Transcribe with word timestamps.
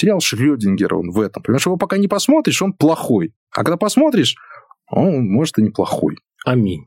Сериал 0.00 0.20
Шрёдингера 0.20 0.96
он 0.96 1.10
в 1.10 1.20
этом. 1.20 1.42
Понимаешь, 1.42 1.66
его 1.66 1.76
пока 1.76 1.98
не 1.98 2.08
посмотришь, 2.08 2.62
он 2.62 2.72
плохой. 2.72 3.34
А 3.50 3.56
когда 3.56 3.76
посмотришь, 3.76 4.34
он 4.88 5.30
может 5.30 5.58
и 5.58 5.62
неплохой. 5.62 6.16
Аминь. 6.46 6.86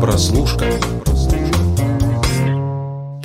Прослушка. 0.00 0.64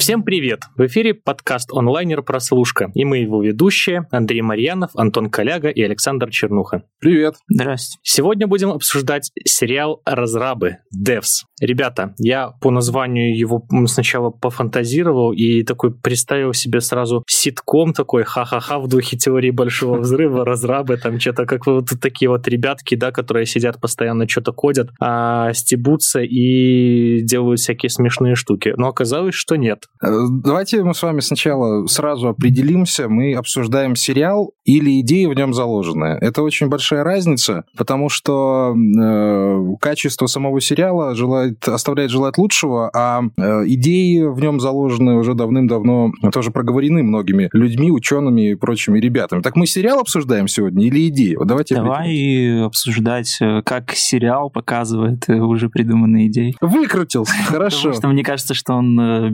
Всем 0.06 0.22
привет! 0.22 0.60
В 0.78 0.86
эфире 0.86 1.16
подкаст 1.16 1.74
онлайнер 1.74 2.22
«Прослушка» 2.22 2.92
и 2.94 3.04
мы 3.04 3.18
его 3.18 3.42
ведущие 3.42 4.06
Андрей 4.12 4.42
Марьянов, 4.42 4.92
Антон 4.94 5.32
Коляга 5.32 5.70
и 5.70 5.82
Александр 5.82 6.30
Чернуха. 6.30 6.84
Привет! 7.00 7.38
Здрасте. 7.50 7.98
Сегодня 8.04 8.46
будем 8.46 8.70
обсуждать 8.70 9.32
сериал 9.46 10.04
«Разрабы» 10.06 10.78
Devs. 10.96 11.46
Ребята, 11.60 12.14
я 12.20 12.50
по 12.62 12.70
названию 12.70 13.36
его 13.36 13.66
сначала 13.88 14.30
пофантазировал 14.30 15.32
и 15.32 15.64
такой 15.64 15.92
представил 15.92 16.54
себе 16.54 16.82
сразу 16.82 17.24
ситком 17.28 17.94
такой 17.94 18.24
ха-ха-ха 18.24 18.78
в 18.78 18.88
духе 18.88 19.18
теории 19.18 19.50
большого 19.50 19.98
взрыва, 19.98 20.46
разрабы, 20.46 20.98
там 20.98 21.20
что-то 21.20 21.48
как 21.48 21.66
вот 21.66 21.90
такие 22.00 22.30
вот 22.30 22.48
ребятки, 22.48 22.94
да, 22.94 23.12
которые 23.12 23.48
сидят 23.48 23.82
постоянно 23.82 24.28
что-то 24.30 24.52
кодят, 24.52 24.90
а, 25.00 25.52
стебутся 25.54 26.22
и 26.22 27.24
делают 27.24 27.60
всякие 27.60 27.90
смешные 27.90 28.36
штуки. 28.36 28.76
Но 28.78 28.90
оказалось, 28.90 29.34
что 29.34 29.56
нет. 29.56 29.88
Э, 30.04 30.26
Давайте 30.44 30.84
мы 30.84 30.94
с 30.94 31.02
вами 31.02 31.20
сначала 31.20 31.86
сразу 31.88 32.30
определимся, 32.30 33.10
мы 33.10 33.34
обсуждаем 33.34 33.96
сериал 33.96 34.54
или 34.64 35.00
идеи 35.02 35.26
в 35.26 35.34
нем 35.34 35.54
заложены. 35.54 36.18
Это 36.22 36.42
очень 36.42 36.68
большая 36.68 37.04
разница, 37.04 37.66
потому 37.78 38.10
что 38.10 38.76
э, 38.76 39.76
качество 39.80 40.28
самого 40.28 40.60
сериала 40.62 41.16
желает, 41.16 41.68
оставляет 41.68 42.12
желать 42.12 42.38
лучшего, 42.38 42.90
а 42.94 43.22
э, 43.38 43.64
идеи 43.68 44.24
в 44.24 44.40
нем 44.40 44.60
заложены 44.60 45.16
уже 45.16 45.34
давным-давно, 45.34 46.12
тоже 46.32 46.52
проговорены 46.52 47.04
многими 47.04 47.50
людьми, 47.54 47.92
учеными 47.92 48.52
и 48.52 48.56
прочими 48.56 49.00
ребятами. 49.00 49.42
Так 49.42 49.56
мы 49.56 49.66
сериал 49.66 50.00
обсуждаем 50.00 50.48
сегодня 50.48 50.86
или 50.86 51.08
идеи? 51.10 51.36
Вот 51.36 51.48
давайте 51.48 51.76
определимся. 51.76 52.04
Давай 52.04 52.66
обсуждать, 52.66 53.38
э, 53.42 53.62
как 53.64 53.92
сериал 53.92 54.50
показывает 54.50 55.30
э, 55.30 55.36
уже 55.36 55.70
придуманные 55.70 56.28
идеи. 56.28 56.56
Выкрутился, 56.62 57.34
хорошо. 57.46 57.90
Потому 57.90 57.94
что 57.94 58.08
мне 58.10 58.24
кажется, 58.24 58.54
что 58.54 58.74
он 58.74 59.00
э, 59.00 59.30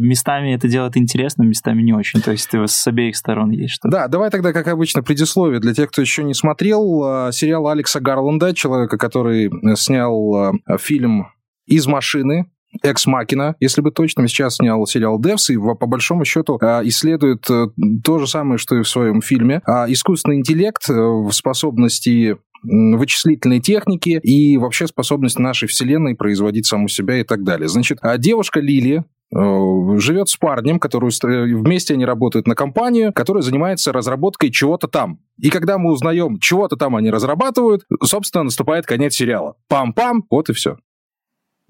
местами 0.52 0.56
это 0.56 0.68
делает 0.68 0.98
интересно, 0.98 1.44
местами 1.44 1.82
не 1.82 1.94
очень. 1.94 2.22
То 2.22 2.32
есть 2.32 2.50
с 2.54 2.88
обеих 2.88 3.16
сторон 3.16 3.52
есть 3.52 3.76
что-то. 3.76 3.92
Да, 3.92 4.08
давай 4.08 4.30
тогда, 4.30 4.54
как 4.54 4.68
обычно, 4.68 5.04
предисловие 5.04 5.60
для 5.60 5.74
тех, 5.74 5.90
кто 5.90 6.02
еще 6.02 6.24
не 6.24 6.34
смотрел. 6.34 7.28
э, 7.28 7.32
Сериал 7.32 7.68
Алекса 7.68 8.00
Гарланда, 8.00 8.54
человека, 8.54 8.98
который 8.98 9.48
э, 9.48 9.76
снял 9.76 10.54
э, 10.54 10.78
фильм 10.78 11.28
«Из 11.68 11.88
машины», 11.88 12.48
Экс 12.84 13.06
Макина, 13.06 13.56
если 13.60 13.82
быть 13.82 13.96
точным, 13.96 14.30
сейчас 14.30 14.56
снял 14.56 14.86
сериал 14.86 15.20
Девс, 15.20 15.50
и 15.50 15.58
по 15.58 15.88
большому 15.88 16.24
счету 16.24 16.58
э, 16.62 16.82
исследует 16.86 17.50
э, 17.50 17.66
то 18.02 18.18
же 18.18 18.28
самое, 18.28 18.58
что 18.58 18.78
и 18.78 18.82
в 18.82 18.88
своем 18.88 19.22
фильме. 19.22 19.62
А 19.66 19.92
Искусственный 19.92 20.38
интеллект 20.38 20.90
э, 20.90 20.94
в 20.94 21.32
способности 21.34 22.38
вычислительной 22.64 23.60
техники 23.60 24.20
и 24.22 24.58
вообще 24.58 24.88
способность 24.88 25.40
нашей 25.40 25.68
вселенной 25.68 26.16
производить 26.16 26.66
саму 26.66 26.88
себя 26.88 27.20
и 27.20 27.24
так 27.24 27.44
далее. 27.44 27.68
Значит, 27.68 28.00
а 28.02 28.18
девушка 28.18 28.60
Лили, 28.60 29.04
э, 29.34 30.00
живет 30.00 30.30
с 30.30 30.36
парнем, 30.36 30.80
который 30.80 31.10
устро- 31.10 31.46
вместе 31.46 31.94
они 31.94 32.06
работают 32.06 32.48
на 32.48 32.56
компанию, 32.56 33.14
которая 33.14 33.42
занимается 33.42 33.92
разработкой 33.92 34.52
чего-то 34.52 34.88
там. 34.88 35.20
И 35.40 35.50
когда 35.50 35.78
мы 35.78 35.92
узнаем, 35.92 36.40
чего-то 36.40 36.76
там 36.76 36.96
они 36.96 37.10
разрабатывают, 37.10 37.84
собственно, 38.04 38.44
наступает 38.44 38.86
конец 38.86 39.16
сериала. 39.16 39.56
Пам-пам, 39.70 40.22
вот 40.30 40.50
и 40.50 40.54
все. 40.54 40.78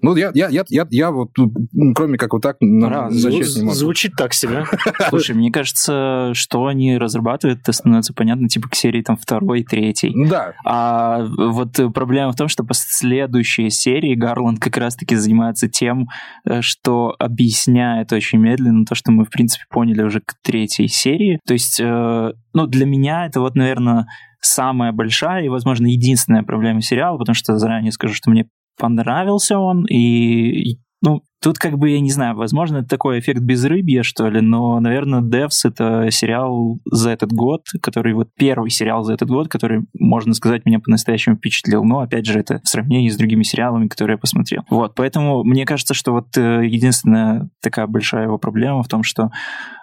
Ну, 0.02 0.16
я, 0.16 0.32
я, 0.34 0.48
я, 0.48 0.64
я, 0.68 0.86
я 0.90 1.10
вот, 1.12 1.30
м, 1.38 1.94
кроме 1.94 2.18
как 2.18 2.32
вот 2.32 2.42
так, 2.42 2.56
на- 2.60 2.88
Раз, 2.88 3.14
зачем 3.14 3.40
не 3.40 3.62
могу. 3.62 3.74
Звучит 3.74 4.12
так 4.16 4.34
себе. 4.34 4.64
Слушай, 5.08 5.36
мне 5.36 5.50
кажется, 5.52 6.32
что 6.34 6.66
они 6.66 6.98
разрабатывают, 6.98 7.60
это 7.60 7.72
становится 7.72 8.12
понятно, 8.12 8.48
типа 8.48 8.68
к 8.68 8.74
серии 8.74 9.02
там 9.02 9.16
второй, 9.16 9.62
третьей. 9.62 10.12
Да, 10.28 10.54
А 10.64 11.24
вот 11.24 11.78
проблема 11.94 12.32
в 12.32 12.36
том, 12.36 12.48
что 12.48 12.64
последующие 12.64 13.70
серии 13.70 14.14
Гарланд 14.14 14.58
как 14.58 14.76
раз-таки 14.76 15.14
занимается 15.14 15.68
тем, 15.68 16.08
э, 16.44 16.60
что 16.62 17.14
объясняет 17.18 18.12
очень 18.12 18.38
медленно 18.40 18.84
то, 18.84 18.94
что 18.94 19.12
мы, 19.12 19.24
в 19.24 19.30
принципе, 19.30 19.64
поняли 19.70 20.02
уже 20.02 20.20
к 20.20 20.34
третьей 20.42 20.88
серии. 20.88 21.38
То 21.46 21.52
есть, 21.54 21.78
э, 21.80 22.32
ну, 22.54 22.66
для 22.66 22.86
меня 22.86 23.26
это 23.26 23.40
вот, 23.40 23.54
наверное, 23.54 24.06
самая 24.40 24.90
большая 24.92 25.44
и, 25.44 25.48
возможно, 25.48 25.86
единственная 25.86 26.42
проблема 26.42 26.82
сериала, 26.82 27.16
потому 27.16 27.34
что 27.34 27.56
заранее 27.58 27.92
скажу, 27.92 28.14
что 28.14 28.30
мне 28.30 28.46
понравился 28.82 29.58
он, 29.58 29.84
и, 29.86 30.78
ну, 31.02 31.22
тут 31.42 31.58
как 31.58 31.76
бы, 31.76 31.90
я 31.90 32.00
не 32.00 32.10
знаю, 32.10 32.36
возможно, 32.36 32.78
это 32.78 32.88
такой 32.88 33.18
эффект 33.18 33.40
безрыбья, 33.40 34.04
что 34.04 34.28
ли, 34.28 34.40
но, 34.40 34.78
наверное, 34.78 35.20
Devs— 35.20 35.58
это 35.64 36.10
сериал 36.12 36.78
за 36.90 37.10
этот 37.10 37.32
год, 37.32 37.64
который 37.82 38.14
вот 38.14 38.28
первый 38.38 38.70
сериал 38.70 39.02
за 39.02 39.14
этот 39.14 39.28
год, 39.28 39.48
который, 39.48 39.84
можно 39.98 40.32
сказать, 40.32 40.64
меня 40.64 40.78
по-настоящему 40.78 41.36
впечатлил. 41.36 41.84
Но, 41.84 42.00
опять 42.00 42.26
же, 42.26 42.38
это 42.38 42.60
в 42.62 42.68
сравнении 42.68 43.08
с 43.08 43.16
другими 43.16 43.42
сериалами, 43.42 43.88
которые 43.88 44.14
я 44.14 44.18
посмотрел. 44.18 44.62
Вот, 44.70 44.94
поэтому 44.94 45.42
мне 45.42 45.66
кажется, 45.66 45.92
что 45.92 46.12
вот 46.12 46.36
э, 46.36 46.66
единственная 46.66 47.50
такая 47.60 47.88
большая 47.88 48.24
его 48.24 48.38
проблема 48.38 48.84
в 48.84 48.88
том, 48.88 49.02
что 49.02 49.30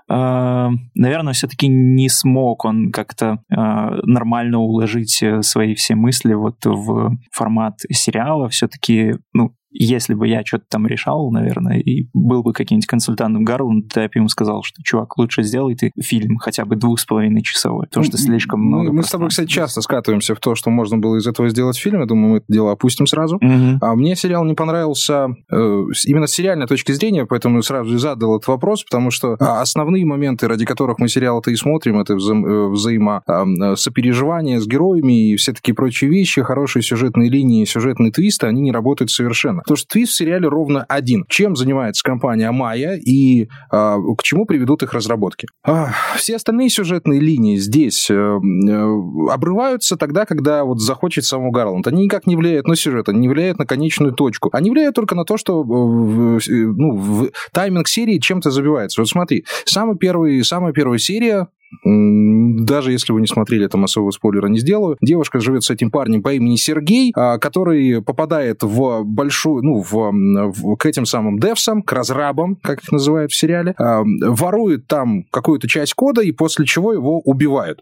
э, 0.09 0.69
наверное, 0.95 1.33
все-таки 1.33 1.67
не 1.67 2.07
смог 2.07 2.63
он 2.63 2.91
как-то 2.91 3.39
э, 3.49 3.55
нормально 3.55 4.59
уложить 4.59 5.21
э, 5.21 5.41
свои 5.41 5.75
все 5.75 5.95
мысли 5.95 6.33
вот 6.33 6.63
в 6.63 7.17
формат 7.31 7.79
сериала. 7.91 8.47
Все-таки, 8.47 9.15
ну, 9.33 9.53
если 9.71 10.13
бы 10.13 10.27
я 10.27 10.43
что-то 10.45 10.65
там 10.69 10.87
решал, 10.87 11.31
наверное, 11.31 11.79
и 11.79 12.09
был 12.13 12.43
бы 12.43 12.53
каким-нибудь 12.53 12.87
консультантом 12.87 13.43
Гарланда, 13.43 13.87
то 13.87 14.01
я 14.01 14.07
бы 14.07 14.13
ему 14.15 14.29
сказал, 14.29 14.63
что, 14.63 14.81
чувак, 14.83 15.17
лучше 15.17 15.43
сделай 15.43 15.75
ты 15.75 15.91
фильм 16.01 16.37
хотя 16.37 16.65
бы 16.65 16.75
двух 16.75 16.99
с 16.99 17.05
половиной 17.05 17.41
часовой, 17.41 17.87
потому 17.87 18.05
что 18.05 18.17
слишком 18.17 18.61
мы, 18.61 18.81
много 18.81 18.91
мы 18.91 19.03
с 19.03 19.09
тобой, 19.09 19.29
кстати, 19.29 19.47
часто 19.47 19.81
скатываемся 19.81 20.35
в 20.35 20.39
то, 20.39 20.55
что 20.55 20.69
можно 20.69 20.97
было 20.97 21.17
из 21.17 21.27
этого 21.27 21.49
сделать 21.49 21.77
фильм. 21.77 21.99
Я 21.99 22.05
думаю, 22.05 22.31
мы 22.31 22.37
это 22.37 22.45
дело 22.49 22.71
опустим 22.71 23.05
сразу. 23.05 23.37
Мгм. 23.41 23.79
А 23.81 23.95
мне 23.95 24.15
сериал 24.15 24.43
не 24.45 24.53
понравился 24.53 25.27
э, 25.51 25.83
именно 26.05 26.27
с 26.27 26.31
сериальной 26.31 26.67
точки 26.67 26.91
зрения, 26.91 27.25
поэтому 27.25 27.61
сразу 27.61 27.97
задал 27.97 28.37
этот 28.37 28.47
вопрос, 28.47 28.83
потому 28.83 29.11
что 29.11 29.35
а, 29.39 29.61
основные 29.61 30.05
моменты, 30.05 30.47
ради 30.47 30.65
которых 30.65 30.99
мы 30.99 31.07
сериал-то 31.07 31.51
и 31.51 31.55
смотрим, 31.55 31.99
это 31.99 32.15
вза- 32.15 32.45
э, 32.45 32.69
взаимо 32.69 33.21
а, 33.27 33.41
м, 33.41 33.75
сопереживание 33.75 34.59
с 34.59 34.67
героями 34.67 35.31
и 35.31 35.35
все 35.35 35.53
такие 35.53 35.75
прочие 35.75 36.09
вещи, 36.09 36.41
хорошие 36.41 36.83
сюжетные 36.83 37.29
линии, 37.29 37.65
сюжетные 37.65 38.11
твисты, 38.11 38.47
они 38.47 38.61
не 38.61 38.71
работают 38.71 39.11
совершенно. 39.11 39.58
Потому 39.59 39.77
что 39.77 39.87
твист 39.87 40.13
в 40.13 40.15
сериале 40.15 40.47
ровно 40.47 40.83
один. 40.87 41.25
Чем 41.29 41.55
занимается 41.55 42.03
компания 42.03 42.51
Майя 42.51 42.95
и 42.95 43.47
а, 43.71 43.97
к 44.17 44.23
чему 44.23 44.45
приведут 44.45 44.83
их 44.83 44.93
разработки? 44.93 45.47
А, 45.65 45.91
все 46.15 46.35
остальные 46.35 46.69
сюжетные 46.69 47.19
линии 47.19 47.57
здесь 47.57 48.09
э, 48.09 48.13
э, 48.13 49.29
обрываются 49.31 49.97
тогда, 49.97 50.25
когда 50.25 50.63
вот 50.63 50.79
захочет 50.79 51.25
самого 51.25 51.51
Гарланд. 51.51 51.87
Они 51.87 52.03
никак 52.03 52.27
не 52.27 52.35
влияют 52.35 52.67
на 52.67 52.75
сюжет, 52.75 53.09
они 53.09 53.19
не 53.19 53.29
влияют 53.29 53.59
на 53.59 53.65
конечную 53.65 54.13
точку. 54.13 54.49
Они 54.53 54.69
влияют 54.69 54.95
только 54.95 55.15
на 55.15 55.25
то, 55.25 55.37
что 55.37 55.61
э, 55.61 56.39
э, 56.49 56.51
ну, 56.51 56.95
в- 56.95 57.29
тайминг 57.53 57.87
серии 57.87 58.19
чем-то 58.19 58.51
забивается. 58.51 59.01
Вот 59.01 59.07
смотри, 59.07 59.45
самый 59.65 59.97
первый, 59.97 60.43
самая 60.43 60.73
первая 60.73 60.99
серия 60.99 61.47
Даже 61.83 62.91
если 62.91 63.13
вы 63.13 63.21
не 63.21 63.27
смотрели, 63.27 63.67
там 63.67 63.83
особого 63.83 64.11
спойлера 64.11 64.47
не 64.47 64.59
сделаю. 64.59 64.97
Девушка 65.01 65.39
живет 65.39 65.63
с 65.63 65.69
этим 65.69 65.91
парнем 65.91 66.21
по 66.21 66.33
имени 66.33 66.55
Сергей, 66.55 67.11
а, 67.15 67.37
который 67.37 68.01
попадает 68.01 68.63
в 68.63 69.03
большую, 69.03 69.63
ну, 69.63 69.81
в, 69.81 69.93
в- 69.93 70.75
к 70.77 70.85
этим 70.85 71.05
самым 71.05 71.39
девсам, 71.39 71.81
к 71.81 71.91
разрабам, 71.93 72.55
как 72.55 72.81
их 72.83 72.91
называют 72.91 73.31
в 73.31 73.39
сериале, 73.39 73.73
а, 73.77 74.01
ворует 74.03 74.87
там 74.87 75.23
какую-то 75.31 75.67
часть 75.67 75.93
кода, 75.93 76.21
и 76.21 76.31
после 76.31 76.65
чего 76.65 76.93
его 76.93 77.19
убивают. 77.19 77.81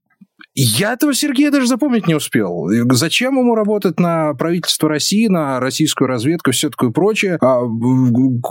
Я 0.60 0.94
этого 0.94 1.14
Сергея 1.14 1.52
даже 1.52 1.68
запомнить 1.68 2.08
не 2.08 2.16
успел. 2.16 2.68
Зачем 2.92 3.38
ему 3.38 3.54
работать 3.54 4.00
на 4.00 4.34
правительство 4.34 4.90
России, 4.90 5.28
на 5.28 5.60
российскую 5.60 6.08
разведку 6.08 6.50
все 6.50 6.72
такое 6.72 6.90
прочее? 6.90 7.38
А, 7.40 7.60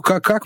как, 0.04 0.22
как, 0.22 0.44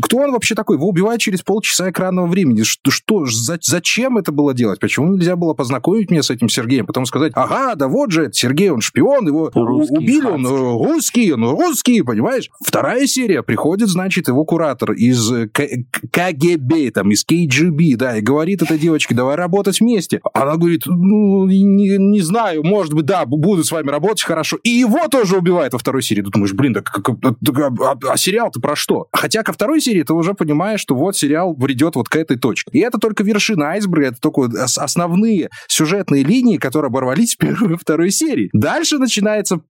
кто 0.00 0.16
он 0.16 0.32
вообще 0.32 0.54
такой? 0.54 0.76
Его 0.76 0.88
убивают 0.88 1.20
через 1.20 1.42
полчаса 1.42 1.90
экранного 1.90 2.26
времени. 2.26 2.62
Что, 2.62 2.90
что 2.90 3.26
за- 3.26 3.58
зачем 3.60 4.16
это 4.16 4.32
было 4.32 4.54
делать? 4.54 4.80
Почему 4.80 5.14
нельзя 5.14 5.36
было 5.36 5.52
познакомить 5.52 6.10
меня 6.10 6.22
с 6.22 6.30
этим 6.30 6.48
Сергеем? 6.48 6.86
Потом 6.86 7.04
сказать, 7.04 7.32
ага, 7.34 7.74
да 7.74 7.88
вот 7.88 8.10
же, 8.10 8.22
это 8.22 8.32
Сергей, 8.32 8.70
он 8.70 8.80
шпион, 8.80 9.26
его 9.26 9.50
Русский, 9.54 9.96
убили, 9.98 10.24
он 10.24 10.46
русский, 10.46 11.32
он 11.34 11.44
русский, 11.50 12.00
понимаешь? 12.00 12.48
Вторая 12.64 13.06
серия, 13.06 13.42
приходит, 13.42 13.90
значит, 13.90 14.28
его 14.28 14.46
куратор 14.46 14.92
из 14.92 15.30
э, 15.30 15.48
КГБ, 15.48 16.92
там, 16.92 17.10
из 17.10 17.24
КГБ, 17.24 17.96
да, 17.96 18.16
и 18.16 18.22
говорит 18.22 18.62
этой 18.62 18.78
девочке, 18.78 19.14
давай 19.14 19.36
работать 19.36 19.80
вместе. 19.80 20.22
Она 20.32 20.56
говорит, 20.56 20.84
ну, 20.94 21.46
не, 21.46 21.96
не 21.98 22.20
знаю, 22.20 22.62
может 22.64 22.94
быть, 22.94 23.04
да, 23.06 23.24
буду 23.26 23.64
с 23.64 23.72
вами 23.72 23.90
работать 23.90 24.22
хорошо. 24.22 24.58
И 24.62 24.70
его 24.70 25.08
тоже 25.08 25.36
убивают 25.38 25.72
во 25.72 25.78
второй 25.78 26.02
серии. 26.02 26.22
Ты 26.22 26.30
думаешь, 26.30 26.52
блин, 26.52 26.72
да 26.72 26.80
как- 26.82 27.08
а, 27.08 27.34
а- 27.80 28.12
а 28.12 28.16
сериал-то 28.16 28.60
про 28.60 28.76
что? 28.76 29.08
Хотя 29.12 29.42
ко 29.42 29.52
второй 29.52 29.80
серии 29.80 30.02
ты 30.02 30.12
уже 30.12 30.34
понимаешь, 30.34 30.80
что 30.80 30.94
вот 30.94 31.16
сериал 31.16 31.54
бредет 31.54 31.96
вот 31.96 32.08
к 32.08 32.16
этой 32.16 32.38
точке. 32.38 32.70
И 32.72 32.80
это 32.80 32.98
только 32.98 33.22
вершина 33.24 33.70
айсберга, 33.70 34.08
это 34.08 34.20
только 34.20 34.42
основные 34.64 35.50
сюжетные 35.68 36.22
линии, 36.24 36.56
которые 36.58 36.88
оборвались 36.88 37.34
в 37.34 37.38
первой 37.38 37.74
и 37.74 37.76
второй 37.76 38.10
серии. 38.10 38.50
Дальше 38.52 38.98
начинается 38.98 39.60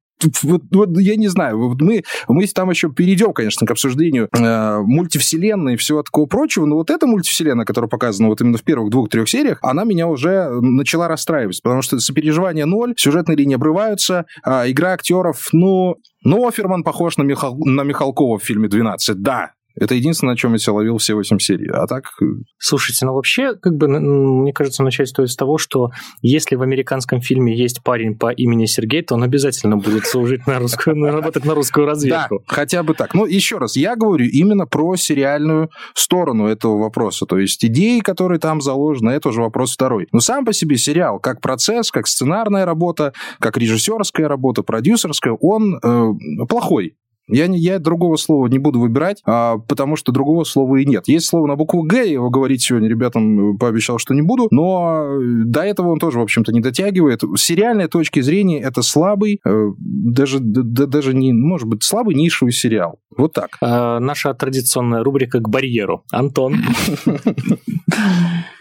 вот, 0.43 0.62
вот 0.70 0.99
я 0.99 1.16
не 1.16 1.28
знаю, 1.28 1.69
вот 1.69 1.81
мы, 1.81 2.02
мы 2.28 2.46
там 2.46 2.70
еще 2.70 2.90
перейдем, 2.90 3.32
конечно, 3.32 3.66
к 3.66 3.70
обсуждению 3.70 4.28
э, 4.32 4.78
мультивселенной 4.81 5.75
и 5.75 5.76
всего 5.76 6.02
такого 6.02 6.26
прочего, 6.26 6.66
но 6.66 6.76
вот 6.76 6.90
эта 6.90 7.06
мультивселенная, 7.06 7.64
которая 7.64 7.88
показана 7.88 8.28
вот 8.28 8.40
именно 8.40 8.58
в 8.58 8.62
первых 8.62 8.90
двух-трех 8.90 9.28
сериях, 9.28 9.58
она 9.62 9.84
меня 9.84 10.06
уже 10.06 10.50
начала 10.61 11.08
расстраивать, 11.08 11.61
потому 11.62 11.82
что 11.82 11.99
сопереживание 11.99 12.64
ноль, 12.64 12.94
сюжетные 12.96 13.37
линии 13.37 13.56
обрываются, 13.56 14.26
а 14.43 14.70
игра 14.70 14.93
актеров, 14.93 15.49
ну, 15.52 15.96
ну, 16.22 16.46
Оферман 16.46 16.84
похож 16.84 17.17
на, 17.17 17.22
Михал... 17.22 17.56
на 17.58 17.82
Михалкова 17.82 18.38
в 18.38 18.43
фильме 18.43 18.69
«12», 18.69 19.14
да, 19.17 19.52
это 19.74 19.94
единственное, 19.94 20.32
на 20.32 20.36
чем 20.36 20.52
я 20.52 20.58
себя 20.58 20.74
ловил 20.74 20.98
все 20.98 21.14
восемь 21.14 21.38
серий. 21.38 21.68
А 21.70 21.86
так... 21.86 22.04
Э, 22.20 22.24
Слушайте, 22.58 23.06
ну 23.06 23.14
вообще, 23.14 23.54
как 23.54 23.74
бы, 23.74 23.88
мне 23.88 24.52
кажется, 24.52 24.82
начать 24.82 25.08
стоит 25.08 25.30
с 25.30 25.36
того, 25.36 25.58
что 25.58 25.90
если 26.22 26.56
в 26.56 26.62
американском 26.62 27.20
фильме 27.20 27.56
есть 27.56 27.82
парень 27.82 28.16
по 28.16 28.32
имени 28.32 28.66
Сергей, 28.66 29.02
то 29.02 29.14
он 29.14 29.22
обязательно 29.22 29.76
будет 29.76 30.06
служить 30.06 30.46
на 30.46 30.58
русскую, 30.58 30.96
работать 31.04 31.44
на 31.44 31.54
русскую 31.54 31.86
разведку. 31.86 32.38
Да, 32.38 32.54
хотя 32.54 32.82
бы 32.82 32.94
так. 32.94 33.14
Ну, 33.14 33.26
еще 33.26 33.58
раз, 33.58 33.76
я 33.76 33.96
говорю 33.96 34.26
именно 34.26 34.66
про 34.66 34.96
сериальную 34.96 35.70
сторону 35.94 36.46
этого 36.46 36.78
вопроса. 36.78 37.26
То 37.26 37.38
есть 37.38 37.64
идеи, 37.64 38.00
которые 38.00 38.38
там 38.38 38.60
заложены, 38.60 39.10
это 39.10 39.28
уже 39.28 39.40
вопрос 39.40 39.74
второй. 39.74 40.06
Но 40.12 40.20
сам 40.20 40.44
по 40.44 40.52
себе 40.52 40.76
сериал, 40.76 41.18
как 41.18 41.40
процесс, 41.40 41.90
как 41.90 42.06
сценарная 42.06 42.64
работа, 42.64 43.12
как 43.40 43.56
режиссерская 43.56 44.28
работа, 44.28 44.62
продюсерская, 44.62 45.36
он 45.40 45.76
э, 45.76 46.46
плохой. 46.48 46.96
Я, 47.28 47.46
не, 47.46 47.58
я 47.58 47.78
другого 47.78 48.16
слова 48.16 48.46
не 48.48 48.58
буду 48.58 48.80
выбирать, 48.80 49.22
а, 49.24 49.58
потому 49.58 49.96
что 49.96 50.12
другого 50.12 50.44
слова 50.44 50.76
и 50.76 50.84
нет. 50.84 51.08
Есть 51.08 51.26
слово 51.26 51.46
на 51.46 51.56
букву 51.56 51.82
«Г», 51.82 52.06
его 52.06 52.30
говорить 52.30 52.62
сегодня 52.62 52.88
ребятам 52.88 53.56
пообещал, 53.56 53.98
что 53.98 54.14
не 54.14 54.22
буду, 54.22 54.48
но 54.50 55.18
до 55.44 55.62
этого 55.62 55.88
он 55.88 55.98
тоже, 55.98 56.18
в 56.18 56.22
общем-то, 56.22 56.52
не 56.52 56.60
дотягивает. 56.60 57.22
С 57.22 57.40
сериальной 57.40 57.88
точки 57.88 58.20
зрения 58.20 58.60
это 58.60 58.82
слабый, 58.82 59.40
э, 59.44 59.68
даже, 59.78 60.38
да, 60.40 60.86
даже 60.86 61.14
не, 61.14 61.32
может 61.32 61.68
быть, 61.68 61.82
слабый 61.82 62.14
нишевый 62.14 62.52
сериал. 62.52 62.98
Вот 63.16 63.32
так. 63.32 63.56
А, 63.60 64.00
наша 64.00 64.34
традиционная 64.34 65.02
рубрика 65.02 65.40
«К 65.40 65.48
барьеру». 65.48 66.04
Антон. 66.10 66.56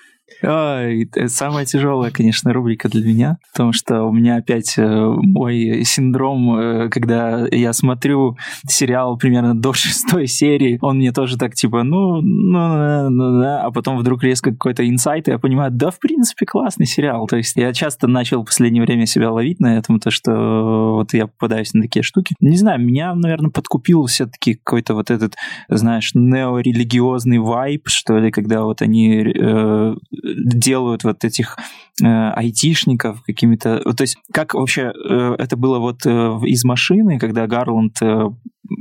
Самая 0.44 1.66
тяжелая, 1.66 2.12
конечно, 2.12 2.52
рубрика 2.52 2.90
для 2.90 3.06
меня, 3.06 3.38
потому 3.54 3.72
что 3.72 4.04
у 4.04 4.12
меня 4.12 4.38
опять 4.38 4.76
э, 4.78 4.84
мой 4.84 5.84
синдром, 5.86 6.60
э, 6.60 6.90
когда 6.90 7.48
я 7.50 7.72
смотрю 7.72 8.38
сериал 8.68 9.18
примерно 9.18 9.56
до 9.56 9.74
шестой 9.74 10.28
серии, 10.28 10.78
он 10.82 10.98
мне 10.98 11.12
тоже 11.12 11.38
так 11.38 11.56
типа, 11.56 11.84
ну, 11.84 12.22
ну, 12.22 13.10
ну, 13.10 13.42
да, 13.42 13.62
а 13.62 13.72
потом 13.72 13.98
вдруг 13.98 14.24
резко 14.24 14.52
какой-то 14.52 14.88
инсайт, 14.88 15.28
и 15.28 15.32
я 15.32 15.40
понимаю, 15.40 15.72
да, 15.72 15.92
в 15.92 16.00
принципе, 16.00 16.46
классный 16.46 16.86
сериал. 16.86 17.28
То 17.28 17.38
есть 17.38 17.56
я 17.56 17.72
часто 17.74 18.08
начал 18.08 18.42
в 18.42 18.46
последнее 18.46 18.84
время 18.84 19.06
себя 19.06 19.32
ловить 19.32 19.60
на 19.60 19.78
этом, 19.78 20.00
то, 20.00 20.12
что 20.12 20.96
вот 20.96 21.14
я 21.14 21.28
попадаюсь 21.28 21.74
на 21.74 21.84
такие 21.84 22.04
штуки. 22.04 22.36
Не 22.42 22.58
знаю, 22.58 22.80
меня, 22.80 23.16
наверное, 23.16 23.50
подкупил 23.50 24.06
все-таки 24.08 24.56
какой-то 24.56 24.94
вот 24.94 25.10
этот, 25.10 25.36
знаешь, 25.70 26.12
неорелигиозный 26.14 27.40
вайб, 27.40 27.88
что 27.88 28.18
ли, 28.18 28.32
когда 28.32 28.64
вот 28.64 28.82
они 28.82 29.24
э, 29.24 29.96
делают 30.36 31.04
вот 31.04 31.24
этих 31.24 31.58
э, 32.02 32.06
айтишников 32.06 33.24
какими-то... 33.24 33.80
То 33.94 34.02
есть 34.02 34.18
как 34.32 34.54
вообще 34.54 34.92
э, 34.94 35.36
это 35.38 35.58
было 35.58 35.80
вот 35.80 36.06
э, 36.06 36.10
из 36.46 36.64
машины, 36.64 37.20
когда 37.20 37.48
Гарланд 37.48 38.02
э, 38.02 38.30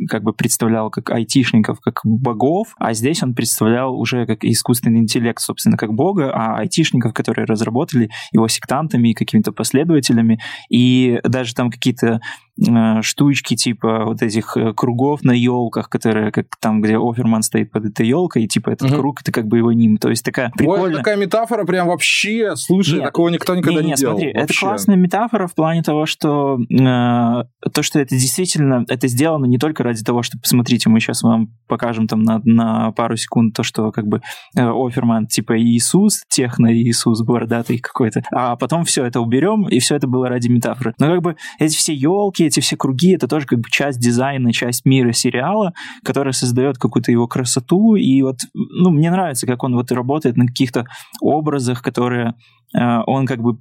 как 0.08 0.22
бы 0.22 0.32
представлял 0.32 0.90
как 0.90 1.10
айтишников, 1.10 1.80
как 1.80 2.00
богов, 2.04 2.74
а 2.78 2.92
здесь 2.94 3.22
он 3.22 3.34
представлял 3.34 3.98
уже 3.98 4.26
как 4.26 4.44
искусственный 4.44 5.00
интеллект, 5.00 5.40
собственно, 5.40 5.76
как 5.76 5.92
бога, 5.92 6.30
а 6.32 6.58
айтишников, 6.58 7.12
которые 7.12 7.46
разработали 7.46 8.10
его 8.32 8.46
сектантами 8.48 9.08
и 9.08 9.14
какими-то 9.14 9.52
последователями, 9.52 10.40
и 10.70 11.20
даже 11.24 11.54
там 11.54 11.70
какие-то 11.70 12.20
э, 12.58 13.02
штучки 13.02 13.56
типа 13.56 14.04
вот 14.04 14.22
этих 14.22 14.56
э, 14.56 14.72
кругов 14.72 15.22
на 15.22 15.32
елках, 15.32 15.88
которые 15.88 16.30
как 16.30 16.46
там, 16.60 16.80
где 16.80 16.96
Оферман 16.96 17.42
стоит 17.42 17.72
под 17.72 17.86
этой 17.86 18.06
елкой, 18.06 18.44
и 18.44 18.48
типа 18.48 18.70
этот 18.70 18.90
угу. 18.90 18.98
круг, 18.98 19.22
это 19.22 19.32
как 19.32 19.46
бы 19.46 19.58
его 19.58 19.72
ним. 19.72 19.96
То 19.96 20.10
есть 20.10 20.24
такая 20.24 20.50
прикольная... 20.50 20.90
Ой, 20.90 20.94
такая 20.94 21.16
метафора 21.16 21.64
прям 21.64 21.88
вообще, 21.88 22.54
слушай, 22.56 22.94
нет, 22.94 23.04
такого 23.04 23.30
никто 23.30 23.54
никогда 23.54 23.80
не, 23.80 23.86
не, 23.86 23.90
не 23.92 23.96
делал. 23.96 24.14
Смотри, 24.14 24.32
вообще. 24.32 24.44
это 24.44 24.60
классная 24.60 24.96
метафора 24.96 25.46
в 25.48 25.54
плане 25.54 25.82
того, 25.82 26.06
что 26.06 26.58
э, 26.60 26.74
то, 26.76 27.82
что 27.82 27.98
это 27.98 28.14
действительно, 28.14 28.84
это 28.88 29.08
сделано 29.08 29.46
не 29.46 29.58
только 29.58 29.71
ради 29.80 30.02
того, 30.02 30.22
что, 30.22 30.38
посмотрите, 30.38 30.88
мы 30.88 31.00
сейчас 31.00 31.22
вам 31.22 31.48
покажем 31.68 32.06
там 32.06 32.22
на, 32.22 32.40
на 32.44 32.92
пару 32.92 33.16
секунд 33.16 33.54
то, 33.54 33.62
что 33.62 33.90
как 33.92 34.06
бы 34.06 34.20
э, 34.56 34.62
Оферман 34.62 35.26
типа 35.26 35.58
Иисус, 35.60 36.22
техно-Иисус 36.28 37.22
бородатый 37.22 37.78
какой-то, 37.78 38.22
а 38.32 38.56
потом 38.56 38.84
все 38.84 39.04
это 39.04 39.20
уберем, 39.20 39.68
и 39.68 39.78
все 39.78 39.96
это 39.96 40.06
было 40.06 40.28
ради 40.28 40.48
метафоры. 40.48 40.94
Но 40.98 41.06
как 41.06 41.22
бы 41.22 41.36
эти 41.58 41.76
все 41.76 41.94
елки, 41.94 42.44
эти 42.44 42.60
все 42.60 42.76
круги, 42.76 43.14
это 43.14 43.28
тоже 43.28 43.46
как 43.46 43.58
бы 43.60 43.64
часть 43.70 44.00
дизайна, 44.00 44.52
часть 44.52 44.84
мира 44.84 45.12
сериала, 45.12 45.72
которая 46.04 46.32
создает 46.32 46.78
какую-то 46.78 47.12
его 47.12 47.26
красоту, 47.26 47.94
и 47.94 48.22
вот, 48.22 48.36
ну, 48.54 48.90
мне 48.90 49.10
нравится, 49.10 49.46
как 49.46 49.62
он 49.62 49.74
вот 49.74 49.90
работает 49.92 50.36
на 50.36 50.46
каких-то 50.46 50.86
образах, 51.20 51.82
которые 51.82 52.34
э, 52.76 52.98
он 53.06 53.26
как 53.26 53.40
бы 53.40 53.58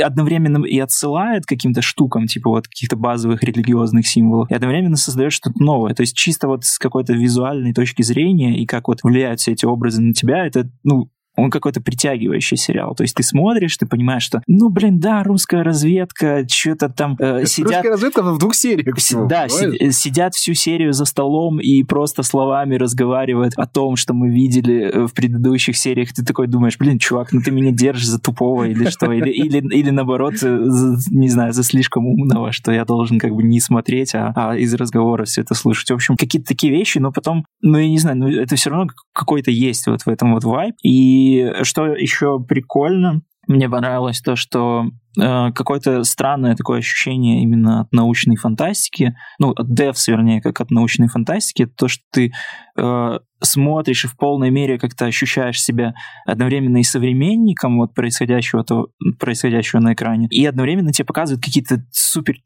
одновременно 0.00 0.64
и 0.64 0.78
отсылает 0.78 1.44
к 1.44 1.48
каким-то 1.48 1.82
штукам, 1.82 2.26
типа 2.26 2.50
вот 2.50 2.68
каких-то 2.68 2.96
базовых 2.96 3.42
религиозных 3.42 4.06
символов, 4.06 4.50
и 4.50 4.54
одновременно 4.54 4.96
создает 4.96 5.32
что-то 5.32 5.62
новое. 5.62 5.94
То 5.94 6.02
есть 6.02 6.16
чисто 6.16 6.48
вот 6.48 6.64
с 6.64 6.78
какой-то 6.78 7.12
визуальной 7.12 7.72
точки 7.72 8.02
зрения 8.02 8.58
и 8.60 8.66
как 8.66 8.88
вот 8.88 9.02
влияют 9.02 9.40
все 9.40 9.52
эти 9.52 9.64
образы 9.64 10.00
на 10.00 10.12
тебя, 10.12 10.46
это, 10.46 10.68
ну, 10.84 11.10
он 11.36 11.50
какой-то 11.50 11.80
притягивающий 11.80 12.56
сериал. 12.56 12.94
То 12.94 13.02
есть 13.02 13.14
ты 13.14 13.22
смотришь, 13.22 13.76
ты 13.76 13.86
понимаешь, 13.86 14.22
что, 14.22 14.42
ну, 14.46 14.70
блин, 14.70 14.98
да, 14.98 15.22
русская 15.22 15.62
разведка, 15.62 16.46
что-то 16.48 16.88
там 16.88 17.16
э, 17.18 17.44
сидят... 17.44 17.72
Русская 17.72 17.90
разведка 17.90 18.22
в 18.22 18.38
двух 18.38 18.54
сериях. 18.54 18.96
Всего, 18.96 19.26
да, 19.26 19.48
си- 19.48 19.92
сидят 19.92 20.34
всю 20.34 20.54
серию 20.54 20.92
за 20.92 21.04
столом 21.04 21.60
и 21.60 21.82
просто 21.82 22.22
словами 22.22 22.76
разговаривают 22.76 23.54
о 23.56 23.66
том, 23.66 23.96
что 23.96 24.14
мы 24.14 24.30
видели 24.30 24.90
э, 24.90 25.06
в 25.06 25.12
предыдущих 25.12 25.76
сериях. 25.76 26.12
Ты 26.12 26.24
такой 26.24 26.46
думаешь, 26.46 26.78
блин, 26.78 26.98
чувак, 26.98 27.32
ну 27.32 27.40
ты 27.40 27.50
меня 27.50 27.70
держишь 27.70 28.08
за 28.08 28.18
тупого 28.18 28.64
или 28.64 28.86
что? 28.90 29.12
Или, 29.12 29.30
или, 29.30 29.58
или 29.58 29.90
наоборот, 29.90 30.34
э, 30.42 30.58
за, 30.64 30.96
не 31.10 31.28
знаю, 31.28 31.52
за 31.52 31.62
слишком 31.62 32.06
умного, 32.06 32.52
что 32.52 32.72
я 32.72 32.84
должен 32.84 33.18
как 33.18 33.32
бы 33.32 33.42
не 33.42 33.60
смотреть, 33.60 34.14
а, 34.14 34.32
а 34.34 34.56
из 34.56 34.72
разговора 34.74 35.24
все 35.24 35.42
это 35.42 35.54
слушать. 35.54 35.90
В 35.90 35.94
общем, 35.94 36.16
какие-то 36.16 36.48
такие 36.48 36.72
вещи, 36.72 36.98
но 36.98 37.12
потом, 37.12 37.44
ну, 37.60 37.78
я 37.78 37.88
не 37.88 37.98
знаю, 37.98 38.16
ну, 38.16 38.28
это 38.28 38.56
все 38.56 38.70
равно 38.70 38.90
какой-то 39.12 39.50
есть 39.50 39.86
вот 39.86 40.02
в 40.02 40.08
этом 40.08 40.34
вот 40.34 40.44
вайб. 40.44 40.74
И 40.82 41.25
и 41.26 41.64
что 41.64 41.86
еще 41.86 42.40
прикольно, 42.40 43.22
мне 43.46 43.68
понравилось 43.68 44.20
то, 44.20 44.34
что 44.34 44.86
э, 45.18 45.52
какое-то 45.52 46.02
странное 46.02 46.56
такое 46.56 46.78
ощущение 46.78 47.42
именно 47.42 47.82
от 47.82 47.92
научной 47.92 48.36
фантастики, 48.36 49.16
ну, 49.38 49.50
от 49.50 49.68
Devs, 49.68 50.04
вернее, 50.08 50.40
как 50.40 50.60
от 50.60 50.70
научной 50.70 51.08
фантастики, 51.08 51.66
то, 51.66 51.86
что 51.86 52.02
ты 52.12 52.32
э, 52.76 53.18
смотришь 53.40 54.04
и 54.04 54.08
в 54.08 54.16
полной 54.16 54.50
мере 54.50 54.78
как-то 54.78 55.04
ощущаешь 55.04 55.62
себя 55.62 55.94
одновременно 56.24 56.78
и 56.78 56.82
современником 56.82 57.78
вот 57.78 57.94
происходящего, 57.94 58.64
то, 58.64 58.88
происходящего 59.20 59.80
на 59.80 59.94
экране, 59.94 60.26
и 60.28 60.44
одновременно 60.44 60.92
тебе 60.92 61.06
показывают 61.06 61.44
какие-то 61.44 61.84
супер 61.92 62.36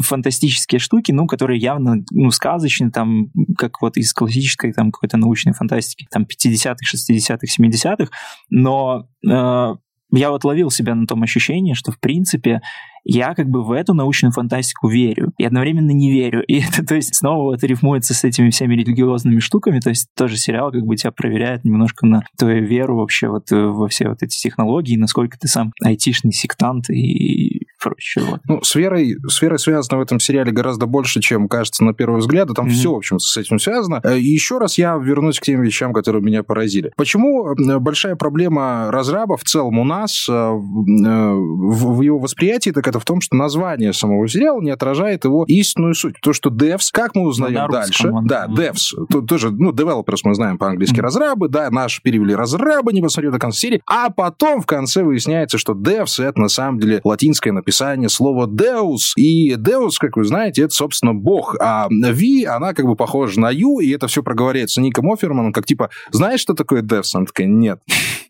фантастические 0.00 0.78
штуки, 0.78 1.12
ну, 1.12 1.26
которые 1.26 1.58
явно, 1.58 1.96
ну, 2.10 2.30
сказочные, 2.30 2.90
там, 2.90 3.30
как 3.58 3.82
вот 3.82 3.96
из 3.96 4.12
классической, 4.12 4.72
там, 4.72 4.92
какой-то 4.92 5.16
научной 5.16 5.52
фантастики, 5.52 6.06
там, 6.10 6.22
50-х, 6.22 6.76
60-х, 6.94 7.46
70-х, 7.58 8.10
но 8.50 9.08
э, 9.28 9.74
я 10.12 10.30
вот 10.30 10.44
ловил 10.44 10.70
себя 10.70 10.94
на 10.94 11.06
том 11.06 11.22
ощущении, 11.22 11.74
что, 11.74 11.90
в 11.90 11.98
принципе, 11.98 12.60
я 13.04 13.34
как 13.34 13.48
бы 13.48 13.62
в 13.62 13.72
эту 13.72 13.94
научную 13.94 14.32
фантастику 14.32 14.88
верю 14.88 15.32
и 15.36 15.44
одновременно 15.44 15.90
не 15.90 16.10
верю. 16.10 16.42
И 16.46 16.60
это, 16.60 16.84
то 16.84 16.94
есть, 16.94 17.14
снова 17.14 17.42
вот 17.42 17.62
рифмуется 17.62 18.14
с 18.14 18.24
этими 18.24 18.50
всеми 18.50 18.74
религиозными 18.74 19.40
штуками, 19.40 19.80
то 19.80 19.90
есть 19.90 20.08
тоже 20.16 20.36
сериал 20.36 20.72
как 20.72 20.82
бы 20.82 20.96
тебя 20.96 21.12
проверяет 21.12 21.64
немножко 21.64 22.06
на 22.06 22.22
твою 22.38 22.64
веру 22.64 22.96
вообще 22.96 23.28
вот 23.28 23.50
во 23.50 23.88
все 23.88 24.08
вот 24.08 24.22
эти 24.22 24.38
технологии, 24.38 24.96
насколько 24.96 25.38
ты 25.38 25.48
сам 25.48 25.72
айтишный 25.82 26.32
сектант 26.32 26.90
и 26.90 27.53
прочее. 27.84 28.24
Вот. 28.24 28.40
Ну, 28.48 28.62
с 28.62 28.74
верой, 28.74 29.16
с 29.28 29.42
верой 29.42 29.58
связано 29.58 29.98
в 29.98 30.02
этом 30.02 30.18
сериале 30.18 30.50
гораздо 30.50 30.86
больше, 30.86 31.20
чем 31.20 31.48
кажется 31.48 31.84
на 31.84 31.92
первый 31.92 32.20
взгляд, 32.20 32.50
и 32.50 32.54
там 32.54 32.66
mm-hmm. 32.66 32.70
все, 32.70 32.92
в 32.92 32.96
общем, 32.96 33.18
с 33.18 33.36
этим 33.36 33.58
связано. 33.58 34.00
Э, 34.02 34.18
и 34.18 34.24
еще 34.24 34.58
раз 34.58 34.78
я 34.78 34.96
вернусь 34.96 35.38
к 35.38 35.42
тем 35.42 35.60
вещам, 35.62 35.92
которые 35.92 36.22
меня 36.22 36.42
поразили. 36.42 36.92
Почему 36.96 37.54
большая 37.80 38.16
проблема 38.16 38.90
разраба 38.90 39.36
в 39.36 39.44
целом 39.44 39.78
у 39.78 39.84
нас 39.84 40.26
э, 40.28 40.32
в 40.32 42.00
его 42.00 42.18
восприятии, 42.18 42.70
так 42.70 42.88
это 42.88 42.98
в 42.98 43.04
том, 43.04 43.20
что 43.20 43.36
название 43.36 43.92
самого 43.92 44.26
сериала 44.28 44.60
не 44.60 44.70
отражает 44.70 45.24
его 45.24 45.44
истинную 45.46 45.94
суть. 45.94 46.14
То, 46.22 46.32
что 46.32 46.50
devs, 46.50 46.88
как 46.90 47.14
мы 47.14 47.26
узнаем 47.26 47.66
ну, 47.66 47.72
дальше, 47.72 48.08
он. 48.08 48.26
да, 48.26 48.46
devs, 48.48 48.94
то, 49.10 49.20
тоже, 49.20 49.50
ну, 49.50 49.72
developers 49.72 50.20
мы 50.24 50.34
знаем 50.34 50.56
по-английски 50.56 50.96
mm-hmm. 50.96 51.02
разрабы, 51.02 51.48
да, 51.48 51.70
наш 51.70 52.00
перевели 52.00 52.34
разрабы, 52.34 52.92
не 52.92 53.02
посмотрели 53.02 53.32
до 53.32 53.38
конца 53.38 53.58
серии, 53.58 53.82
а 53.86 54.08
потом 54.08 54.62
в 54.62 54.66
конце 54.66 55.02
выясняется, 55.02 55.58
что 55.58 55.74
devs 55.74 56.22
это 56.22 56.40
на 56.40 56.48
самом 56.48 56.78
деле 56.78 57.00
латинское 57.04 57.52
написание 57.52 57.73
слова 58.08 58.46
deus, 58.46 59.12
и 59.16 59.54
deus, 59.54 59.92
как 59.98 60.16
вы 60.16 60.24
знаете, 60.24 60.62
это, 60.62 60.74
собственно, 60.74 61.14
бог, 61.14 61.56
а 61.60 61.88
V, 61.88 62.46
она 62.46 62.74
как 62.74 62.86
бы 62.86 62.96
похожа 62.96 63.40
на 63.40 63.50
U, 63.50 63.80
и 63.80 63.90
это 63.90 64.06
все 64.06 64.22
проговаривается 64.22 64.80
Ником 64.80 65.12
Оферманом, 65.12 65.52
как 65.52 65.66
типа, 65.66 65.90
знаешь, 66.10 66.40
что 66.40 66.54
такое 66.54 66.82
devs? 66.82 67.10
Она 67.14 67.26
такая, 67.26 67.46
нет. 67.46 67.80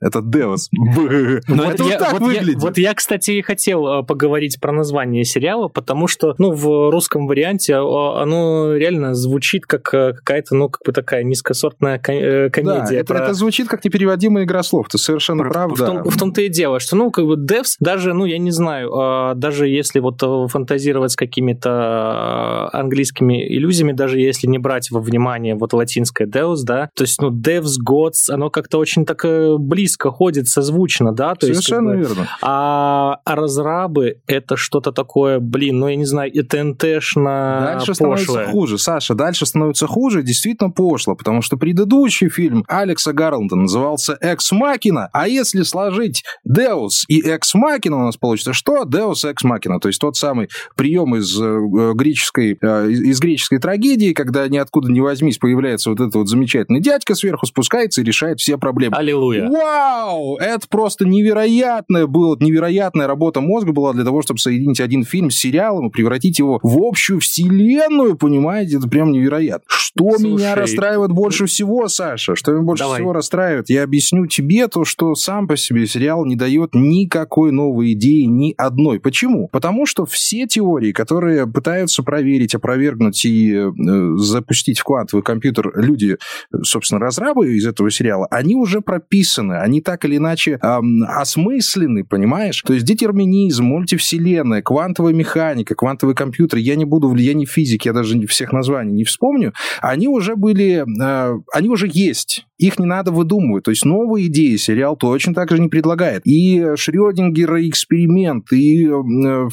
Это 0.05 0.19
Deus. 0.19 0.69
Ну, 0.73 1.63
это 1.65 1.83
вот 1.83 1.99
так 1.99 2.21
выглядит. 2.21 2.63
Вот 2.63 2.77
я, 2.77 2.95
кстати, 2.95 3.33
и 3.33 3.43
хотел 3.43 3.87
э, 3.87 4.03
поговорить 4.03 4.61
про 4.61 4.71
название 4.71 5.25
сериала, 5.25 5.69
потому 5.69 6.07
что, 6.09 6.35
ну, 6.39 6.53
в 6.53 6.91
русском 6.91 7.27
варианте 7.27 7.77
а, 7.77 8.23
оно 8.23 8.75
реально 8.75 9.15
звучит 9.15 9.65
как 9.65 9.93
э, 9.95 10.13
какая-то, 10.13 10.55
ну, 10.57 10.69
как 10.69 10.83
бы 10.85 10.93
такая 10.93 11.25
низкосортная 11.25 11.99
комедия. 11.99 13.03
Да, 13.03 13.17
это, 13.19 13.33
звучит 13.33 13.69
как 13.69 13.83
непереводимая 13.85 14.45
игра 14.45 14.63
слов, 14.63 14.89
ты 14.91 14.99
совершенно 14.99 15.45
прав, 15.45 15.73
в, 15.73 15.79
том, 15.79 16.05
в 16.05 16.19
том-то 16.19 16.43
и 16.43 16.49
дело, 16.49 16.81
что, 16.81 16.97
ну, 16.97 17.11
как 17.11 17.25
бы 17.25 17.37
Devs, 17.37 17.77
даже, 17.81 18.13
ну, 18.13 18.27
я 18.27 18.37
не 18.37 18.51
знаю, 18.51 18.93
а, 18.95 19.35
даже 19.35 19.69
если 19.69 20.01
вот 20.01 20.21
фантазировать 20.51 21.13
с 21.13 21.17
какими-то 21.17 22.69
английскими 22.73 23.57
иллюзиями, 23.57 23.93
даже 23.93 24.21
если 24.21 24.47
не 24.49 24.59
брать 24.59 24.91
во 24.91 25.01
внимание 25.01 25.55
вот 25.55 25.73
латинское 25.73 26.29
Deus, 26.29 26.59
да, 26.65 26.91
то 26.95 27.05
есть, 27.05 27.23
ну, 27.23 27.31
Devs, 27.31 27.77
Gods, 27.89 28.31
оно 28.31 28.51
как-то 28.51 28.79
очень 28.79 29.07
так 29.07 29.25
э, 29.25 29.57
близко 29.95 30.11
ходит, 30.11 30.49
созвучно, 30.49 31.13
да, 31.13 31.35
то 31.35 31.47
Совершенно 31.47 31.93
есть, 31.93 32.09
как 32.09 32.17
бы, 32.17 32.17
верно. 32.17 32.37
А, 32.43 33.21
а 33.25 33.35
разрабы 33.35 34.19
это 34.27 34.57
что-то 34.57 34.93
такое, 34.93 35.39
блин, 35.39 35.79
ну, 35.79 35.89
я 35.89 35.97
не 35.97 36.05
знаю, 36.05 36.33
ТНТшно 36.33 37.75
Дальше 37.75 37.87
пошлое. 37.87 37.95
становится 37.95 38.45
хуже, 38.47 38.79
Саша, 38.79 39.15
дальше 39.15 39.47
становится 39.47 39.87
хуже, 39.87 40.23
действительно 40.23 40.71
пошло, 40.71 41.15
потому 41.15 41.43
что 41.43 41.57
предыдущий 41.57 42.29
фильм 42.29 42.65
Алекса 42.69 43.13
Гарланда 43.13 43.57
назывался 43.57 44.17
«Экс 44.21 44.51
Макина», 44.53 45.09
а 45.13 45.29
если 45.29 45.63
сложить 45.63 46.25
Deus 46.49 47.05
и 47.09 47.21
Экс 47.21 47.55
Макина 47.55 47.97
у 47.97 48.07
нас 48.07 48.17
получится 48.17 48.53
что? 48.53 48.85
Deus 48.85 49.29
Экс 49.29 49.45
Макина, 49.45 49.79
то 49.81 49.89
есть 49.89 50.01
тот 50.01 50.17
самый 50.17 50.49
прием 50.77 51.15
из 51.17 51.41
э, 51.41 51.93
греческой, 51.95 52.59
э, 52.61 52.91
из 52.91 53.21
греческой 53.21 53.59
трагедии, 53.59 54.13
когда 54.13 54.49
ниоткуда 54.49 54.91
не 54.91 55.01
возьмись 55.01 55.39
появляется 55.39 55.91
вот 55.91 56.01
этот 56.01 56.15
вот 56.15 56.29
замечательный 56.29 56.81
дядька 56.81 57.15
сверху, 57.15 57.47
спускается 57.47 58.01
и 58.01 58.05
решает 58.05 58.41
все 58.41 58.59
проблемы. 58.59 58.97
Аллилуйя. 58.97 59.49
Вау! 59.75 60.37
Это 60.37 60.67
просто 60.69 61.05
невероятная 61.07 62.07
была, 62.07 62.37
невероятная 62.39 63.07
работа 63.07 63.41
мозга 63.41 63.73
была 63.73 63.93
для 63.93 64.05
того, 64.05 64.23
чтобы 64.23 64.39
соединить 64.39 64.81
один 64.81 65.05
фильм 65.05 65.31
с 65.31 65.37
сериалом 65.37 65.89
и 65.89 65.91
превратить 65.91 66.39
его 66.39 66.61
в 66.63 66.79
общую 66.83 67.21
вселенную, 67.21 68.17
понимаете? 68.17 68.77
Это 68.77 68.89
прям 68.89 69.13
невероятно. 69.13 69.65
Что 69.69 70.11
Слушай, 70.13 70.33
меня 70.33 70.55
расстраивает 70.55 71.13
больше 71.13 71.47
всего, 71.47 71.89
Саша? 71.89 72.37
Что 72.37 72.53
меня 72.53 72.63
больше 72.63 72.85
давай. 72.85 72.99
всего 72.99 73.13
расстраивает? 73.13 73.71
Я 73.71 73.85
объясню 73.85 74.27
тебе 74.27 74.69
то, 74.69 74.85
что 74.85 75.15
сам 75.15 75.47
по 75.49 75.57
себе 75.57 75.87
сериал 75.87 76.25
не 76.25 76.37
дает 76.37 76.71
никакой 76.75 77.53
новой 77.53 77.93
идеи, 77.93 78.25
ни 78.25 78.55
одной. 78.57 79.01
Почему? 79.01 79.49
Потому 79.49 79.87
что 79.87 80.05
все 80.07 80.47
теории, 80.47 80.93
которые 80.93 81.47
пытаются 81.47 82.03
проверить, 82.03 82.55
опровергнуть 82.55 83.25
и 83.25 83.55
э, 83.55 83.71
запустить 84.17 84.81
в 84.81 84.85
квантовый 84.85 85.23
компьютер 85.23 85.73
люди, 85.77 86.17
собственно, 86.63 87.01
разрабы 87.01 87.55
из 87.55 87.67
этого 87.67 87.91
сериала, 87.91 88.27
они 88.31 88.57
уже 88.57 88.81
прописаны, 88.81 89.55
они 89.65 89.81
так 89.81 90.05
или 90.05 90.19
иначе 90.19 90.59
эм, 90.63 91.05
осмыслены, 91.09 92.05
понимаешь? 92.05 92.63
То 92.63 92.75
есть 92.75 92.85
детерминизм, 92.85 93.65
мультивселенная, 93.65 94.63
квантовая 94.63 95.13
механика, 95.13 95.75
квантовый 95.75 96.15
компьютер, 96.15 96.59
я 96.59 96.77
не 96.77 96.85
буду 96.85 97.09
влияние 97.09 97.47
физики, 97.47 97.89
я 97.89 97.95
даже 97.95 98.15
всех 98.27 98.53
названий 98.53 98.93
не 98.93 99.05
вспомню, 99.05 99.53
они 99.81 100.09
уже 100.09 100.37
были, 100.37 100.85
э, 100.85 101.39
они 101.53 101.69
уже 101.69 101.89
есть 101.91 102.47
их 102.59 102.79
не 102.79 102.87
надо 102.87 103.11
выдумывать. 103.11 103.65
То 103.65 103.71
есть 103.71 103.85
новые 103.85 104.27
идеи 104.27 104.57
сериал 104.57 104.97
точно 104.97 105.35
так 105.35 105.51
же 105.51 105.61
не 105.61 105.69
предлагает. 105.69 106.23
И 106.25 106.65
Шрёдингер 106.77 107.57
эксперимент, 107.69 108.53
и 108.53 108.87
э, 108.87 109.49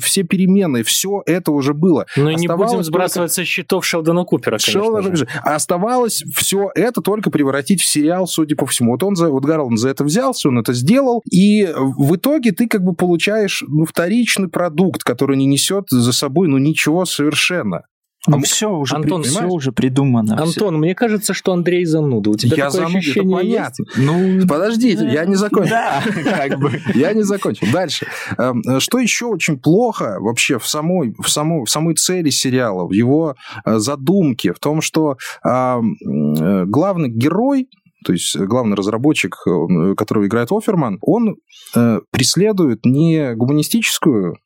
все 0.00 0.22
перемены, 0.22 0.82
все 0.82 1.22
это 1.26 1.52
уже 1.52 1.74
было. 1.74 2.06
Но 2.16 2.24
ну 2.24 2.30
не 2.30 2.48
будем 2.48 2.82
сбрасывать 2.82 3.32
со 3.32 3.44
счетов 3.44 3.84
Шелдона 3.84 4.24
Купера, 4.24 4.58
конечно 4.58 5.16
же. 5.16 5.28
Оставалось 5.42 6.22
все 6.34 6.70
это 6.74 7.00
только 7.00 7.30
превратить 7.30 7.80
в 7.80 7.86
сериал, 7.86 8.26
судя 8.26 8.56
по 8.56 8.66
всему. 8.66 8.92
Вот 8.92 9.02
он 9.02 9.16
за, 9.16 9.30
вот 9.30 9.44
Гарланд 9.44 9.78
за 9.78 9.88
это 9.88 10.04
взялся, 10.04 10.48
он 10.48 10.58
это 10.58 10.72
сделал, 10.72 11.22
и 11.30 11.68
в 11.74 12.16
итоге 12.16 12.52
ты 12.52 12.68
как 12.68 12.82
бы 12.82 12.94
получаешь 12.94 13.64
ну, 13.66 13.84
вторичный 13.84 14.48
продукт, 14.48 15.02
который 15.02 15.36
не 15.36 15.46
несет 15.46 15.86
за 15.88 16.12
собой 16.12 16.48
ну 16.48 16.58
ничего 16.58 17.04
совершенно. 17.04 17.82
Ну, 18.28 18.36
а 18.36 18.40
все 18.42 18.70
уже, 18.70 18.94
Антон, 18.94 19.22
при... 19.22 19.28
все 19.28 19.46
уже 19.46 19.72
придумано. 19.72 20.34
Антон, 20.34 20.46
все. 20.52 20.70
мне 20.70 20.94
кажется, 20.94 21.34
что 21.34 21.52
Андрей 21.52 21.84
зануда. 21.84 22.30
У 22.30 22.36
тебя 22.36 22.56
я 22.56 22.64
такое 22.66 22.82
зануда, 22.82 22.98
ощущение 22.98 23.36
это 23.36 23.46
понятно. 23.46 23.84
Ну, 23.96 24.46
подождите, 24.46 25.08
я 25.12 25.24
не 25.24 25.34
закончил. 25.34 25.70
Да, 25.70 26.04
как 26.24 26.60
бы. 26.60 26.80
Я 26.94 27.14
не 27.14 27.22
закончил. 27.22 27.66
Дальше. 27.72 28.06
Эм, 28.38 28.62
что 28.78 28.98
еще 28.98 29.26
очень 29.26 29.58
плохо 29.58 30.18
вообще 30.20 30.60
в 30.60 30.66
самой, 30.68 31.14
в 31.18 31.28
самой, 31.28 31.64
в 31.64 31.70
самой 31.70 31.96
цели 31.96 32.30
сериала, 32.30 32.86
в 32.86 32.92
его 32.92 33.34
э, 33.64 33.78
задумке, 33.78 34.52
в 34.52 34.60
том, 34.60 34.82
что 34.82 35.16
э, 35.44 35.80
главный 36.66 37.08
герой 37.08 37.68
то 38.04 38.12
есть 38.12 38.36
главный 38.36 38.74
разработчик, 38.74 39.36
э, 39.46 39.94
которого 39.96 40.26
играет 40.26 40.50
Оферман, 40.50 40.98
он 41.02 41.36
преследует 42.10 42.84
не 42.84 43.34
гуманистическую 43.34 44.36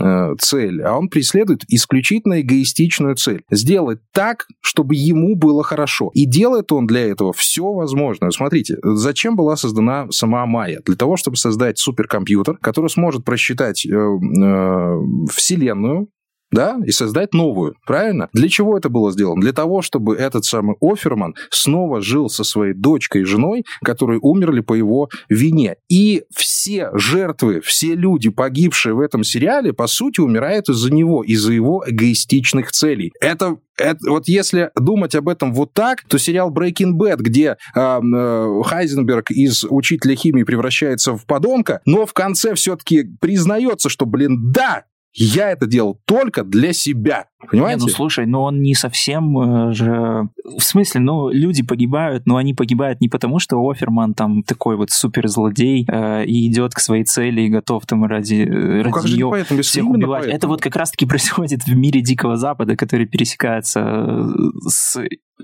Э, 0.00 0.34
цель, 0.38 0.82
а 0.82 0.96
он 0.96 1.08
преследует 1.08 1.62
исключительно 1.68 2.40
эгоистичную 2.40 3.16
цель. 3.16 3.42
Сделать 3.50 4.00
так, 4.12 4.46
чтобы 4.60 4.94
ему 4.94 5.36
было 5.36 5.62
хорошо. 5.62 6.10
И 6.14 6.26
делает 6.26 6.72
он 6.72 6.86
для 6.86 7.06
этого 7.06 7.32
все 7.32 7.72
возможное. 7.72 8.30
Смотрите, 8.30 8.76
зачем 8.82 9.36
была 9.36 9.56
создана 9.56 10.06
сама 10.10 10.46
Майя? 10.46 10.80
Для 10.84 10.96
того, 10.96 11.16
чтобы 11.16 11.36
создать 11.36 11.78
суперкомпьютер, 11.78 12.58
который 12.58 12.88
сможет 12.88 13.24
просчитать 13.24 13.86
э, 13.86 13.90
э, 13.90 14.98
Вселенную, 15.30 16.08
да, 16.50 16.78
и 16.84 16.90
создать 16.90 17.34
новую, 17.34 17.74
правильно? 17.86 18.28
Для 18.32 18.48
чего 18.48 18.76
это 18.76 18.88
было 18.88 19.12
сделано? 19.12 19.40
Для 19.40 19.52
того, 19.52 19.82
чтобы 19.82 20.16
этот 20.16 20.44
самый 20.44 20.76
Оферман 20.80 21.34
снова 21.50 22.00
жил 22.00 22.28
со 22.28 22.44
своей 22.44 22.74
дочкой 22.74 23.22
и 23.22 23.24
женой, 23.24 23.64
которые 23.84 24.20
умерли 24.20 24.60
по 24.60 24.74
его 24.74 25.08
вине. 25.28 25.76
И 25.88 26.24
все 26.34 26.90
жертвы, 26.94 27.60
все 27.60 27.94
люди, 27.94 28.30
погибшие 28.30 28.94
в 28.94 29.00
этом 29.00 29.24
сериале, 29.24 29.72
по 29.72 29.86
сути, 29.86 30.20
умирают 30.20 30.68
из-за 30.68 30.92
него, 30.92 31.22
из-за 31.22 31.52
его 31.52 31.84
эгоистичных 31.86 32.72
целей. 32.72 33.12
Это 33.20 33.58
это, 33.80 34.10
вот 34.10 34.28
если 34.28 34.70
думать 34.76 35.14
об 35.14 35.28
этом 35.28 35.52
вот 35.52 35.72
так, 35.72 36.02
то 36.06 36.18
сериал 36.18 36.52
Breaking 36.52 36.92
Bad, 36.98 37.16
где 37.18 37.56
э, 37.74 37.80
э, 37.80 38.62
Хайзенберг 38.64 39.30
из 39.30 39.64
учителя 39.64 40.14
химии 40.14 40.42
превращается 40.42 41.16
в 41.16 41.24
подонка, 41.24 41.80
но 41.86 42.04
в 42.06 42.12
конце 42.12 42.54
все-таки 42.54 43.04
признается, 43.20 43.88
что, 43.88 44.06
блин, 44.06 44.52
да, 44.52 44.84
я 45.12 45.50
это 45.50 45.66
делал 45.66 46.00
только 46.06 46.44
для 46.44 46.72
себя. 46.72 47.26
Понимаете? 47.50 47.80
Не, 47.80 47.86
ну 47.86 47.92
слушай, 47.92 48.26
но 48.26 48.44
он 48.44 48.60
не 48.60 48.74
совсем 48.74 49.38
э, 49.38 49.72
же... 49.72 50.28
В 50.44 50.60
смысле, 50.60 51.00
ну, 51.00 51.30
люди 51.30 51.62
погибают, 51.62 52.26
но 52.26 52.36
они 52.36 52.54
погибают 52.54 53.00
не 53.00 53.08
потому, 53.08 53.38
что 53.38 53.56
Оферман 53.58 54.14
там 54.14 54.42
такой 54.42 54.76
вот 54.76 54.90
суперзлодей 54.90 55.86
э, 55.90 56.24
и 56.26 56.50
идет 56.50 56.74
к 56.74 56.80
своей 56.80 57.04
цели 57.04 57.42
и 57.42 57.48
готов 57.48 57.86
там 57.86 58.04
ради, 58.04 58.46
э, 58.46 58.82
ну, 58.84 58.92
ради 58.92 59.14
нее 59.14 59.30
поэтому, 59.30 59.62
всех 59.62 59.86
убивать. 59.86 60.20
Поэтому. 60.20 60.36
Это 60.36 60.48
вот 60.48 60.60
как 60.60 60.76
раз-таки 60.76 61.06
происходит 61.08 61.64
в 61.64 61.74
мире 61.74 62.02
Дикого 62.02 62.36
Запада, 62.36 62.76
который 62.76 63.06
пересекается 63.06 63.80
э, 63.80 64.68
с 64.68 65.00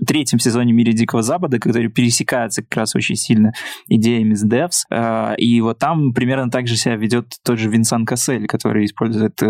третьем 0.07 0.39
сезоне 0.39 0.73
«Мире 0.73 0.93
Дикого 0.93 1.23
Запада», 1.23 1.59
который 1.59 1.89
пересекается 1.89 2.63
как 2.63 2.77
раз 2.77 2.95
очень 2.95 3.17
сильно 3.17 3.53
идеями 3.89 4.35
с. 4.35 4.85
Э, 4.91 5.35
и 5.39 5.61
вот 5.61 5.79
там 5.79 6.13
примерно 6.13 6.51
так 6.51 6.67
же 6.67 6.77
себя 6.77 6.97
ведет 6.97 7.35
тот 7.43 7.59
же 7.59 7.71
Винсан 7.71 8.05
Кассель, 8.05 8.47
который 8.47 8.85
использует 8.85 9.41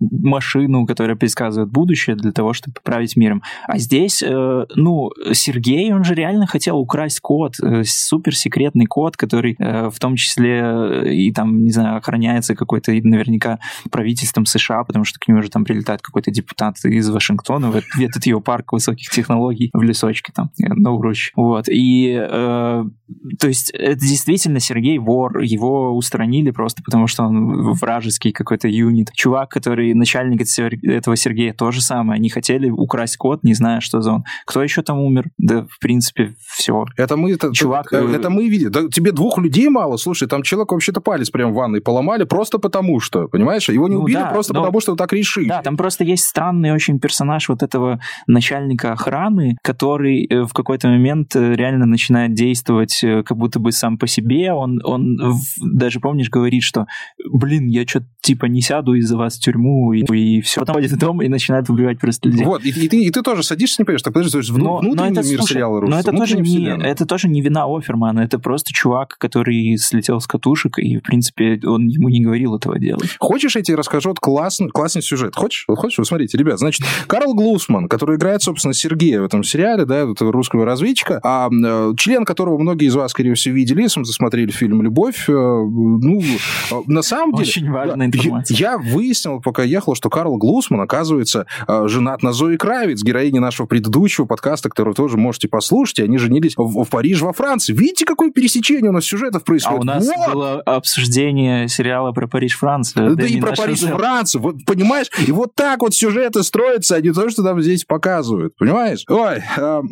машину, 0.00 0.86
которая 0.86 1.16
предсказывает 1.16 1.70
будущее, 1.70 2.16
для 2.16 2.32
того, 2.32 2.52
чтобы 2.52 2.74
поправить 2.74 3.16
миром. 3.16 3.42
А 3.66 3.78
здесь, 3.78 4.22
э, 4.22 4.66
ну, 4.74 5.10
Сергей, 5.32 5.92
он 5.92 6.04
же 6.04 6.14
реально 6.14 6.46
хотел 6.46 6.78
украсть 6.78 7.20
код, 7.20 7.54
э, 7.62 7.82
суперсекретный 7.84 8.86
код, 8.86 9.16
который 9.16 9.56
э, 9.58 9.90
в 9.90 9.98
том 9.98 10.16
числе 10.16 11.14
и 11.14 11.32
там, 11.32 11.64
не 11.64 11.70
знаю, 11.70 11.96
охраняется 11.96 12.54
какой-то 12.54 12.92
наверняка 12.92 13.58
правительством 13.90 14.46
США, 14.46 14.84
потому 14.84 15.04
что 15.04 15.18
к 15.18 15.28
нему 15.28 15.42
же 15.42 15.50
там 15.50 15.64
прилетает 15.64 16.02
какой-то 16.02 16.30
депутат 16.30 16.76
из 16.84 17.08
Вашингтона 17.10 17.70
в, 17.70 17.76
этот 18.00 18.26
его 18.26 18.40
парк 18.40 18.72
высоких 18.72 19.10
технологий 19.10 19.70
в 19.72 19.82
лесочке 19.82 20.32
там, 20.34 20.50
на 20.58 20.92
Уруч. 20.92 21.32
Вот. 21.36 21.66
И, 21.68 22.14
то 22.14 23.48
есть, 23.48 23.70
это 23.70 24.00
действительно 24.00 24.60
Сергей 24.60 24.98
вор, 24.98 25.40
его 25.40 25.92
устранили 25.96 26.50
просто 26.50 26.82
потому, 26.82 27.06
что 27.06 27.24
он 27.24 27.72
вражеский 27.72 28.32
какой-то 28.32 28.68
юнит. 28.68 29.12
Чувак, 29.14 29.51
который 29.52 29.94
начальник 29.94 30.42
этого 30.82 31.16
Сергея 31.16 31.52
тоже 31.52 31.80
самое. 31.80 32.16
Они 32.16 32.28
хотели 32.28 32.70
украсть 32.70 33.16
код, 33.16 33.44
не 33.44 33.54
зная, 33.54 33.80
что 33.80 34.00
за 34.00 34.12
он. 34.12 34.24
Кто 34.46 34.62
еще 34.62 34.82
там 34.82 34.98
умер? 34.98 35.30
Да, 35.38 35.66
в 35.70 35.78
принципе, 35.78 36.34
все. 36.48 36.84
Это 36.96 37.16
мы, 37.16 37.32
это, 37.32 37.52
Чувак, 37.52 37.92
это, 37.92 38.08
это 38.08 38.30
мы 38.30 38.48
видим. 38.48 38.70
Да, 38.70 38.88
тебе 38.88 39.12
двух 39.12 39.38
людей 39.38 39.68
мало? 39.68 39.96
Слушай, 39.96 40.28
там 40.28 40.42
человек 40.42 40.72
вообще-то 40.72 41.00
палец 41.00 41.30
прям 41.30 41.52
в 41.52 41.54
ванной 41.54 41.80
поломали 41.80 42.24
просто 42.24 42.58
потому 42.58 43.00
что, 43.00 43.28
понимаешь? 43.28 43.68
Его 43.68 43.88
не 43.88 43.96
ну, 43.96 44.02
убили 44.02 44.16
да, 44.16 44.30
просто 44.30 44.54
но... 44.54 44.60
потому, 44.60 44.80
что 44.80 44.96
так 44.96 45.12
решили. 45.12 45.48
Да, 45.48 45.62
там 45.62 45.76
просто 45.76 46.04
есть 46.04 46.24
странный 46.24 46.72
очень 46.72 46.98
персонаж 46.98 47.48
вот 47.48 47.62
этого 47.62 48.00
начальника 48.26 48.92
охраны, 48.92 49.56
который 49.62 50.26
э, 50.26 50.42
в 50.42 50.52
какой-то 50.52 50.88
момент 50.88 51.36
э, 51.36 51.54
реально 51.54 51.86
начинает 51.86 52.34
действовать 52.34 53.02
э, 53.02 53.22
как 53.22 53.36
будто 53.36 53.60
бы 53.60 53.72
сам 53.72 53.98
по 53.98 54.06
себе. 54.06 54.52
Он, 54.52 54.80
он 54.84 55.18
даже, 55.60 56.00
помнишь, 56.00 56.30
говорит, 56.30 56.62
что, 56.62 56.86
блин, 57.30 57.66
я 57.68 57.86
что-то 57.86 58.06
типа 58.22 58.46
не 58.46 58.62
сяду 58.62 58.94
из-за 58.94 59.16
вас 59.16 59.38
тюрьму, 59.42 59.92
и, 59.92 60.00
и 60.00 60.40
все. 60.40 60.60
Потом 60.60 60.76
ходит 60.76 60.98
дома 60.98 61.24
и 61.24 61.28
начинает 61.28 61.68
убивать 61.68 61.98
просто 61.98 62.28
людей. 62.28 62.44
Вот, 62.44 62.64
и, 62.64 62.70
и, 62.70 62.88
ты, 62.88 63.02
и 63.04 63.10
ты 63.10 63.22
тоже 63.22 63.42
садишься, 63.42 63.82
не 63.82 63.84
понимаешь, 63.84 64.02
так 64.02 64.12
подожди, 64.12 64.32
то 64.32 64.38
есть 64.38 64.50
Но- 64.50 64.78
внутренний 64.78 65.10
но 65.14 65.20
это, 65.20 65.28
мир 65.28 65.38
слушай, 65.38 65.52
сериала 65.54 65.74
Но 65.74 65.80
рушится, 65.80 66.10
это 66.10 66.18
тоже, 66.18 66.36
не, 66.36 66.42
вселенная. 66.42 66.86
это 66.86 67.06
тоже 67.06 67.28
не 67.28 67.40
вина 67.40 67.64
Офермана, 67.66 68.20
это 68.20 68.38
просто 68.38 68.72
чувак, 68.72 69.16
который 69.18 69.76
слетел 69.76 70.20
с 70.20 70.26
катушек, 70.26 70.78
и, 70.78 70.98
в 70.98 71.02
принципе, 71.02 71.60
он 71.64 71.88
ему 71.88 72.08
не 72.08 72.20
говорил 72.20 72.56
этого 72.56 72.78
делать. 72.78 73.16
Хочешь, 73.18 73.56
я 73.56 73.62
тебе 73.62 73.76
расскажу 73.76 74.10
вот 74.10 74.20
классный, 74.20 74.68
классный 74.68 75.02
сюжет? 75.02 75.34
Хочешь? 75.34 75.64
Вот 75.68 75.78
хочешь? 75.78 75.98
Вот 75.98 76.06
смотрите, 76.06 76.38
ребят, 76.38 76.58
значит, 76.58 76.86
Карл 77.06 77.34
Глусман, 77.34 77.88
который 77.88 78.16
играет, 78.16 78.42
собственно, 78.42 78.74
Сергея 78.74 79.20
в 79.20 79.24
этом 79.24 79.42
сериале, 79.42 79.84
да, 79.84 80.10
этого 80.10 80.32
русского 80.32 80.64
разведчика, 80.64 81.20
а, 81.22 81.48
э, 81.50 81.92
член 81.96 82.24
которого 82.24 82.58
многие 82.58 82.86
из 82.86 82.94
вас, 82.94 83.10
скорее 83.10 83.34
всего, 83.34 83.54
видели, 83.54 83.82
если 83.82 84.02
смотрели 84.04 84.50
фильм 84.50 84.82
«Любовь», 84.82 85.28
э, 85.28 85.32
ну, 85.32 86.20
э, 86.20 86.74
на 86.86 87.02
самом 87.02 87.34
деле... 87.34 87.48
Очень 87.48 87.70
важная 87.70 88.06
информация. 88.06 88.56
Я, 88.56 88.72
я 88.72 88.78
выяснил, 88.78 89.31
пока 89.40 89.62
ехал, 89.62 89.94
что 89.94 90.10
Карл 90.10 90.36
Глусман, 90.36 90.80
оказывается, 90.80 91.46
э, 91.66 91.88
женат 91.88 92.22
на 92.22 92.32
Зои 92.32 92.56
Кравиц, 92.56 93.02
героине 93.02 93.40
нашего 93.40 93.66
предыдущего 93.66 94.24
подкаста, 94.26 94.68
который 94.68 94.94
тоже 94.94 95.16
можете 95.16 95.48
послушать, 95.48 96.00
и 96.00 96.02
они 96.02 96.18
женились 96.18 96.54
в, 96.56 96.84
в 96.84 96.88
Париже, 96.88 97.24
во 97.24 97.32
Франции. 97.32 97.72
Видите, 97.72 98.04
какое 98.04 98.30
пересечение 98.30 98.90
у 98.90 98.94
нас 98.94 99.04
сюжетов 99.04 99.42
А 99.42 99.44
происходит? 99.44 99.80
у 99.80 99.84
нас 99.84 100.06
Вот! 100.06 100.32
было 100.32 100.60
обсуждение 100.60 101.68
сериала 101.68 102.12
про 102.12 102.26
Париж-Францию. 102.26 103.16
Да 103.16 103.26
и 103.26 103.40
про 103.40 103.54
Париж, 103.54 103.80
Францию. 103.80 104.42
Вот, 104.42 104.64
понимаешь? 104.66 105.08
И 105.26 105.32
вот 105.32 105.54
так 105.54 105.80
вот 105.82 105.94
сюжеты 105.94 106.42
строятся, 106.42 106.96
а 106.96 107.00
не 107.00 107.12
то, 107.12 107.28
что 107.30 107.42
нам 107.42 107.60
здесь 107.62 107.84
показывают. 107.84 108.56
Понимаешь? 108.56 109.04
Ой, 109.08 109.42
эм, 109.56 109.88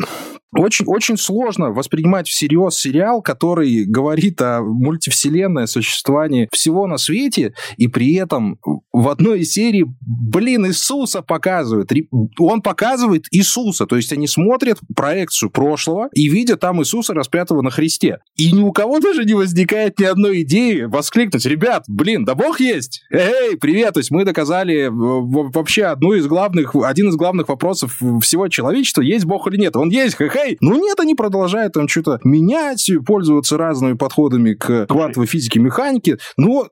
очень, 0.56 0.86
очень 0.86 1.16
сложно 1.16 1.70
воспринимать 1.70 2.28
всерьез 2.28 2.76
сериал, 2.76 3.22
который 3.22 3.84
говорит 3.84 4.40
о 4.40 4.62
мультивселенной, 4.62 5.68
существовании 5.68 6.48
всего 6.52 6.86
на 6.86 6.98
свете, 6.98 7.54
и 7.76 7.86
при 7.86 8.14
этом 8.14 8.58
в 8.92 9.08
одной 9.08 9.40
из 9.40 9.52
серий, 9.52 9.84
блин, 10.00 10.66
Иисуса 10.66 11.22
показывают. 11.22 11.90
Он 12.38 12.62
показывает 12.62 13.26
Иисуса, 13.30 13.86
то 13.86 13.96
есть 13.96 14.12
они 14.12 14.26
смотрят 14.26 14.78
проекцию 14.94 15.50
прошлого 15.50 16.08
и 16.12 16.28
видят 16.28 16.60
там 16.60 16.80
Иисуса 16.82 17.14
распятого 17.14 17.62
на 17.62 17.70
Христе. 17.70 18.18
И 18.36 18.52
ни 18.52 18.60
у 18.60 18.72
кого 18.72 18.98
даже 19.00 19.24
не 19.24 19.34
возникает 19.34 19.98
ни 19.98 20.04
одной 20.04 20.42
идеи 20.42 20.82
воскликнуть, 20.82 21.46
ребят, 21.46 21.84
блин, 21.86 22.24
да 22.24 22.34
Бог 22.34 22.60
есть! 22.60 23.02
Эй, 23.10 23.56
привет! 23.56 23.94
То 23.94 24.00
есть 24.00 24.10
мы 24.10 24.24
доказали 24.24 24.86
э, 24.86 24.90
вообще 24.90 25.84
одну 25.84 26.14
из 26.14 26.26
главных, 26.26 26.74
один 26.74 27.08
из 27.08 27.16
главных 27.16 27.48
вопросов 27.48 28.00
всего 28.20 28.48
человечества, 28.48 29.02
есть 29.02 29.24
Бог 29.24 29.46
или 29.48 29.56
нет. 29.56 29.76
Он 29.76 29.88
есть, 29.88 30.16
хе-хей! 30.40 30.58
Ну 30.60 30.76
нет, 30.76 30.98
они 31.00 31.14
продолжают 31.14 31.74
там 31.74 31.88
что-то 31.88 32.20
менять, 32.24 32.90
пользоваться 33.06 33.56
разными 33.56 33.94
подходами 33.94 34.54
к 34.54 34.86
квантовой 34.86 35.26
физике, 35.26 35.60
механике. 35.60 36.18
Э, 36.36 36.68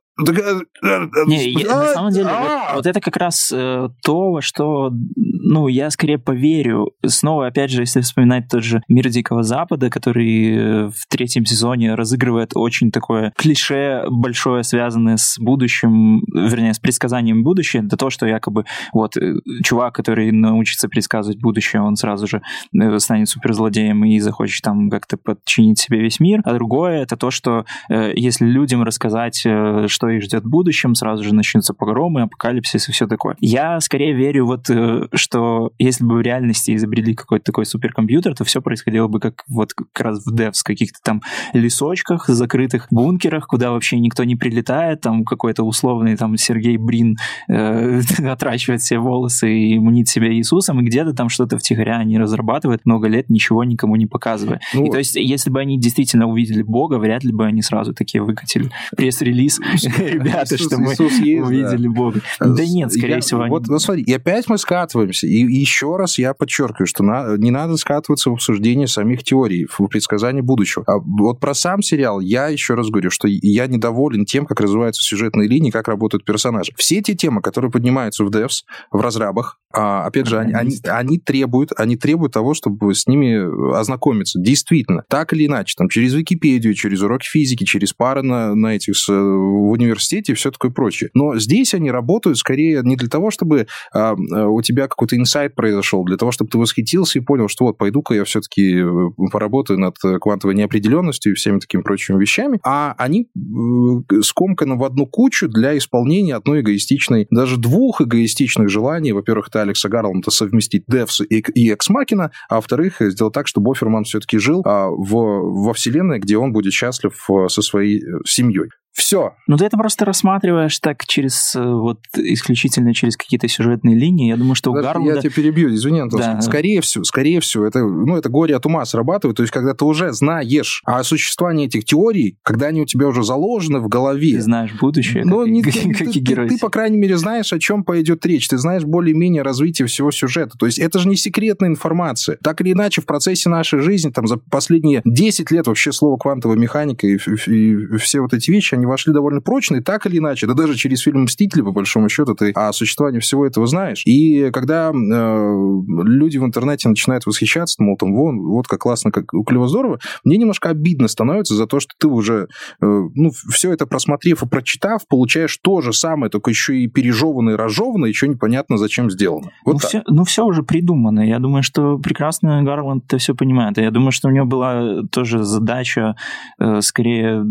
Не, 1.27 1.51
я- 1.51 1.69
на 1.69 1.87
самом 1.93 2.13
деле, 2.13 2.29
а, 2.29 2.69
вот, 2.69 2.77
вот 2.77 2.87
это 2.87 3.01
как 3.01 3.17
раз 3.17 3.53
э, 3.55 3.89
то, 4.03 4.33
во 4.33 4.43
что, 4.43 4.91
ну, 5.17 5.69
я 5.69 5.91
скорее 5.91 6.19
поверю. 6.19 6.91
Снова, 7.07 7.47
опять 7.47 7.71
же, 7.71 7.83
если 7.83 8.01
вспоминать 8.01 8.49
тот 8.49 8.65
же 8.65 8.83
«Мир 8.89 9.09
Дикого 9.09 9.43
Запада», 9.43 9.91
который 9.91 10.57
э, 10.57 10.89
в 10.89 11.07
третьем 11.09 11.45
сезоне 11.47 11.95
разыгрывает 11.95 12.53
очень 12.55 12.91
такое 12.91 13.33
клише 13.37 14.05
большое, 14.11 14.65
связанное 14.65 15.17
с 15.17 15.39
будущим, 15.39 16.23
вернее, 16.35 16.75
с 16.75 16.79
предсказанием 16.79 17.43
будущего, 17.45 17.85
это 17.87 17.97
то, 17.97 18.11
что 18.11 18.27
якобы 18.27 18.65
вот 18.93 19.17
э, 19.17 19.35
чувак, 19.63 19.95
который 19.95 20.33
научится 20.33 20.89
предсказывать 20.89 21.41
будущее, 21.41 21.83
он 21.83 21.97
сразу 21.97 22.27
же 22.27 22.43
э, 22.79 22.99
станет 22.99 23.29
суперзлодеем 23.29 24.05
и 24.05 24.19
захочет 24.19 24.63
там 24.63 24.91
как-то 24.91 25.17
подчинить 25.17 25.79
себе 25.79 26.01
весь 26.01 26.19
мир. 26.21 26.41
А 26.45 26.55
другое 26.55 27.03
это 27.03 27.17
то, 27.17 27.31
что 27.31 27.65
э, 27.89 28.13
если 28.17 28.45
людям 28.47 28.83
рассказать, 28.83 29.43
э, 29.47 29.87
что 29.89 30.08
их 30.11 30.23
ждет 30.23 30.45
в 30.45 30.49
будущем, 30.49 30.95
сразу 30.95 31.25
же 31.25 31.35
начнутся 31.35 31.75
погромы, 31.75 32.23
апокалипсис 32.23 32.89
и 32.89 32.93
все 32.93 33.07
такое. 33.07 33.37
Я 33.41 33.81
скорее 33.81 34.13
верю 34.15 34.47
вот, 34.47 34.69
э, 34.71 35.09
что 35.15 35.73
если 35.79 36.05
бы 36.05 36.17
в 36.17 36.21
реальности 36.21 36.75
изобрели 36.75 37.15
какой-то 37.15 37.45
такой 37.45 37.67
суперкомпьютер, 37.67 38.35
то 38.35 38.45
все 38.45 38.61
происходило 38.61 39.09
бы 39.09 39.21
как 39.21 39.45
вот 39.49 39.73
как 39.75 40.01
раз 40.01 40.25
в 40.25 40.35
Devs, 40.35 40.61
каких-то 40.65 40.99
там 41.03 41.23
лесочках, 41.53 42.29
закрытых 42.29 42.89
бункерах, 42.91 43.47
куда 43.47 43.71
вообще 43.71 43.99
никто 43.99 44.25
не 44.25 44.37
прилетает, 44.37 45.01
там 45.01 45.25
какой-то 45.25 45.65
условный 45.65 46.17
там 46.17 46.37
Сергей 46.37 46.77
Брин 46.77 47.17
э, 47.49 48.01
отращивает 48.27 48.81
все 48.81 48.99
волосы 48.99 49.53
и 49.53 49.79
мнит 49.79 50.09
себя 50.09 50.33
Иисусом, 50.33 50.81
и 50.81 50.85
где-то 50.85 51.13
там 51.13 51.29
что-то 51.29 51.59
втихаря 51.59 51.99
они 51.99 52.19
разрабатывают 52.19 52.85
много 52.85 53.09
лет, 53.09 53.29
ничего 53.29 53.65
никому 53.65 53.97
не 53.97 54.07
показывая. 54.07 54.61
Ну, 54.75 54.87
И 54.87 54.91
то 54.91 54.99
есть, 54.99 55.17
если 55.17 55.51
бы 55.51 55.61
они 55.61 55.79
действительно 55.79 56.27
увидели 56.27 56.63
Бога, 56.63 56.99
вряд 56.99 57.25
ли 57.25 57.33
бы 57.33 57.47
они 57.47 57.63
сразу 57.63 57.95
такие 57.95 58.23
выкатили 58.23 58.71
пресс-релиз. 58.97 59.61
Ребята, 60.15 60.55
Иисус- 60.55 60.67
что 60.67 60.79
мы 60.79 60.93
Иисус 60.93 61.13
есть, 61.19 61.41
да. 61.41 61.47
увидели 61.47 61.89
Бога. 61.89 62.21
Да 62.41 62.65
нет, 62.67 62.93
скорее 62.93 63.15
Я- 63.17 63.21
всего, 63.21 63.43
они- 63.43 63.51
Вот, 63.51 63.67
ну, 63.69 63.79
смотри, 63.79 64.03
и 64.03 64.13
опять 64.13 64.49
мы 64.49 64.59
скатываемся. 64.59 65.27
И, 65.27 65.45
и 65.45 65.57
еще 65.59 65.97
раз 65.97 66.19
я 66.19 66.35
подчеркиваю, 66.35 66.87
что 66.87 67.03
на- 67.03 67.37
не 67.37 67.51
надо 67.51 67.77
скатываться 67.77 68.31
в 68.31 68.35
обсуждение 68.35 68.87
самих 68.87 69.23
теорий, 69.25 69.67
в 69.71 69.87
предсказании 69.89 70.41
будущего. 70.41 70.85
А 70.87 70.99
вот 70.99 71.41
про 71.41 71.55
сам 71.55 71.83
сериал 71.83 72.21
я 72.21 72.49
еще 72.49 72.75
раз 72.75 72.89
говорю, 72.89 73.11
что 73.11 73.29
я 73.29 73.67
недоволен 73.67 74.25
тем, 74.25 74.47
как 74.47 74.61
развиваются 74.61 75.03
сюжетные 75.03 75.49
линии, 75.49 75.71
как 75.71 75.89
работают 75.89 76.25
персонажи. 76.25 76.73
Все 76.77 77.01
те 77.03 77.15
темы, 77.15 77.43
которые 77.43 77.71
поднимаются 77.71 78.25
в 78.25 78.31
Devs, 78.31 78.63
в 78.91 79.01
разрабах, 79.01 79.59
а, 79.71 80.07
опять 80.07 80.27
же, 80.27 80.39
они, 80.39 80.55
они, 80.55 80.77
они 80.87 81.19
требуют, 81.19 81.73
они 81.77 81.97
требуют 81.97 82.33
того, 82.33 82.55
чтобы 82.55 82.95
с 82.95 83.07
ними 83.07 83.75
ознакомиться. 83.79 84.41
Действительно, 84.41 85.05
так 85.09 85.33
или 85.35 85.47
иначе, 85.47 85.75
там, 85.77 85.89
через 85.91 86.15
Википедию, 86.15 86.73
через 86.75 87.03
уроки 87.03 87.27
физики, 87.27 87.65
через 87.65 87.93
пары 87.93 88.23
на, 88.23 88.55
на 88.55 88.75
этих 88.77 88.95
в 89.07 89.71
университете 89.71 89.88
и 90.29 90.35
все 90.35 90.51
такое 90.51 90.71
прочее. 90.71 91.11
Но 91.15 91.39
здесь 91.39 91.75
они 91.75 91.91
работают 91.91 92.39
скорее 92.39 92.83
не 92.83 92.97
для 92.97 93.09
того, 93.09 93.31
чтобы 93.31 93.67
а, 93.93 94.15
а, 94.15 94.47
у 94.49 94.63
тебя 94.63 94.89
какой-то 94.89 95.17
инсайт 95.17 95.55
произошел, 95.55 96.05
для 96.05 96.17
того, 96.17 96.33
чтобы 96.33 96.51
ты 96.51 96.59
восхитился 96.59 97.19
и 97.19 97.23
понял, 97.23 97.49
что 97.49 97.65
вот, 97.65 97.79
пойду-ка 97.79 98.15
я 98.15 98.25
все-таки 98.25 98.83
поработаю 99.31 99.79
над 99.79 99.97
э, 100.05 100.19
квантовой 100.19 100.55
неопределенностью 100.55 101.33
и 101.33 101.35
всеми 101.35 101.59
такими 101.59 101.83
прочими 101.83 102.21
вещами, 102.21 102.61
а 102.65 102.95
они 102.99 103.23
э, 103.27 104.21
скомканы 104.23 104.77
в 104.77 104.85
одну 104.85 105.07
кучу 105.07 105.49
для 105.49 105.77
исполнения 105.77 106.35
одной 106.35 106.61
эгоистичной, 106.61 107.27
даже 107.31 107.57
двух 107.57 108.01
эгоистичных 108.01 108.69
желаний. 108.69 109.13
Во-первых, 109.13 109.49
это 109.49 109.63
Алекса 109.63 109.89
Гарланда 109.89 110.31
совместить 110.31 110.85
Девс 110.87 111.21
и, 111.21 111.45
и 111.55 111.71
Экс 111.71 111.89
Макина, 111.89 112.31
а 112.49 112.57
во-вторых, 112.57 113.01
э, 113.01 113.11
сделать 113.11 113.35
так, 113.35 113.47
чтобы 113.47 113.71
Оферман 113.71 114.05
все-таки 114.05 114.39
жил 114.39 114.63
а, 114.65 114.89
в, 114.89 115.13
во 115.13 115.73
вселенной, 115.73 116.19
где 116.19 116.37
он 116.37 116.53
будет 116.53 116.73
счастлив 116.73 117.13
э, 117.31 117.49
со 117.49 117.63
своей 117.63 118.03
э, 118.03 118.19
семьей. 118.27 118.71
Все. 118.99 119.35
Ну, 119.47 119.57
ты 119.57 119.65
это 119.65 119.77
просто 119.77 120.05
рассматриваешь 120.05 120.79
так 120.81 121.07
через, 121.07 121.55
э, 121.55 121.63
вот, 121.65 122.01
исключительно 122.17 122.93
через 122.93 123.17
какие-то 123.17 123.47
сюжетные 123.49 123.97
линии. 123.97 124.29
Я 124.29 124.37
думаю, 124.37 124.55
что 124.57 124.71
у 124.71 124.75
Подожди, 124.75 124.89
Гарланда... 124.89 125.15
Я 125.15 125.21
тебя 125.21 125.31
перебью, 125.31 125.73
извини, 125.75 126.01
Антон. 126.01 126.21
Да. 126.21 126.41
Скорее 126.41 126.81
всего, 126.81 127.05
скорее 127.05 127.41
всего, 127.41 127.65
это, 127.65 127.79
ну, 127.81 128.17
это 128.17 128.29
горе 128.29 128.57
от 128.57 128.67
ума 128.67 128.85
срабатывает. 128.85 129.37
То 129.37 129.43
есть, 129.45 129.53
когда 129.53 129.73
ты 129.73 129.85
уже 129.85 130.13
знаешь 130.13 130.83
о 130.85 131.03
существовании 131.05 131.67
этих 131.67 131.85
теорий, 131.85 132.39
когда 132.43 132.67
они 132.67 132.81
у 132.83 132.87
тебя 132.87 133.07
уже 133.07 133.23
заложены 133.23 133.79
в 133.81 133.89
голове. 133.89 134.33
Ты 134.33 134.43
знаешь 134.43 134.73
будущее, 134.81 135.25
Но 135.25 135.39
как, 135.41 135.49
и- 135.49 135.51
не- 135.53 135.63
как 135.63 135.73
ты, 135.73 136.05
и 136.05 136.13
ты- 136.13 136.19
герой. 136.19 136.49
ты, 136.49 136.59
по 136.59 136.69
крайней 136.69 136.99
мере, 136.99 137.17
знаешь, 137.17 137.53
о 137.53 137.59
чем 137.61 137.85
пойдет 137.85 138.27
речь. 138.27 138.49
Ты 138.49 138.59
знаешь 138.59 138.85
более-менее 138.85 139.43
развитие 139.43 139.87
всего 139.87 140.11
сюжета. 140.11 140.59
То 140.59 140.67
есть 140.67 140.79
это 140.79 140.99
же 140.99 141.09
не 141.09 141.17
секретная 141.17 141.69
информация. 141.71 142.37
Так 142.43 142.61
или 142.61 142.73
иначе, 142.73 143.01
в 143.01 143.07
процессе 143.07 143.49
нашей 143.49 143.79
жизни, 143.81 144.11
там, 144.11 144.27
за 144.27 144.39
последние 144.39 145.03
10 145.05 145.51
лет 145.53 145.67
вообще 145.69 145.93
слово 145.93 146.17
квантовая 146.17 146.57
механика 146.57 147.07
и, 147.07 147.15
ф- 147.15 147.49
и 147.49 147.97
все 147.99 148.21
вот 148.21 148.35
эти 148.35 148.51
вещи, 148.51 148.75
они 148.75 148.87
вошли 148.89 149.13
довольно 149.13 149.41
прочно, 149.41 149.77
и 149.77 149.81
так 149.81 150.07
или 150.07 150.19
иначе, 150.19 150.47
да 150.47 150.55
даже 150.55 150.75
через 150.75 151.01
фильм 151.01 151.23
«Мстители», 151.23 151.63
по 151.63 151.73
большому 151.73 152.09
счету, 152.09 152.35
ты 152.35 152.53
о 152.53 152.73
существовании 152.73 153.21
всего 153.21 153.47
этого 153.47 153.67
знаешь. 153.67 154.03
И 154.07 154.51
когда 154.51 154.91
э, 154.91 154.93
люди 154.93 156.39
в 156.39 156.45
интернете 156.45 156.89
начинают 156.89 157.27
восхищаться, 157.27 157.83
мол, 157.83 157.97
там, 157.97 158.15
вон, 158.15 158.41
вот 158.41 158.67
как 158.67 158.81
классно, 158.81 159.11
как 159.11 159.27
клево 159.47 159.69
здорово, 159.69 159.99
мне 160.25 160.37
немножко 160.37 160.71
обидно 160.71 161.09
становится 161.09 161.55
за 161.55 161.67
то, 161.67 161.81
что 161.81 161.95
ты 161.99 162.09
уже, 162.09 162.49
э, 162.81 162.87
ну, 163.15 163.31
все 163.51 163.73
это 163.73 163.87
просмотрев 163.87 164.43
и 164.43 164.49
прочитав, 164.49 165.07
получаешь 165.09 165.57
то 165.59 165.81
же 165.81 165.93
самое, 165.93 166.31
только 166.31 166.51
еще 166.51 166.77
и 166.79 166.89
пережеванное, 166.89 167.57
разжеванное, 167.57 168.09
еще 168.09 168.29
непонятно, 168.29 168.79
зачем 168.79 169.11
сделано. 169.11 169.51
Вот 169.65 169.75
ну, 169.75 169.79
так. 169.79 169.89
все, 169.89 170.03
ну, 170.07 170.25
все 170.25 170.45
уже 170.45 170.63
придумано. 170.63 171.21
Я 171.21 171.39
думаю, 171.39 171.63
что 171.63 171.99
прекрасно 171.99 172.63
Гарланд 172.63 173.05
это 173.07 173.19
все 173.19 173.35
понимает. 173.35 173.79
И 173.79 173.83
Я 173.83 173.91
думаю, 173.91 174.13
что 174.13 174.29
у 174.29 174.31
него 174.31 174.47
была 174.47 175.03
тоже 175.11 175.45
задача 175.45 176.17
э, 176.59 176.81
скорее 176.81 177.45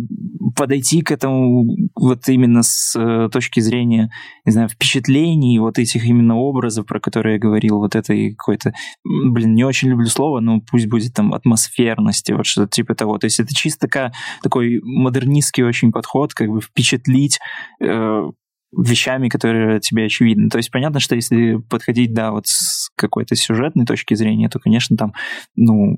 подойти 0.56 1.02
к 1.02 1.12
этому 1.17 1.89
вот 1.95 2.27
именно 2.30 2.63
с 2.63 2.95
э, 2.95 3.30
точки 3.32 3.60
зрения, 3.60 4.12
не 4.45 4.51
знаю, 4.51 4.69
впечатлений, 4.69 5.60
вот 5.60 5.80
этих 5.80 6.06
именно 6.06 6.38
образов, 6.38 6.86
про 6.86 6.99
которые 6.99 7.34
я 7.34 7.39
говорил, 7.39 7.80
вот 7.80 7.95
этой 7.95 8.36
какой-то, 8.36 8.73
блин, 9.03 9.56
не 9.56 9.63
очень 9.63 9.89
люблю 9.89 10.08
слово, 10.08 10.39
но 10.39 10.62
пусть 10.62 10.88
будет 10.88 11.13
там 11.13 11.34
атмосферности, 11.34 12.32
вот 12.32 12.45
что-то 12.45 12.69
типа 12.69 12.95
того. 12.95 13.17
То 13.17 13.25
есть 13.25 13.39
это 13.39 13.53
чисто 13.53 13.88
такая, 13.88 14.13
такой 14.41 14.80
модернистский 14.84 15.63
очень 15.63 15.91
подход, 15.91 16.34
как 16.34 16.49
бы 16.49 16.62
впечатлить 16.62 17.39
э, 17.82 18.32
вещами, 18.75 19.30
которые 19.30 19.80
тебе 19.80 20.06
очевидны. 20.06 20.49
То 20.49 20.58
есть 20.58 20.71
понятно, 20.71 20.99
что 20.99 21.15
если 21.15 21.58
подходить, 21.69 22.13
да, 22.13 22.32
вот 22.32 22.47
с 22.47 22.89
какой-то 22.95 23.36
сюжетной 23.36 23.86
точки 23.86 24.13
зрения, 24.15 24.49
то, 24.49 24.60
конечно, 24.60 24.97
там, 24.97 25.13
ну, 25.56 25.97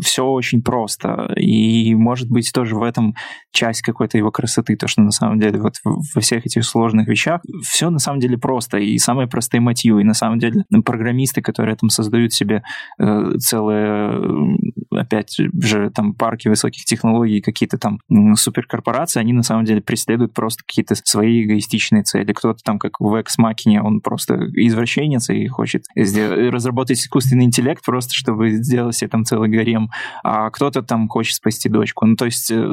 все 0.00 0.24
очень 0.24 0.62
просто. 0.62 1.32
И, 1.36 1.94
может 1.94 2.28
быть, 2.28 2.50
тоже 2.52 2.74
в 2.74 2.82
этом 2.82 3.14
часть 3.52 3.82
какой-то 3.82 4.18
его 4.18 4.30
красоты, 4.30 4.76
то, 4.76 4.88
что 4.88 5.02
на 5.02 5.10
самом 5.10 5.38
деле 5.38 5.60
вот 5.60 5.74
во 5.84 6.20
всех 6.20 6.46
этих 6.46 6.64
сложных 6.64 7.06
вещах 7.06 7.42
все 7.62 7.90
на 7.90 7.98
самом 7.98 8.20
деле 8.20 8.38
просто, 8.38 8.78
и 8.78 8.98
самые 8.98 9.28
простые 9.28 9.60
мотивы, 9.60 10.00
и 10.00 10.04
на 10.04 10.14
самом 10.14 10.38
деле 10.38 10.64
программисты, 10.84 11.42
которые 11.42 11.76
там 11.76 11.90
создают 11.90 12.32
себе 12.32 12.62
э, 12.98 13.32
целые, 13.38 14.56
опять 14.90 15.36
же, 15.36 15.90
там 15.90 16.14
парки 16.14 16.48
высоких 16.48 16.84
технологий, 16.84 17.40
какие-то 17.40 17.78
там 17.78 18.00
суперкорпорации, 18.36 19.20
они 19.20 19.32
на 19.32 19.42
самом 19.42 19.64
деле 19.64 19.80
преследуют 19.82 20.34
просто 20.34 20.62
какие-то 20.66 20.94
свои 20.94 21.44
эгоистичные 21.44 22.02
цели. 22.08 22.32
Кто-то 22.32 22.62
там, 22.64 22.78
как 22.78 23.00
в 23.00 23.14
Ex 23.14 23.38
Machina, 23.40 23.80
он 23.80 24.00
просто 24.00 24.34
извращенец 24.54 25.30
и 25.30 25.46
хочет 25.46 25.84
разработать 25.94 26.98
искусственный 26.98 27.44
интеллект 27.44 27.84
просто, 27.84 28.14
чтобы 28.14 28.50
сделать 28.50 28.96
себе 28.96 29.08
там 29.08 29.24
целый 29.24 29.48
гарем, 29.48 29.90
а 30.22 30.50
кто-то 30.50 30.82
там 30.82 31.08
хочет 31.08 31.36
спасти 31.36 31.68
дочку. 31.68 32.06
Ну, 32.06 32.16
то 32.16 32.24
есть 32.24 32.50
э, 32.50 32.66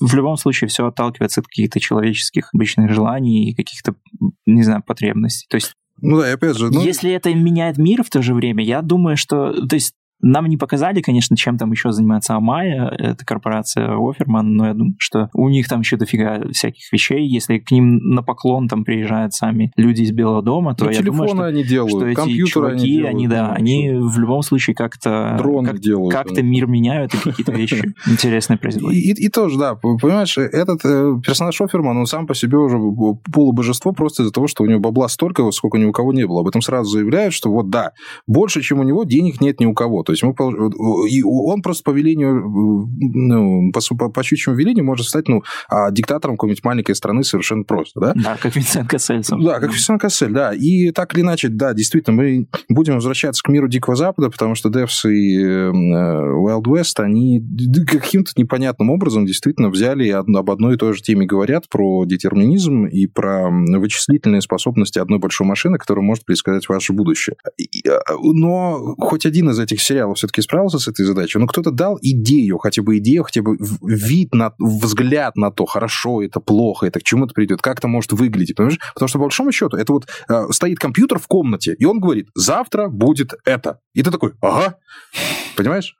в 0.00 0.14
любом 0.14 0.36
случае 0.36 0.68
все 0.68 0.86
отталкивается 0.86 1.40
от 1.40 1.46
каких-то 1.46 1.80
человеческих 1.80 2.50
обычных 2.54 2.92
желаний 2.92 3.50
и 3.50 3.54
каких-то, 3.54 3.94
не 4.46 4.62
знаю, 4.62 4.82
потребностей. 4.86 5.46
То 5.48 5.56
есть 5.56 5.72
ну 6.00 6.20
да, 6.20 6.30
и 6.30 6.34
опять 6.34 6.56
же... 6.56 6.70
Ну... 6.70 6.80
Если 6.80 7.10
это 7.10 7.34
меняет 7.34 7.76
мир 7.76 8.04
в 8.04 8.10
то 8.10 8.22
же 8.22 8.34
время, 8.34 8.64
я 8.64 8.82
думаю, 8.82 9.16
что... 9.16 9.66
То 9.66 9.74
есть 9.74 9.94
нам 10.20 10.46
не 10.46 10.56
показали, 10.56 11.00
конечно, 11.00 11.36
чем 11.36 11.58
там 11.58 11.70
еще 11.70 11.92
занимается 11.92 12.34
Амая, 12.34 12.88
это 12.88 13.24
корпорация 13.24 13.96
Оферман, 13.98 14.56
но 14.56 14.66
я 14.66 14.74
думаю, 14.74 14.94
что 14.98 15.30
у 15.32 15.48
них 15.48 15.68
там 15.68 15.80
еще 15.80 15.96
дофига 15.96 16.42
всяких 16.52 16.92
вещей. 16.92 17.26
Если 17.28 17.58
к 17.58 17.70
ним 17.70 17.98
на 17.98 18.22
поклон 18.22 18.68
там 18.68 18.84
приезжают 18.84 19.34
сами 19.34 19.72
люди 19.76 20.02
из 20.02 20.12
Белого 20.12 20.42
дома, 20.42 20.74
то 20.74 20.86
ну, 20.86 20.90
я 20.90 21.02
думаю, 21.02 21.28
что, 21.28 21.42
они 21.42 21.62
делают, 21.62 21.92
что 21.92 22.06
эти 22.06 22.44
чуваки, 22.46 22.78
они, 22.78 22.88
делают, 22.88 23.14
они, 23.14 23.28
да, 23.28 23.52
они 23.52 23.90
в 23.92 24.18
любом 24.18 24.42
случае 24.42 24.74
как-то 24.74 25.38
как, 25.64 25.78
делают, 25.78 26.12
как-то 26.12 26.36
да. 26.36 26.42
мир 26.42 26.66
меняют 26.66 27.14
и 27.14 27.18
какие-то 27.18 27.52
вещи 27.52 27.94
интересные 28.06 28.58
производят. 28.58 28.96
И, 28.96 29.12
и, 29.12 29.26
и 29.26 29.28
тоже, 29.28 29.58
да, 29.58 29.76
понимаешь, 29.76 30.36
этот 30.36 30.84
э, 30.84 31.14
персонаж 31.24 31.60
Оферман, 31.60 31.96
он 31.96 32.06
сам 32.06 32.26
по 32.26 32.34
себе 32.34 32.58
уже 32.58 32.78
полубожество 33.32 33.92
просто 33.92 34.22
из-за 34.22 34.32
того, 34.32 34.48
что 34.48 34.64
у 34.64 34.66
него 34.66 34.80
бабла 34.80 35.08
столько, 35.08 35.48
сколько 35.52 35.78
ни 35.78 35.84
у 35.84 35.92
кого 35.92 36.12
не 36.12 36.26
было. 36.26 36.40
Об 36.40 36.48
этом 36.48 36.60
сразу 36.60 36.90
заявляют, 36.90 37.34
что 37.34 37.50
вот 37.50 37.70
да, 37.70 37.92
больше, 38.26 38.62
чем 38.62 38.80
у 38.80 38.82
него, 38.82 39.04
денег 39.04 39.40
нет 39.40 39.60
ни 39.60 39.66
у 39.66 39.74
кого. 39.74 40.02
То 40.08 40.12
есть 40.12 40.22
мы, 40.22 40.32
и 41.10 41.22
он 41.22 41.60
просто 41.60 41.84
по 41.84 41.90
велению, 41.90 42.42
ну, 42.98 43.70
по, 43.72 43.80
по, 43.94 44.08
по 44.08 44.22
щучьему 44.22 44.56
велению 44.56 44.86
может 44.86 45.04
стать 45.04 45.28
ну, 45.28 45.42
а, 45.68 45.90
диктатором 45.90 46.36
какой-нибудь 46.36 46.64
маленькой 46.64 46.94
страны 46.94 47.24
совершенно 47.24 47.64
просто, 47.64 48.00
да? 48.00 48.12
Да, 48.16 48.38
как 48.40 48.56
Винсент 48.56 48.88
Кассель. 48.88 49.20
Да, 49.44 49.60
как 49.60 49.70
Винсент 49.70 50.00
Кассель, 50.00 50.32
да. 50.32 50.54
И 50.54 50.92
так 50.92 51.12
или 51.12 51.20
иначе, 51.20 51.48
да, 51.48 51.74
действительно, 51.74 52.16
мы 52.16 52.48
будем 52.70 52.94
возвращаться 52.94 53.42
к 53.42 53.50
миру 53.50 53.68
Дикого 53.68 53.96
Запада, 53.96 54.30
потому 54.30 54.54
что 54.54 54.70
Devs 54.70 55.10
и 55.10 55.42
э, 55.42 55.72
Wild 55.72 56.64
West, 56.64 57.02
они 57.02 57.44
каким-то 57.86 58.32
непонятным 58.36 58.88
образом 58.88 59.26
действительно 59.26 59.68
взяли 59.68 60.06
и 60.06 60.10
об 60.10 60.50
одной 60.50 60.76
и 60.76 60.78
той 60.78 60.94
же 60.94 61.02
теме 61.02 61.26
говорят 61.26 61.68
про 61.68 62.06
детерминизм 62.06 62.86
и 62.86 63.06
про 63.06 63.50
вычислительные 63.50 64.40
способности 64.40 64.98
одной 64.98 65.18
большой 65.18 65.46
машины, 65.46 65.76
которая 65.76 66.02
может 66.02 66.24
предсказать 66.24 66.66
ваше 66.66 66.94
будущее. 66.94 67.36
А, 67.86 68.14
но 68.22 68.94
хоть 68.96 69.26
один 69.26 69.50
из 69.50 69.58
этих 69.58 69.82
сериалов 69.82 69.97
все-таки 70.14 70.38
все-таки 70.38 70.42
справился 70.42 70.78
с 70.78 70.88
этой 70.88 71.04
задачей, 71.04 71.38
но 71.38 71.46
кто-то 71.46 71.70
дал 71.70 71.98
идею, 72.00 72.58
хотя 72.58 72.82
бы 72.82 72.98
идею, 72.98 73.24
хотя 73.24 73.42
бы 73.42 73.56
вид, 73.82 74.34
на, 74.34 74.52
взгляд 74.58 75.36
на 75.36 75.50
то, 75.50 75.66
хорошо 75.66 76.22
это, 76.22 76.40
плохо 76.40 76.86
это, 76.86 77.00
к 77.00 77.02
чему 77.02 77.24
это 77.24 77.34
придет, 77.34 77.62
как 77.62 77.78
это 77.78 77.88
может 77.88 78.12
выглядеть, 78.12 78.56
понимаешь? 78.56 78.78
Потому 78.94 79.08
что, 79.08 79.18
по 79.18 79.24
большому 79.24 79.52
счету, 79.52 79.76
это 79.76 79.92
вот 79.92 80.06
э, 80.28 80.46
стоит 80.50 80.78
компьютер 80.78 81.18
в 81.18 81.26
комнате, 81.26 81.74
и 81.78 81.84
он 81.84 82.00
говорит, 82.00 82.28
завтра 82.34 82.88
будет 82.88 83.34
это. 83.44 83.80
И 83.94 84.02
ты 84.02 84.10
такой, 84.10 84.32
ага, 84.40 84.76
понимаешь? 85.56 85.96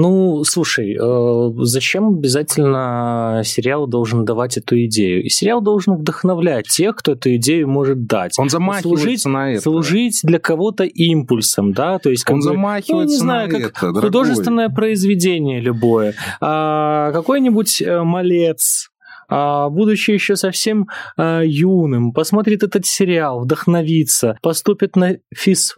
Ну, 0.00 0.44
слушай, 0.44 0.96
э, 0.96 1.50
зачем 1.64 2.08
обязательно 2.10 3.42
сериал 3.44 3.88
должен 3.88 4.24
давать 4.24 4.56
эту 4.56 4.84
идею? 4.84 5.24
И 5.24 5.28
сериал 5.28 5.60
должен 5.60 5.96
вдохновлять 5.96 6.68
тех, 6.68 6.94
кто 6.94 7.12
эту 7.12 7.34
идею 7.34 7.68
может 7.68 8.06
дать. 8.06 8.38
Он 8.38 8.48
замахивается 8.48 9.02
служить, 9.02 9.24
на 9.24 9.52
это. 9.54 9.62
Служить 9.62 10.20
для 10.22 10.38
кого-то 10.38 10.84
импульсом, 10.84 11.72
да? 11.72 11.98
То 11.98 12.10
есть, 12.10 12.30
Он 12.30 12.36
бы, 12.36 12.42
замахивается 12.42 12.94
ну, 12.94 13.10
не 13.10 13.16
знаю, 13.16 13.48
на 13.50 13.58
как 13.58 13.70
это, 13.70 14.00
художественное 14.00 14.68
произведение 14.68 15.60
любое. 15.60 16.14
А, 16.40 17.10
какой-нибудь 17.10 17.82
э, 17.82 18.02
малец, 18.04 18.90
а, 19.28 19.68
будучи 19.68 20.12
еще 20.12 20.36
совсем 20.36 20.86
а, 21.16 21.42
юным, 21.42 22.12
посмотрит 22.12 22.62
этот 22.62 22.86
сериал, 22.86 23.40
вдохновится, 23.40 24.38
поступит 24.42 24.94
на 24.94 25.16
физ 25.34 25.74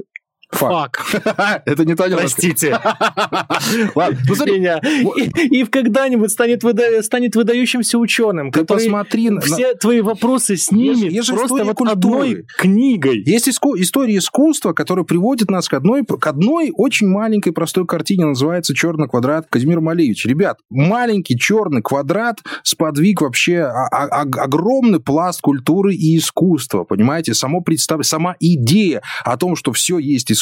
Фак. 0.52 1.62
Это 1.64 1.84
не 1.84 1.94
то 1.94 2.08
Простите. 2.10 2.72
Ладно, 3.94 4.18
ну 4.26 4.34
смотри. 4.34 4.58
Меня. 4.58 4.80
И, 4.82 5.60
и 5.60 5.64
когда-нибудь 5.64 6.30
станет, 6.30 6.64
выда... 6.64 7.02
станет 7.02 7.36
выдающимся 7.36 7.98
ученым, 7.98 8.50
Ты 8.50 8.60
который 8.60 8.84
посмотри 8.84 9.30
все 9.40 9.68
на... 9.68 9.74
твои 9.74 10.00
вопросы 10.00 10.56
снимет 10.56 11.12
есть, 11.12 11.30
просто 11.30 11.64
вот 11.64 11.76
культуры. 11.76 11.92
одной 11.92 12.46
книгой. 12.58 13.22
Есть 13.24 13.48
иску... 13.48 13.76
история 13.76 14.16
искусства, 14.16 14.72
которая 14.72 15.04
приводит 15.04 15.50
нас 15.50 15.68
к 15.68 15.74
одной, 15.74 16.04
к 16.04 16.26
одной 16.26 16.72
очень 16.74 17.06
маленькой 17.06 17.52
простой 17.52 17.86
картине, 17.86 18.26
называется 18.26 18.74
«Черный 18.74 19.08
квадрат» 19.08 19.46
Казимира 19.48 19.80
Малевича. 19.80 20.28
Ребят, 20.28 20.58
маленький 20.68 21.38
черный 21.38 21.82
квадрат 21.82 22.40
сподвиг 22.64 23.20
вообще 23.20 23.62
огромный 23.62 25.00
пласт 25.00 25.40
культуры 25.40 25.94
и 25.94 26.18
искусства, 26.18 26.84
понимаете? 26.84 27.34
Само 27.34 27.60
представ... 27.60 28.04
Сама 28.04 28.34
идея 28.40 29.02
о 29.24 29.36
том, 29.36 29.54
что 29.54 29.72
все 29.72 29.98
есть 29.98 30.32
искусство 30.32 30.39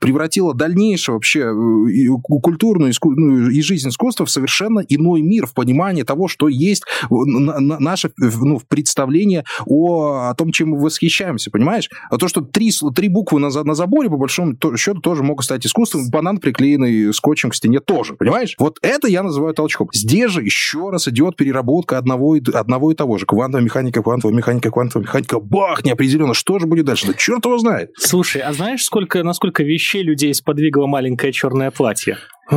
превратило 0.00 0.54
дальнейшее 0.54 1.14
вообще 1.14 1.40
э, 1.40 2.38
культурную 2.42 2.92
ну, 3.04 3.48
и 3.48 3.60
жизнь 3.60 3.88
искусства 3.88 4.26
в 4.26 4.30
совершенно 4.30 4.80
иной 4.80 5.22
мир, 5.22 5.46
в 5.46 5.54
понимании 5.54 6.02
того, 6.02 6.28
что 6.28 6.48
есть 6.48 6.84
наше 7.10 8.10
ну, 8.16 8.60
представление 8.68 9.44
о, 9.66 10.28
о 10.30 10.34
том, 10.34 10.52
чем 10.52 10.70
мы 10.70 10.80
восхищаемся, 10.80 11.50
понимаешь? 11.50 11.88
А 12.10 12.16
то, 12.16 12.28
что 12.28 12.40
три, 12.40 12.70
три 12.94 13.08
буквы 13.08 13.40
на, 13.40 13.50
на 13.50 13.74
заборе, 13.74 14.08
по 14.08 14.16
большому 14.16 14.56
счету, 14.76 15.00
тоже 15.00 15.22
могут 15.22 15.44
стать 15.44 15.66
искусством, 15.66 16.08
банан, 16.10 16.38
приклеенный 16.38 17.12
скотчем 17.12 17.50
к 17.50 17.54
стене, 17.54 17.80
тоже, 17.80 18.14
понимаешь? 18.14 18.54
Вот 18.58 18.78
это 18.82 19.08
я 19.08 19.22
называю 19.22 19.54
толчком. 19.54 19.88
Здесь 19.92 20.30
же 20.30 20.42
еще 20.42 20.90
раз 20.90 21.08
идет 21.08 21.36
переработка 21.36 21.98
одного 21.98 22.36
и, 22.36 22.42
одного 22.52 22.92
и 22.92 22.94
того 22.94 23.18
же. 23.18 23.26
Квантовая 23.26 23.64
механика, 23.64 24.02
квантовая 24.02 24.36
механика, 24.36 24.70
квантовая 24.70 25.06
механика. 25.06 25.40
Бах, 25.40 25.84
неопределенно. 25.84 26.34
Что 26.34 26.58
же 26.58 26.66
будет 26.66 26.86
дальше? 26.86 27.06
Да 27.06 27.14
черт 27.14 27.44
его 27.44 27.58
знает. 27.58 27.90
Слушай, 27.96 28.42
а 28.42 28.52
знаешь, 28.52 28.84
сколько 28.84 29.17
насколько, 29.22 29.62
насколько 29.62 29.62
вещей 29.62 30.02
людей 30.02 30.34
сподвигло 30.34 30.86
маленькое 30.86 31.32
черное 31.32 31.70
платье? 31.70 32.18
А, 32.50 32.56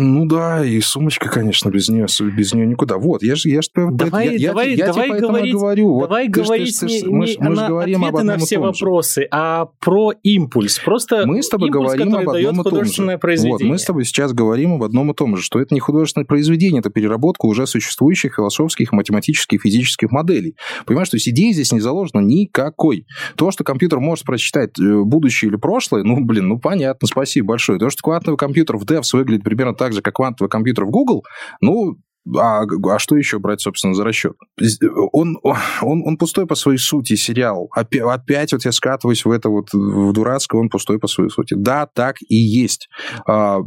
ну 0.00 0.26
да, 0.26 0.64
и 0.64 0.80
сумочка, 0.80 1.28
конечно, 1.28 1.70
без 1.70 1.88
нее, 1.88 2.06
без 2.36 2.52
нее 2.52 2.66
никуда. 2.66 2.98
Вот, 2.98 3.22
я 3.22 3.36
же, 3.36 3.48
я 3.48 3.62
же 3.62 3.68
давай, 3.74 4.36
я, 4.36 4.48
давай, 4.48 4.74
я, 4.74 4.86
давай 4.86 5.08
я 5.08 5.18
говорить, 5.20 5.54
говорю. 5.54 6.00
Давай 6.00 6.26
вот, 6.26 6.34
говорить 6.34 6.80
ты, 6.80 6.88
ты, 6.88 7.00
ты, 7.00 7.06
не, 7.06 7.12
мы, 7.12 7.26
не 7.26 7.36
мы 7.38 7.54
на 7.54 7.68
говорим 7.68 8.04
ответы 8.04 8.24
на 8.24 8.38
все 8.38 8.58
вопросы, 8.58 9.28
а 9.30 9.66
про 9.78 10.12
импульс. 10.24 10.80
Просто 10.80 11.26
мы 11.26 11.44
с 11.44 11.48
тобой 11.48 11.68
импульс, 11.68 11.92
говорим 11.92 12.16
об 12.16 12.28
одном 12.28 12.60
и 12.60 12.64
том 12.64 12.84
же. 12.84 13.48
Вот, 13.48 13.62
мы 13.62 13.78
с 13.78 13.84
тобой 13.84 14.04
сейчас 14.04 14.32
говорим 14.32 14.74
об 14.74 14.82
одном 14.82 15.12
и 15.12 15.14
том 15.14 15.36
же, 15.36 15.44
что 15.44 15.60
это 15.60 15.74
не 15.74 15.80
художественное 15.80 16.26
произведение, 16.26 16.80
это 16.80 16.90
переработка 16.90 17.46
уже 17.46 17.68
существующих 17.68 18.34
философских, 18.34 18.90
математических, 18.90 19.62
физических 19.62 20.10
моделей. 20.10 20.56
Понимаешь, 20.86 21.08
то 21.08 21.16
есть 21.16 21.28
идеи 21.28 21.52
здесь 21.52 21.70
не 21.70 21.80
заложено 21.80 22.18
никакой. 22.18 23.06
То, 23.36 23.52
что 23.52 23.62
компьютер 23.62 24.00
может 24.00 24.24
прочитать 24.24 24.70
э, 24.80 25.02
будущее 25.04 25.50
или 25.50 25.56
прошлое, 25.56 26.02
ну, 26.02 26.24
блин, 26.24 26.48
ну 26.48 26.58
понятно, 26.58 27.06
спасибо 27.06 27.48
большое. 27.48 27.78
То, 27.78 27.90
что 27.90 28.02
квантовый 28.02 28.36
компьютер 28.36 28.76
в 28.76 28.84
DEV 28.84 29.02
выглядит 29.20 29.44
примерно 29.44 29.74
так 29.74 29.92
же, 29.92 30.02
как 30.02 30.14
квантовый 30.14 30.50
компьютер 30.50 30.84
в 30.84 30.90
Google, 30.90 31.24
ну, 31.60 31.96
а, 32.36 32.62
а 32.62 32.98
что 32.98 33.16
еще 33.16 33.38
брать, 33.38 33.60
собственно, 33.60 33.94
за 33.94 34.04
расчет? 34.04 34.32
Он, 35.12 35.38
он, 35.42 36.02
он 36.04 36.16
пустой 36.18 36.46
по 36.46 36.54
своей 36.54 36.78
сути, 36.78 37.14
сериал. 37.16 37.68
Опять, 37.74 38.52
вот 38.52 38.64
я 38.64 38.72
скатываюсь 38.72 39.24
в 39.24 39.30
это 39.30 39.48
вот 39.48 39.72
в 39.72 40.12
дурацкое, 40.12 40.60
он 40.60 40.68
пустой 40.68 40.98
по 40.98 41.06
своей 41.06 41.30
сути. 41.30 41.54
Да, 41.56 41.86
так 41.86 42.16
и 42.20 42.36
есть. 42.36 42.88
А, 43.26 43.60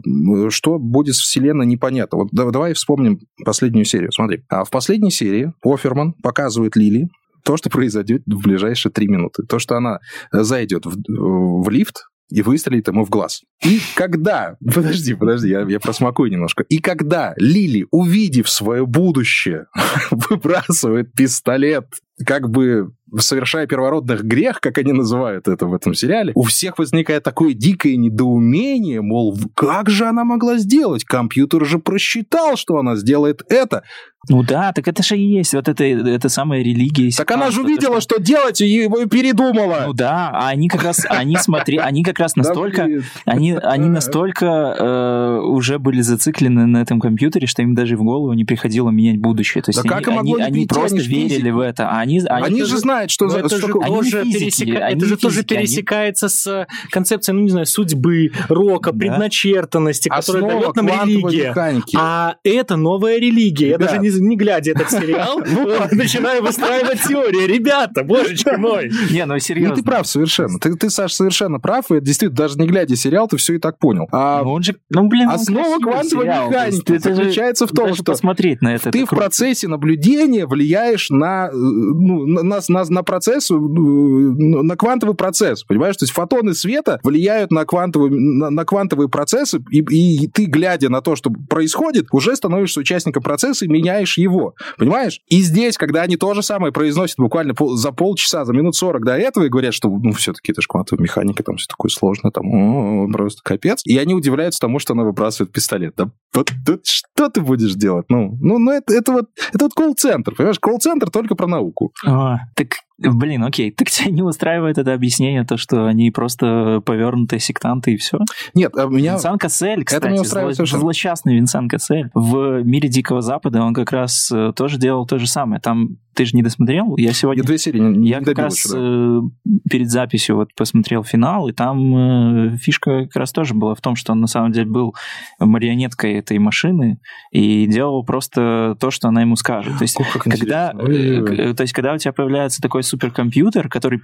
что 0.50 0.78
будет 0.78 1.16
с 1.16 1.22
Вселенной, 1.22 1.66
непонятно. 1.66 2.20
Вот 2.20 2.28
давай 2.32 2.74
вспомним 2.74 3.20
последнюю 3.44 3.86
серию. 3.86 4.12
Смотри. 4.12 4.44
А 4.50 4.64
в 4.64 4.70
последней 4.70 5.12
серии 5.12 5.52
Оферман 5.64 6.14
показывает 6.22 6.76
Лили, 6.76 7.08
то, 7.44 7.58
что 7.58 7.70
произойдет 7.70 8.22
в 8.26 8.44
ближайшие 8.44 8.92
три 8.92 9.08
минуты. 9.08 9.44
То, 9.44 9.60
что 9.60 9.76
она 9.76 10.00
зайдет 10.32 10.86
в, 10.86 10.96
в 11.08 11.70
лифт, 11.70 12.04
и 12.34 12.42
выстрелит 12.42 12.88
ему 12.88 13.06
в 13.06 13.10
глаз. 13.10 13.44
И 13.64 13.80
когда... 13.94 14.58
Подожди, 14.74 15.14
подожди, 15.14 15.50
я, 15.50 15.62
я 15.62 15.80
просмакую 15.80 16.32
немножко. 16.32 16.64
И 16.64 16.80
когда 16.80 17.36
Лили, 17.38 17.86
увидев 17.92 18.50
свое 18.50 18.88
будущее, 18.88 19.68
выбрасывает 20.12 21.14
пистолет, 21.14 21.86
как 22.26 22.50
бы 22.50 22.92
совершая 23.20 23.68
первородных 23.68 24.24
грех, 24.24 24.60
как 24.62 24.80
они 24.80 24.94
называют 24.94 25.48
это 25.48 25.68
в 25.68 25.74
этом 25.76 25.94
сериале, 25.94 26.32
у 26.36 26.44
всех 26.44 26.80
возникает 26.80 27.24
такое 27.24 27.54
дикое 27.54 27.96
недоумение, 27.96 29.02
мол, 29.02 29.38
как 29.54 29.90
же 29.90 30.06
она 30.06 30.24
могла 30.24 30.58
сделать? 30.58 31.04
Компьютер 31.04 31.66
же 31.66 31.78
просчитал, 31.78 32.56
что 32.56 32.78
она 32.78 32.96
сделает 32.96 33.44
это. 33.50 33.84
Ну 34.30 34.42
да, 34.42 34.72
так 34.72 34.88
это 34.88 35.04
же 35.04 35.18
и 35.18 35.22
есть, 35.22 35.54
вот 35.54 35.68
это, 35.68 35.84
это 35.84 36.30
самая 36.30 36.62
религия. 36.62 37.12
Так 37.12 37.30
она 37.32 37.52
же 37.52 37.62
увидела, 37.62 38.00
что... 38.00 38.16
что 38.16 38.24
делать, 38.24 38.62
и 38.62 38.88
передумала. 39.10 39.84
Ну 39.88 39.94
да, 39.94 40.30
а 40.34 40.48
они 40.48 40.70
как 40.70 40.84
раз, 40.84 41.06
они 41.10 41.36
смотри, 41.36 41.78
они 41.78 42.04
как 42.04 42.20
раз 42.20 42.38
настолько, 42.38 42.88
они, 43.26 43.52
они 43.54 43.90
настолько 43.90 44.46
э, 44.46 45.40
уже 45.42 45.78
были 45.78 46.00
зациклены 46.00 46.66
на 46.66 46.78
этом 46.78 47.02
компьютере, 47.02 47.48
что 47.48 47.64
им 47.64 47.76
даже 47.76 47.98
в 47.98 48.04
голову 48.04 48.32
не 48.32 48.46
приходило 48.46 48.90
менять 48.92 49.20
будущее. 49.20 49.62
То 49.62 49.70
есть 49.70 49.84
да 49.84 49.96
они, 49.96 50.04
как 50.04 50.18
они, 50.18 50.36
они 50.42 50.68
просто 50.68 50.98
верили 50.98 51.50
в 51.50 51.60
это. 51.60 51.90
А 51.90 52.00
они, 52.00 52.22
они, 52.30 52.46
они 52.46 52.64
же 52.64 52.78
знают, 52.78 53.12
что... 53.12 53.28
За, 53.28 53.40
это, 53.40 53.58
что 53.58 53.68
тоже 53.68 54.20
это 54.20 55.06
же 55.06 55.18
тоже 55.18 55.44
пересекается 55.44 56.28
они... 56.28 56.34
с 56.34 56.68
концепцией, 56.92 57.36
ну 57.36 57.42
не 57.42 57.50
знаю, 57.50 57.66
судьбы, 57.66 58.32
рока, 58.48 58.94
да. 58.94 59.00
предначертанности, 59.00 60.08
которая 60.08 60.44
дает 60.44 60.76
нам 60.78 60.88
религия. 60.88 61.50
Механики. 61.50 61.98
А 62.00 62.38
это 62.46 62.78
новая 62.78 63.18
религия. 63.18 63.68
Я 63.70 63.78
даже 63.78 63.98
не 63.98 64.13
не 64.20 64.36
глядя 64.36 64.72
этот 64.72 64.90
сериал, 64.92 65.42
ну, 65.46 65.68
начинаю 65.92 66.44
выстраивать 66.44 67.02
теории. 67.04 67.46
Ребята, 67.48 68.04
божечки 68.04 68.56
мой. 68.58 68.92
Не, 69.12 69.26
ну 69.26 69.38
серьезно. 69.40 69.76
ты 69.76 69.84
прав 69.84 70.08
совершенно. 70.08 70.60
Ты, 70.60 70.76
ты, 70.76 70.90
Саш, 70.90 71.14
совершенно 71.14 71.60
прав. 71.60 71.92
И 71.92 72.00
действительно, 72.00 72.38
даже 72.38 72.60
не 72.60 72.68
глядя 72.68 72.96
сериал, 72.96 73.28
ты 73.28 73.38
все 73.38 73.56
и 73.56 73.58
так 73.60 73.80
понял. 73.80 74.08
А, 74.12 74.44
ну, 74.44 74.52
он 74.52 74.64
же, 74.64 74.76
ну, 74.90 75.08
блин, 75.08 75.30
основа 75.30 75.80
квантовой 75.80 76.26
механики 76.26 76.98
заключается 76.98 77.68
в 77.68 77.72
том, 77.72 77.94
что 77.94 78.04
посмотреть 78.04 78.62
на 78.62 78.76
это, 78.76 78.92
ты 78.92 79.06
в 79.06 79.10
процессе 79.10 79.68
наблюдения 79.68 80.46
влияешь 80.46 81.10
на, 81.10 81.50
ну, 81.52 82.26
на, 82.26 82.60
на, 82.68 82.84
на 82.86 83.04
процесс, 83.04 83.50
ну, 83.50 84.64
на 84.64 84.76
квантовый 84.76 85.16
процесс, 85.16 85.64
понимаешь? 85.64 85.98
То 85.98 86.04
есть 86.04 86.14
фотоны 86.14 86.54
света 86.54 87.00
влияют 87.04 87.52
на 87.52 87.66
квантовые, 87.66 88.12
на, 88.12 88.50
на 88.50 88.66
квантовые 88.66 89.10
процессы, 89.10 89.64
и, 89.72 89.80
и 89.80 90.28
ты, 90.28 90.46
глядя 90.46 90.90
на 90.90 91.02
то, 91.02 91.16
что 91.16 91.32
происходит, 91.50 92.08
уже 92.12 92.36
становишься 92.36 92.80
участником 92.80 93.24
процесса 93.24 93.66
и 93.66 93.68
меняешь 93.68 94.03
его, 94.18 94.56
понимаешь? 94.78 95.22
И 95.28 95.42
здесь, 95.42 95.78
когда 95.78 96.02
они 96.02 96.18
то 96.18 96.34
же 96.34 96.44
самое 96.44 96.72
произносят 96.74 97.18
буквально 97.18 97.54
за 97.76 97.92
полчаса, 97.92 98.46
за 98.46 98.54
минут 98.54 98.76
40 98.76 99.06
до 99.06 99.18
этого 99.18 99.46
и 99.46 99.50
говорят, 99.50 99.74
что, 99.74 99.90
ну, 99.90 100.12
все-таки 100.14 100.52
это 100.52 100.62
же 100.62 100.68
квантовая 100.68 101.04
механика, 101.04 101.44
там 101.44 101.58
все 101.58 101.68
такое 101.68 101.90
сложное, 101.90 102.32
там, 102.32 102.46
о, 102.48 103.12
просто 103.12 103.42
капец. 103.44 103.82
И 103.86 103.98
они 103.98 104.14
удивляются 104.14 104.60
тому, 104.60 104.80
что 104.80 104.94
она 104.94 105.04
выбрасывает 105.04 105.52
пистолет. 105.52 105.94
Да 105.98 106.12
вот, 106.34 106.52
вот 106.68 106.86
что 106.86 107.30
ты 107.30 107.42
будешь 107.42 107.74
делать? 107.76 108.06
Ну, 108.10 108.38
ну, 108.42 108.58
ну 108.58 108.72
это, 108.72 108.94
это 108.94 109.12
вот, 109.12 109.26
это 109.54 109.66
вот 109.66 109.74
колл-центр, 109.74 110.34
понимаешь? 110.36 110.60
Колл-центр 110.60 111.10
только 111.10 111.36
про 111.36 111.48
науку. 111.48 111.94
А, 112.06 112.38
так 112.56 112.70
Блин, 112.98 113.44
окей, 113.44 113.72
так 113.72 113.90
тебя 113.90 114.12
не 114.12 114.22
устраивает 114.22 114.78
это 114.78 114.94
объяснение, 114.94 115.44
то, 115.44 115.58
что 115.58 115.88
они 115.88 116.12
просто 116.12 116.82
повернутые 116.86 117.40
сектанты 117.40 117.94
и 117.94 117.98
все? 117.98 118.20
Нет, 118.54 118.74
а 118.78 118.86
меня... 118.86 119.14
Винсан 119.14 119.38
Кассель, 119.38 119.84
кстати, 119.84 120.04
это 120.04 120.10
меня 120.12 120.22
устраивает 120.22 120.56
зло... 120.56 120.66
злосчастный 120.66 121.36
Винсан 121.36 121.68
Кассель. 121.68 122.10
В 122.14 122.62
«Мире 122.64 122.90
Дикого 122.90 123.22
Запада» 123.22 123.62
он 123.64 123.74
как 123.74 123.92
раз 123.92 124.32
э, 124.32 124.54
тоже 124.56 124.78
делал 124.78 125.08
то 125.08 125.18
же 125.18 125.28
самое. 125.28 125.60
Там 125.60 125.98
ты 126.14 126.26
же 126.26 126.36
не 126.36 126.44
досмотрел? 126.44 126.96
Я 126.98 127.14
сегодня... 127.14 127.44
Я 127.44 127.48
две 127.48 127.58
серии 127.58 127.80
не, 127.80 128.10
Я 128.10 128.22
как 128.22 128.38
раз 128.38 128.58
еще, 128.58 128.70
да. 128.70 128.78
Э, 128.80 129.22
перед 129.70 129.90
записью 129.90 130.36
вот 130.36 130.54
посмотрел 130.56 131.04
финал, 131.04 131.48
и 131.48 131.54
там 131.54 132.54
э, 132.54 132.58
фишка 132.58 133.06
как 133.06 133.16
раз 133.16 133.32
тоже 133.32 133.54
была 133.54 133.76
в 133.76 133.82
том, 133.82 133.96
что 133.96 134.12
он 134.12 134.22
на 134.22 134.28
самом 134.28 134.52
деле 134.52 134.68
был 134.68 134.96
марионеткой 135.40 136.14
этой 136.14 136.38
машины 136.40 137.00
и 137.32 137.66
делал 137.68 138.04
просто 138.04 138.78
то, 138.80 138.92
что 138.92 139.08
она 139.08 139.22
ему 139.22 139.36
скажет. 139.36 139.78
То 139.78 139.84
есть, 139.84 140.00
Ох, 140.00 140.24
когда, 140.24 140.72
то 140.72 141.62
есть 141.62 141.74
когда 141.74 141.94
у 141.94 141.98
тебя 141.98 142.14
появляется 142.14 142.62
такой 142.62 142.84
суперкомпьютер, 142.84 143.70
который 143.70 144.02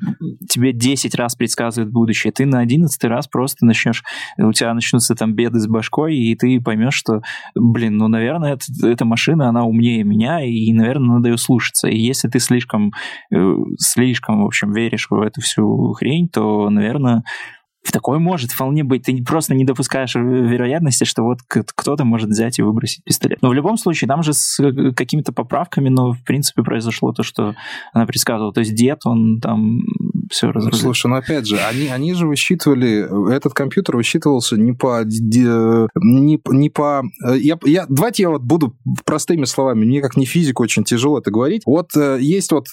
тебе 0.49 0.73
10 0.73 1.15
раз 1.15 1.35
предсказывает 1.35 1.91
будущее, 1.91 2.31
ты 2.31 2.45
на 2.45 2.59
11 2.59 3.03
раз 3.05 3.27
просто 3.27 3.65
начнешь, 3.65 4.03
у 4.37 4.51
тебя 4.53 4.73
начнутся 4.73 5.15
там 5.15 5.33
беды 5.33 5.59
с 5.59 5.67
башкой, 5.67 6.17
и 6.17 6.35
ты 6.35 6.59
поймешь, 6.61 6.93
что, 6.93 7.21
блин, 7.55 7.97
ну, 7.97 8.07
наверное, 8.07 8.53
это, 8.53 8.65
эта 8.87 9.05
машина, 9.05 9.49
она 9.49 9.63
умнее 9.63 10.03
меня, 10.03 10.43
и, 10.43 10.71
наверное, 10.73 11.15
надо 11.15 11.29
ее 11.29 11.37
слушаться. 11.37 11.87
И 11.87 11.98
если 11.99 12.27
ты 12.27 12.39
слишком, 12.39 12.91
э, 13.33 13.53
слишком, 13.77 14.43
в 14.43 14.45
общем, 14.45 14.73
веришь 14.73 15.07
в 15.09 15.19
эту 15.21 15.41
всю 15.41 15.93
хрень, 15.93 16.29
то, 16.29 16.69
наверное, 16.69 17.23
в 17.81 17.91
такое 17.91 18.19
может 18.19 18.51
вполне 18.51 18.83
быть. 18.83 19.03
Ты 19.03 19.23
просто 19.23 19.55
не 19.55 19.63
допускаешь 19.63 20.15
вероятности, 20.15 21.05
что 21.05 21.23
вот 21.23 21.39
кто-то 21.47 22.03
может 22.03 22.29
взять 22.29 22.59
и 22.59 22.61
выбросить 22.61 23.03
пистолет. 23.03 23.41
Но 23.41 23.49
в 23.49 23.53
любом 23.53 23.77
случае, 23.77 24.07
там 24.07 24.21
же 24.21 24.33
с 24.33 24.59
э, 24.59 24.91
какими-то 24.91 25.31
поправками, 25.31 25.89
но 25.89 26.11
в 26.11 26.23
принципе 26.23 26.61
произошло 26.61 27.13
то, 27.13 27.23
что 27.23 27.55
она 27.93 28.05
предсказывала. 28.05 28.53
То 28.53 28.59
есть 28.59 28.75
дед, 28.75 28.99
он 29.05 29.39
там 29.39 29.79
все 30.29 30.51
разрушил. 30.51 30.79
Слушай, 30.79 31.07
ну 31.07 31.15
опять 31.15 31.47
же, 31.47 31.57
они, 31.59 31.87
они 31.87 32.13
же 32.13 32.27
высчитывали, 32.27 33.33
этот 33.33 33.53
компьютер 33.53 33.95
высчитывался 33.95 34.57
не 34.57 34.73
по... 34.73 35.03
Не, 35.03 36.39
не 36.49 36.69
по 36.69 37.03
э, 37.25 37.37
я, 37.37 37.57
я, 37.65 37.85
давайте 37.89 38.23
я 38.23 38.29
вот 38.29 38.43
буду 38.43 38.75
простыми 39.05 39.45
словами, 39.45 39.85
мне 39.85 40.01
как 40.01 40.17
не 40.17 40.25
физику 40.25 40.63
очень 40.63 40.83
тяжело 40.83 41.19
это 41.19 41.31
говорить. 41.31 41.63
Вот 41.65 41.95
э, 41.95 42.17
есть 42.19 42.51
вот 42.51 42.67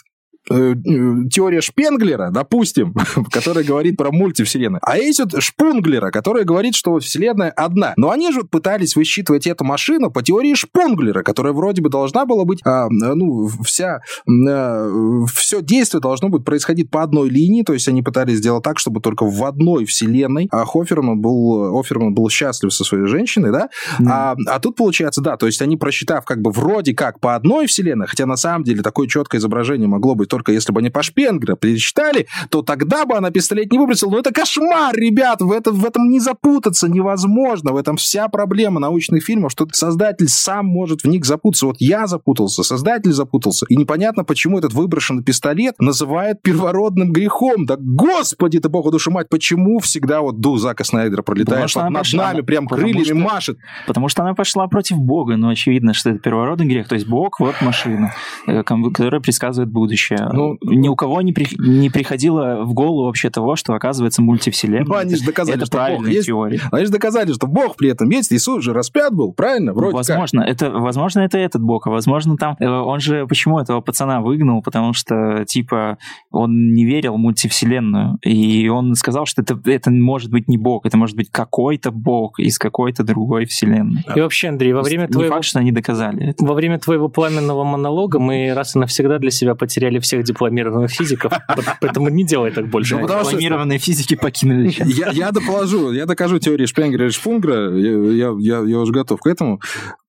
теория 0.48 1.60
Шпенглера, 1.60 2.30
допустим, 2.30 2.94
которая 3.30 3.64
говорит 3.64 3.96
про 3.96 4.10
мультивселенную, 4.10 4.80
а 4.82 4.98
есть 4.98 5.20
вот 5.20 5.42
Шпунглера, 5.42 6.10
которая 6.10 6.44
говорит, 6.44 6.74
что 6.74 6.92
вот 6.92 7.04
вселенная 7.04 7.50
одна. 7.50 7.94
Но 7.96 8.10
они 8.10 8.32
же 8.32 8.44
пытались 8.44 8.96
высчитывать 8.96 9.46
эту 9.46 9.64
машину 9.64 10.10
по 10.10 10.22
теории 10.22 10.54
Шпунглера, 10.54 11.22
которая 11.22 11.52
вроде 11.52 11.82
бы 11.82 11.88
должна 11.88 12.26
была 12.26 12.44
быть, 12.44 12.60
а, 12.64 12.88
ну, 12.90 13.48
вся, 13.64 14.00
а, 14.28 15.24
все 15.32 15.62
действие 15.62 16.00
должно 16.00 16.28
быть 16.28 16.44
происходить 16.44 16.90
по 16.90 17.02
одной 17.02 17.28
линии, 17.28 17.62
то 17.62 17.72
есть 17.72 17.88
они 17.88 18.02
пытались 18.02 18.38
сделать 18.38 18.62
так, 18.62 18.78
чтобы 18.78 19.00
только 19.00 19.24
в 19.24 19.44
одной 19.44 19.84
вселенной 19.84 20.48
а 20.50 20.64
Хоферман 20.64 21.20
был, 21.20 21.72
Хоферман 21.72 22.14
был 22.14 22.28
счастлив 22.28 22.72
со 22.72 22.84
своей 22.84 23.06
женщиной, 23.06 23.52
да, 23.52 23.68
mm. 24.00 24.08
а, 24.08 24.36
а 24.46 24.60
тут 24.60 24.76
получается, 24.76 25.20
да, 25.20 25.36
то 25.36 25.46
есть 25.46 25.60
они 25.62 25.76
просчитав 25.76 26.24
как 26.24 26.40
бы 26.40 26.50
вроде 26.50 26.94
как 26.94 27.20
по 27.20 27.34
одной 27.34 27.66
вселенной, 27.66 28.06
хотя 28.06 28.26
на 28.26 28.36
самом 28.36 28.64
деле 28.64 28.82
такое 28.82 29.08
четкое 29.08 29.40
изображение 29.40 29.88
могло 29.88 30.14
быть 30.14 30.28
только 30.36 30.52
если 30.52 30.70
бы 30.70 30.80
они 30.80 30.90
по 30.90 31.02
Шпенгера 31.02 31.56
пересчитали, 31.56 32.26
то 32.50 32.60
тогда 32.60 33.06
бы 33.06 33.16
она 33.16 33.30
пистолет 33.30 33.72
не 33.72 33.78
выбросила. 33.78 34.10
Но 34.10 34.18
это 34.18 34.34
кошмар, 34.34 34.94
ребят, 34.94 35.40
в, 35.40 35.50
это, 35.50 35.72
в 35.72 35.82
этом 35.82 36.10
не 36.10 36.20
запутаться 36.20 36.88
невозможно. 36.88 37.72
В 37.72 37.76
этом 37.76 37.96
вся 37.96 38.28
проблема 38.28 38.78
научных 38.78 39.24
фильмов, 39.24 39.52
что 39.52 39.66
создатель 39.72 40.28
сам 40.28 40.66
может 40.66 41.04
в 41.04 41.06
них 41.06 41.24
запутаться. 41.24 41.66
Вот 41.66 41.76
я 41.78 42.06
запутался, 42.06 42.62
создатель 42.62 43.12
запутался. 43.12 43.64
И 43.70 43.76
непонятно, 43.76 44.24
почему 44.24 44.58
этот 44.58 44.74
выброшенный 44.74 45.24
пистолет 45.24 45.74
называет 45.78 46.42
первородным 46.42 47.12
грехом. 47.12 47.64
Да 47.64 47.76
господи 47.78 48.58
ты, 48.58 48.68
богу 48.68 48.90
душу 48.90 49.10
мать, 49.10 49.30
почему 49.30 49.78
всегда 49.78 50.20
вот 50.20 50.40
ду 50.40 50.58
Зака 50.58 50.84
Снайдера 50.84 51.22
пролетает 51.22 51.72
под, 51.72 51.84
над 51.84 51.94
пошла, 51.94 52.26
нами, 52.26 52.42
прям 52.42 52.66
крыльями 52.66 53.04
что, 53.04 53.14
машет? 53.14 53.58
Потому 53.86 54.08
что 54.08 54.22
она 54.22 54.34
пошла 54.34 54.66
против 54.66 54.98
Бога, 54.98 55.38
но 55.38 55.48
очевидно, 55.48 55.94
что 55.94 56.10
это 56.10 56.18
первородный 56.18 56.66
грех. 56.66 56.88
То 56.88 56.94
есть 56.94 57.06
Бог, 57.06 57.40
вот 57.40 57.54
машина, 57.62 58.12
э, 58.46 58.62
которая 58.62 59.20
предсказывает 59.22 59.70
будущее. 59.72 60.25
Ну, 60.32 60.58
ни 60.62 60.88
у 60.88 60.96
кого 60.96 61.22
не, 61.22 61.32
при, 61.32 61.46
не 61.58 61.90
приходило 61.90 62.62
в 62.64 62.72
голову 62.72 63.06
вообще 63.06 63.30
того, 63.30 63.56
что 63.56 63.74
оказывается 63.74 64.22
мультивселенная. 64.22 64.84
Ну, 64.86 64.94
они 64.94 65.16
же 65.16 65.24
доказали, 65.24 65.56
это 65.56 65.66
что 65.66 65.86
Бог 65.90 66.08
есть. 66.08 66.26
теория. 66.26 66.60
Они 66.72 66.86
же 66.86 66.92
доказали, 66.92 67.32
что 67.32 67.46
Бог 67.46 67.76
при 67.76 67.90
этом 67.90 68.08
есть. 68.10 68.32
Иисус 68.32 68.64
же 68.64 68.72
распят 68.72 69.14
был, 69.14 69.32
правильно? 69.32 69.72
Вроде 69.72 69.94
возможно, 69.94 70.42
как. 70.42 70.50
это, 70.50 70.70
возможно, 70.70 71.20
это 71.20 71.38
этот 71.38 71.62
Бог, 71.62 71.86
а 71.86 71.90
возможно, 71.90 72.36
там... 72.36 72.56
Э, 72.60 72.66
он 72.68 73.00
же 73.00 73.26
почему 73.26 73.58
этого 73.58 73.80
пацана 73.80 74.20
выгнал? 74.20 74.62
Потому 74.62 74.92
что, 74.92 75.44
типа, 75.46 75.98
он 76.30 76.72
не 76.72 76.84
верил 76.84 77.14
в 77.14 77.18
мультивселенную. 77.18 78.18
И 78.22 78.68
он 78.68 78.94
сказал, 78.94 79.26
что 79.26 79.42
это, 79.42 79.58
это 79.64 79.90
может 79.90 80.30
быть 80.30 80.48
не 80.48 80.58
Бог, 80.58 80.86
это 80.86 80.96
может 80.96 81.16
быть 81.16 81.30
какой-то 81.30 81.90
Бог 81.90 82.38
из 82.38 82.58
какой-то 82.58 83.04
другой 83.04 83.46
вселенной. 83.46 84.04
И 84.14 84.20
вообще, 84.20 84.48
Андрей, 84.48 84.72
во 84.72 84.82
время 84.82 85.08
твоего... 85.08 85.24
Не 85.24 85.30
факт, 85.30 85.44
что 85.44 85.58
они 85.58 85.72
доказали 85.72 86.30
это. 86.30 86.44
Во 86.44 86.54
время 86.54 86.78
твоего 86.78 87.08
пламенного 87.08 87.64
монолога 87.64 88.18
мы 88.18 88.52
раз 88.54 88.76
и 88.76 88.78
навсегда 88.78 89.18
для 89.18 89.30
себя 89.30 89.54
потеряли 89.54 89.98
всех 90.16 90.24
дипломированных 90.24 90.90
физиков, 90.90 91.32
поэтому 91.80 92.08
не 92.08 92.24
делай 92.24 92.50
так 92.50 92.68
больше. 92.68 92.96
Ну, 92.96 93.06
дипломированные 93.06 93.78
физики 93.78 94.14
покинули 94.14 94.72
я, 95.12 95.32
доположу, 95.32 95.92
я 95.92 96.06
докажу 96.06 96.38
теорию 96.38 96.66
Шпенгера 96.66 97.06
и 97.06 97.10
Шпунгра, 97.10 97.76
я, 97.76 98.34
я, 98.38 98.58
я 98.60 98.78
уже 98.78 98.92
готов 98.92 99.20
к 99.20 99.26
этому. 99.26 99.60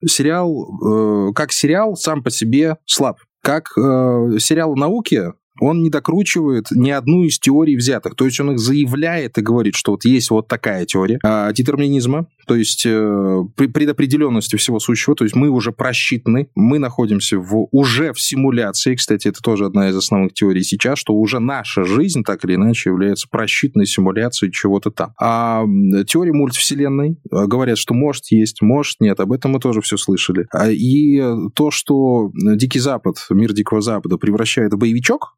Сериал, 0.06 1.28
э, 1.30 1.32
как 1.34 1.52
сериал 1.52 1.96
сам 1.96 2.22
по 2.22 2.30
себе 2.30 2.76
слаб. 2.86 3.18
Как 3.42 3.66
э, 3.76 4.38
сериал 4.38 4.74
науки 4.74 5.32
он 5.60 5.82
не 5.82 5.90
докручивает 5.90 6.66
ни 6.70 6.90
одну 6.90 7.24
из 7.24 7.38
теорий 7.38 7.76
взятых. 7.76 8.14
То 8.14 8.24
есть 8.24 8.38
он 8.40 8.52
их 8.52 8.58
заявляет 8.58 9.38
и 9.38 9.42
говорит, 9.42 9.74
что 9.74 9.92
вот 9.92 10.04
есть 10.04 10.30
вот 10.30 10.46
такая 10.46 10.86
теория 10.86 11.18
а, 11.24 11.52
детерминизма, 11.52 12.26
то 12.48 12.54
есть 12.54 12.84
э, 12.86 13.44
предопределенности 13.56 14.56
всего 14.56 14.80
сущего, 14.80 15.14
то 15.14 15.24
есть 15.24 15.36
мы 15.36 15.50
уже 15.50 15.70
просчитаны, 15.70 16.48
мы 16.54 16.78
находимся 16.78 17.38
в, 17.38 17.68
уже 17.70 18.12
в 18.14 18.20
симуляции, 18.20 18.94
кстати, 18.94 19.28
это 19.28 19.40
тоже 19.40 19.66
одна 19.66 19.90
из 19.90 19.96
основных 19.96 20.32
теорий 20.32 20.62
сейчас, 20.62 20.98
что 20.98 21.14
уже 21.14 21.38
наша 21.38 21.84
жизнь 21.84 22.24
так 22.24 22.44
или 22.44 22.54
иначе 22.54 22.90
является 22.90 23.28
просчитанной 23.28 23.86
симуляцией 23.86 24.50
чего-то 24.50 24.90
там. 24.90 25.12
А 25.20 25.64
теория 26.06 26.32
мультивселенной 26.32 27.18
э, 27.30 27.46
говорят, 27.46 27.76
что 27.76 27.92
может 27.92 28.24
есть, 28.30 28.62
может 28.62 28.96
нет, 29.00 29.20
об 29.20 29.32
этом 29.32 29.52
мы 29.52 29.60
тоже 29.60 29.82
все 29.82 29.98
слышали. 29.98 30.46
А, 30.50 30.70
и 30.70 31.20
то, 31.54 31.70
что 31.70 32.30
Дикий 32.34 32.80
Запад, 32.80 33.16
мир 33.30 33.52
Дикого 33.52 33.82
Запада 33.82 34.16
превращает 34.16 34.72
в 34.72 34.78
боевичок, 34.78 35.36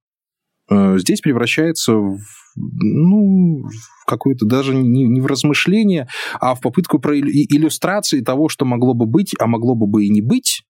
здесь 0.99 1.21
превращается 1.21 1.95
в, 1.95 2.19
ну, 2.57 3.63
в 3.65 4.07
какое-то 4.07 4.47
даже 4.47 4.75
не, 4.75 5.05
не 5.05 5.21
в 5.21 5.27
размышление, 5.27 6.09
а 6.41 6.55
в 6.55 6.61
попытку 6.61 6.99
про 6.99 7.19
иллюстрации 7.19 8.21
того, 8.21 8.49
что 8.49 8.65
могло 8.65 8.95
бы 8.95 9.07
быть, 9.07 9.35
а 9.39 9.47
могло 9.47 9.75
бы 9.75 10.05
и 10.05 10.11
не 10.11 10.21
быть, 10.21 10.63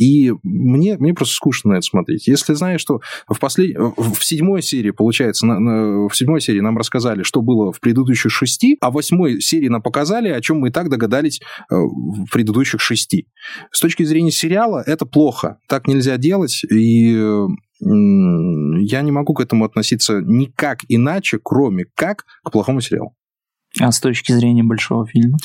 И 0.00 0.32
мне, 0.42 0.96
мне 0.98 1.12
просто 1.12 1.34
скучно 1.34 1.72
на 1.72 1.74
это 1.74 1.82
смотреть. 1.82 2.26
Если 2.26 2.54
знаешь, 2.54 2.80
что 2.80 3.00
в, 3.28 3.38
послед... 3.38 3.76
в 3.76 4.24
седьмой 4.24 4.62
серии, 4.62 4.92
получается, 4.92 5.46
на, 5.46 5.58
на, 5.58 6.08
в 6.08 6.16
седьмой 6.16 6.40
серии 6.40 6.60
нам 6.60 6.78
рассказали, 6.78 7.22
что 7.22 7.42
было 7.42 7.70
в 7.70 7.80
предыдущих 7.80 8.32
шести, 8.32 8.78
а 8.80 8.90
в 8.90 8.94
восьмой 8.94 9.40
серии 9.42 9.68
нам 9.68 9.82
показали, 9.82 10.28
о 10.30 10.40
чем 10.40 10.60
мы 10.60 10.68
и 10.68 10.72
так 10.72 10.88
догадались 10.88 11.40
э, 11.70 11.74
в 11.74 12.30
предыдущих 12.32 12.80
шести. 12.80 13.26
С 13.72 13.80
точки 13.80 14.04
зрения 14.04 14.30
сериала 14.30 14.82
это 14.86 15.04
плохо. 15.04 15.58
Так 15.68 15.86
нельзя 15.86 16.16
делать, 16.16 16.62
и 16.64 17.14
я 17.80 19.02
не 19.02 19.10
могу 19.10 19.34
к 19.34 19.40
этому 19.40 19.64
относиться 19.64 20.20
никак 20.20 20.80
иначе, 20.88 21.38
кроме 21.42 21.86
как 21.94 22.24
к 22.44 22.50
плохому 22.50 22.80
сериалу. 22.80 23.14
А 23.78 23.92
с 23.92 24.00
точки 24.00 24.32
зрения 24.32 24.64
большого 24.64 25.06
фильма? 25.06 25.38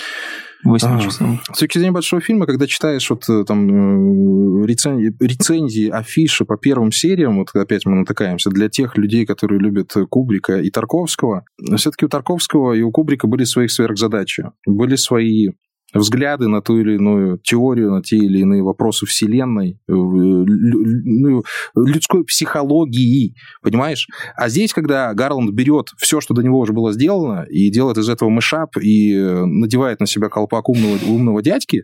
8 0.63 0.87
а, 0.87 0.99
часов. 0.99 1.27
С 1.53 1.59
точки 1.59 1.77
зрения 1.77 1.91
большого 1.91 2.21
фильма, 2.21 2.47
когда 2.47 2.65
читаешь 2.65 3.07
вот 3.11 3.29
э, 3.29 3.43
там 3.45 4.63
э, 4.63 4.65
рецензии, 4.65 5.15
рецензии, 5.19 5.89
афиши 5.89 6.43
по 6.43 6.57
первым 6.57 6.91
сериям, 6.91 7.37
вот 7.37 7.49
опять 7.53 7.85
мы 7.85 7.95
натыкаемся, 7.97 8.49
для 8.49 8.67
тех 8.67 8.97
людей, 8.97 9.27
которые 9.27 9.59
любят 9.59 9.93
Кубрика 10.09 10.59
и 10.59 10.71
Тарковского, 10.71 11.45
все-таки 11.77 12.05
у 12.05 12.09
Тарковского 12.09 12.73
и 12.73 12.81
у 12.81 12.91
Кубрика 12.91 13.27
были 13.27 13.43
свои 13.43 13.67
сверхзадачи, 13.67 14.45
были 14.65 14.95
свои 14.95 15.49
взгляды 15.99 16.47
на 16.47 16.61
ту 16.61 16.79
или 16.79 16.95
иную 16.95 17.39
теорию, 17.39 17.91
на 17.91 18.01
те 18.01 18.17
или 18.17 18.39
иные 18.39 18.63
вопросы 18.63 19.05
Вселенной, 19.05 19.79
э, 19.87 19.91
ну, 19.93 21.43
людской 21.75 22.23
психологии, 22.25 23.35
понимаешь? 23.61 24.07
А 24.35 24.49
здесь, 24.49 24.73
когда 24.73 25.13
Гарланд 25.13 25.51
берет 25.51 25.87
все, 25.97 26.21
что 26.21 26.33
до 26.33 26.41
него 26.41 26.59
уже 26.59 26.73
было 26.73 26.91
сделано, 26.91 27.45
и 27.49 27.69
делает 27.69 27.97
из 27.97 28.09
этого 28.09 28.29
мышап, 28.29 28.77
и 28.77 29.13
э, 29.13 29.45
надевает 29.45 29.99
на 29.99 30.07
себя 30.07 30.29
колпак 30.29 30.69
умного, 30.69 30.97
умного 31.07 31.41
дядьки, 31.41 31.83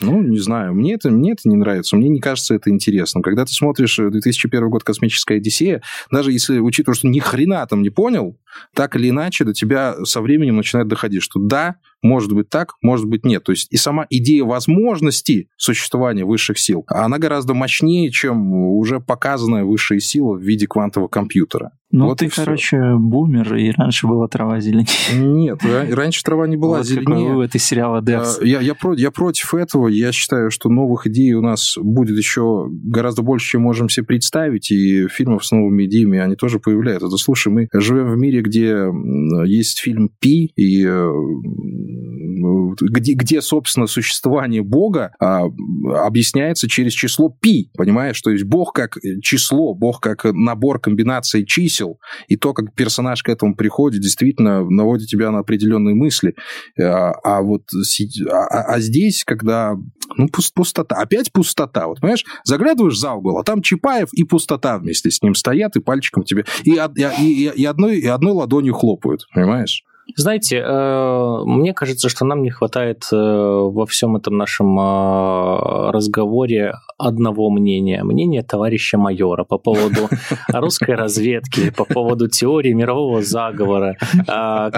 ну, 0.00 0.22
не 0.22 0.38
знаю, 0.38 0.74
мне 0.74 0.94
это, 0.94 1.10
мне 1.10 1.32
это 1.32 1.48
не 1.48 1.56
нравится, 1.56 1.96
мне 1.96 2.08
не 2.08 2.20
кажется 2.20 2.54
это 2.54 2.70
интересным. 2.70 3.22
Когда 3.22 3.44
ты 3.44 3.52
смотришь 3.52 3.96
2001 3.96 4.70
год 4.70 4.84
«Космическая 4.84 5.36
Одиссея», 5.36 5.82
даже 6.10 6.32
если, 6.32 6.58
учитывая, 6.58 6.96
что 6.96 7.08
ни 7.08 7.18
хрена 7.18 7.66
там 7.66 7.82
не 7.82 7.90
понял, 7.90 8.38
так 8.74 8.96
или 8.96 9.10
иначе 9.10 9.44
до 9.44 9.52
тебя 9.52 9.94
со 10.04 10.20
временем 10.20 10.56
начинает 10.56 10.88
доходить, 10.88 11.22
что 11.22 11.40
да, 11.40 11.76
может 12.02 12.32
быть 12.32 12.48
так, 12.48 12.74
может 12.82 13.06
быть 13.06 13.24
нет. 13.24 13.44
То 13.44 13.52
есть 13.52 13.68
и 13.70 13.76
сама 13.76 14.06
идея 14.10 14.44
возможности 14.44 15.48
существования 15.56 16.24
высших 16.24 16.58
сил, 16.58 16.84
она 16.88 17.18
гораздо 17.18 17.54
мощнее, 17.54 18.10
чем 18.10 18.52
уже 18.52 19.00
показанная 19.00 19.64
высшая 19.64 20.00
сила 20.00 20.34
в 20.34 20.42
виде 20.42 20.66
квантового 20.66 21.08
компьютера. 21.08 21.72
Ну, 21.92 22.06
вот 22.06 22.18
ты, 22.20 22.30
короче, 22.30 22.78
все. 22.78 22.96
бумер, 22.98 23.54
и 23.54 23.70
раньше 23.70 24.06
была 24.06 24.26
трава 24.26 24.60
зеленее. 24.60 24.86
Нет, 25.14 25.60
раньше 25.62 26.22
трава 26.22 26.46
не 26.46 26.56
была 26.56 26.78
вот 26.78 26.86
зеленее. 26.86 27.34
Вот 27.34 27.44
это 27.44 27.58
сериала 27.58 28.00
Devs. 28.00 28.42
Я, 28.42 28.60
я, 28.60 28.74
про, 28.74 28.94
я 28.94 29.10
против 29.10 29.52
этого. 29.54 29.88
Я 29.88 30.10
считаю, 30.10 30.50
что 30.50 30.70
новых 30.70 31.06
идей 31.06 31.34
у 31.34 31.42
нас 31.42 31.76
будет 31.76 32.16
еще 32.16 32.66
гораздо 32.70 33.20
больше, 33.20 33.50
чем 33.50 33.62
можем 33.62 33.90
себе 33.90 34.06
представить, 34.06 34.70
и 34.70 35.06
фильмов 35.08 35.44
с 35.44 35.52
новыми 35.52 35.84
идеями, 35.84 36.18
они 36.18 36.34
тоже 36.34 36.58
появляются. 36.58 37.10
Да 37.10 37.16
слушай, 37.18 37.52
мы 37.52 37.68
живем 37.74 38.10
в 38.10 38.16
мире, 38.16 38.40
где 38.40 38.86
есть 39.44 39.80
фильм 39.80 40.08
«Пи», 40.18 40.50
и 40.56 40.86
э, 40.86 41.10
где, 42.80 43.14
где, 43.14 43.40
собственно, 43.40 43.86
существование 43.86 44.62
Бога 44.62 45.12
а, 45.20 45.44
объясняется 46.06 46.68
через 46.68 46.92
число 46.92 47.28
пи, 47.28 47.70
понимаешь? 47.76 48.20
То 48.20 48.30
есть 48.30 48.44
Бог 48.44 48.72
как 48.72 48.96
число, 49.22 49.74
Бог 49.74 50.00
как 50.00 50.24
набор 50.24 50.80
комбинаций 50.80 51.44
чисел, 51.44 51.98
и 52.28 52.36
то, 52.36 52.52
как 52.52 52.74
персонаж 52.74 53.22
к 53.22 53.28
этому 53.28 53.54
приходит, 53.54 54.00
действительно 54.00 54.64
наводит 54.68 55.08
тебя 55.08 55.30
на 55.30 55.40
определенные 55.40 55.94
мысли. 55.94 56.34
А, 56.80 57.12
а 57.22 57.42
вот 57.42 57.62
а, 58.30 58.74
а 58.74 58.80
здесь, 58.80 59.24
когда 59.24 59.74
ну, 60.16 60.28
пустота, 60.54 60.96
опять 60.96 61.32
пустота, 61.32 61.86
вот, 61.86 62.00
понимаешь, 62.00 62.24
заглядываешь 62.44 62.98
за 62.98 63.12
угол, 63.12 63.38
а 63.38 63.44
там 63.44 63.62
Чапаев 63.62 64.08
и 64.12 64.24
пустота 64.24 64.78
вместе 64.78 65.10
с 65.10 65.22
ним 65.22 65.34
стоят, 65.34 65.76
и 65.76 65.80
пальчиком 65.80 66.24
тебе, 66.24 66.44
и, 66.64 66.72
и, 66.72 67.22
и, 67.22 67.50
и, 67.54 67.64
одной, 67.64 67.98
и 67.98 68.06
одной 68.06 68.32
ладонью 68.32 68.74
хлопают, 68.74 69.26
понимаешь? 69.34 69.84
Знаете, 70.16 70.58
э, 70.58 71.42
мне 71.44 71.72
кажется, 71.74 72.08
что 72.08 72.24
нам 72.24 72.42
не 72.42 72.50
хватает 72.50 73.04
э, 73.12 73.16
во 73.16 73.86
всем 73.86 74.16
этом 74.16 74.36
нашем 74.36 74.78
э, 74.78 75.90
разговоре 75.90 76.74
одного 76.98 77.50
мнения. 77.50 78.04
Мнение 78.04 78.42
товарища 78.42 78.98
майора 78.98 79.44
по 79.44 79.58
поводу 79.58 80.08
русской 80.48 80.94
разведки, 80.94 81.70
по 81.70 81.84
поводу 81.84 82.28
теории 82.28 82.72
мирового 82.72 83.22
заговора, 83.22 83.96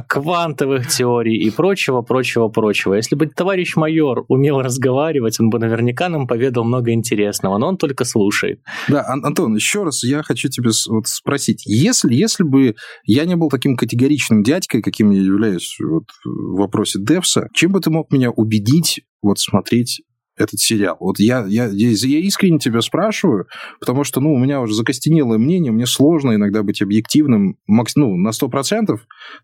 квантовых 0.08 0.88
теорий 0.88 1.36
и 1.36 1.50
прочего, 1.50 2.02
прочего, 2.02 2.48
прочего. 2.48 2.94
Если 2.94 3.16
бы 3.16 3.26
товарищ 3.26 3.76
майор 3.76 4.24
умел 4.28 4.60
разговаривать, 4.60 5.40
он 5.40 5.50
бы 5.50 5.58
наверняка 5.58 6.08
нам 6.08 6.26
поведал 6.26 6.64
много 6.64 6.92
интересного, 6.92 7.58
но 7.58 7.68
он 7.68 7.76
только 7.76 8.04
слушает. 8.04 8.60
Да, 8.88 9.04
Антон, 9.06 9.54
еще 9.54 9.84
раз 9.84 10.04
я 10.04 10.22
хочу 10.22 10.48
тебя 10.48 10.70
вот 10.88 11.06
спросить. 11.06 11.62
Если, 11.66 12.14
если 12.14 12.44
бы 12.44 12.74
я 13.04 13.24
не 13.24 13.36
был 13.36 13.48
таким 13.48 13.76
категоричным 13.76 14.42
дядькой, 14.42 14.82
каким 14.82 15.10
я 15.10 15.23
являюсь 15.24 15.76
вот 15.80 16.04
в 16.24 16.58
вопросе 16.58 16.98
Девса, 17.00 17.48
чем 17.54 17.72
бы 17.72 17.80
ты 17.80 17.90
мог 17.90 18.12
меня 18.12 18.30
убедить 18.30 19.02
вот 19.22 19.38
смотреть 19.38 20.02
этот 20.36 20.58
сериал. 20.58 20.96
Вот 21.00 21.18
я, 21.18 21.44
я, 21.46 21.66
я, 21.66 21.90
я 21.90 22.18
искренне 22.18 22.58
тебя 22.58 22.80
спрашиваю, 22.80 23.46
потому 23.78 24.04
что, 24.04 24.20
ну, 24.20 24.32
у 24.32 24.38
меня 24.38 24.60
уже 24.60 24.74
закостенелое 24.74 25.38
мнение, 25.38 25.72
мне 25.72 25.86
сложно 25.86 26.34
иногда 26.34 26.62
быть 26.62 26.82
объективным, 26.82 27.56
ну, 27.68 28.16
на 28.16 28.30
100%, 28.30 28.98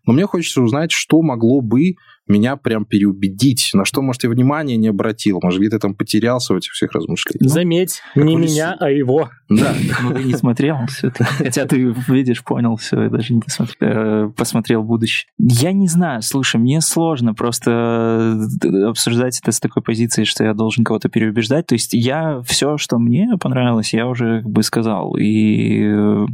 но 0.05 0.13
мне 0.13 0.25
хочется 0.25 0.61
узнать, 0.61 0.91
что 0.91 1.21
могло 1.21 1.61
бы 1.61 1.95
меня 2.31 2.55
прям 2.55 2.85
переубедить, 2.85 3.71
на 3.73 3.85
что, 3.85 4.01
может, 4.01 4.23
я 4.23 4.29
внимания 4.29 4.77
не 4.77 4.87
обратил, 4.87 5.39
может, 5.41 5.59
где-то 5.59 5.79
там 5.79 5.95
потерялся 5.95 6.53
в 6.53 6.57
этих 6.57 6.71
всех 6.71 6.91
размышлениях. 6.93 7.41
Ну, 7.41 7.49
Заметь, 7.49 8.01
ну, 8.15 8.23
не 8.23 8.35
меня, 8.35 8.75
а 8.79 8.89
его. 8.89 9.29
Да. 9.49 9.73
Ну, 10.01 10.15
ты 10.15 10.23
не 10.23 10.33
смотрел 10.33 10.77
все 10.87 11.09
это. 11.09 11.25
Хотя 11.25 11.65
ты, 11.65 11.93
видишь, 12.07 12.43
понял 12.43 12.75
все, 12.75 13.03
я 13.03 13.09
даже 13.09 13.33
не 13.33 13.41
посмотрел, 13.41 13.89
э, 13.89 14.31
посмотрел 14.35 14.83
будущее. 14.83 15.27
Я 15.37 15.73
не 15.73 15.87
знаю, 15.87 16.21
слушай, 16.21 16.57
мне 16.57 16.81
сложно 16.81 17.33
просто 17.33 18.39
э, 18.63 18.83
обсуждать 18.83 19.39
это 19.41 19.51
с 19.51 19.59
такой 19.59 19.83
позиции, 19.83 20.23
что 20.23 20.43
я 20.43 20.53
должен 20.53 20.83
кого-то 20.83 21.09
переубеждать. 21.09 21.67
То 21.67 21.75
есть 21.75 21.93
я 21.93 22.41
все, 22.45 22.77
что 22.77 22.97
мне 22.97 23.29
понравилось, 23.39 23.93
я 23.93 24.07
уже 24.07 24.41
как 24.41 24.51
бы 24.51 24.63
сказал. 24.63 25.15
И 25.17 25.83
э, 25.83 26.25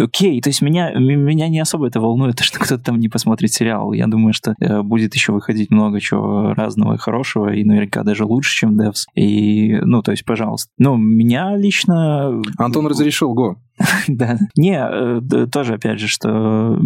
Окей, 0.00 0.40
то 0.40 0.48
есть 0.48 0.62
меня, 0.62 0.92
меня 0.94 1.48
не 1.48 1.60
особо 1.60 1.86
это 1.86 2.00
волнует, 2.00 2.38
что 2.40 2.58
кто-то 2.58 2.82
там 2.82 2.98
не 2.98 3.08
посмотрит 3.08 3.52
сериал. 3.52 3.92
Я 3.92 4.06
думаю, 4.06 4.32
что 4.32 4.54
э, 4.60 4.82
будет 4.82 5.14
еще 5.14 5.32
выходить 5.32 5.70
много 5.70 6.00
чего 6.00 6.54
разного 6.54 6.94
и 6.94 6.98
хорошего, 6.98 7.52
и 7.52 7.64
наверняка 7.64 8.02
даже 8.02 8.24
лучше, 8.24 8.54
чем 8.54 8.80
Devs. 8.80 9.04
И, 9.14 9.76
ну, 9.82 10.02
то 10.02 10.12
есть, 10.12 10.24
пожалуйста. 10.24 10.70
Ну, 10.78 10.96
меня 10.96 11.56
лично... 11.56 12.40
Антон 12.58 12.86
разрешил, 12.86 13.34
го. 13.34 13.56
да. 14.08 14.38
Не, 14.56 14.78
э, 14.80 15.46
тоже, 15.46 15.74
опять 15.74 16.00
же, 16.00 16.08
что 16.08 16.78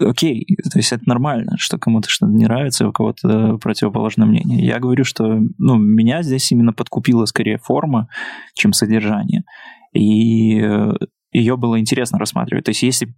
окей, 0.00 0.44
то 0.72 0.78
есть 0.78 0.92
это 0.92 1.02
нормально, 1.06 1.52
что 1.56 1.78
кому-то 1.78 2.08
что-то 2.08 2.32
не 2.32 2.44
нравится, 2.44 2.88
у 2.88 2.92
кого-то 2.92 3.58
противоположное 3.58 4.26
мнение. 4.26 4.64
Я 4.64 4.80
говорю, 4.80 5.04
что 5.04 5.40
ну, 5.58 5.76
меня 5.76 6.22
здесь 6.22 6.50
именно 6.52 6.72
подкупила 6.72 7.24
скорее 7.26 7.58
форма, 7.58 8.08
чем 8.54 8.72
содержание. 8.72 9.44
И 9.92 10.60
э, 10.60 10.92
ее 11.34 11.56
было 11.56 11.78
интересно 11.78 12.18
рассматривать. 12.18 12.64
То 12.64 12.70
есть 12.70 12.82
если 12.82 13.14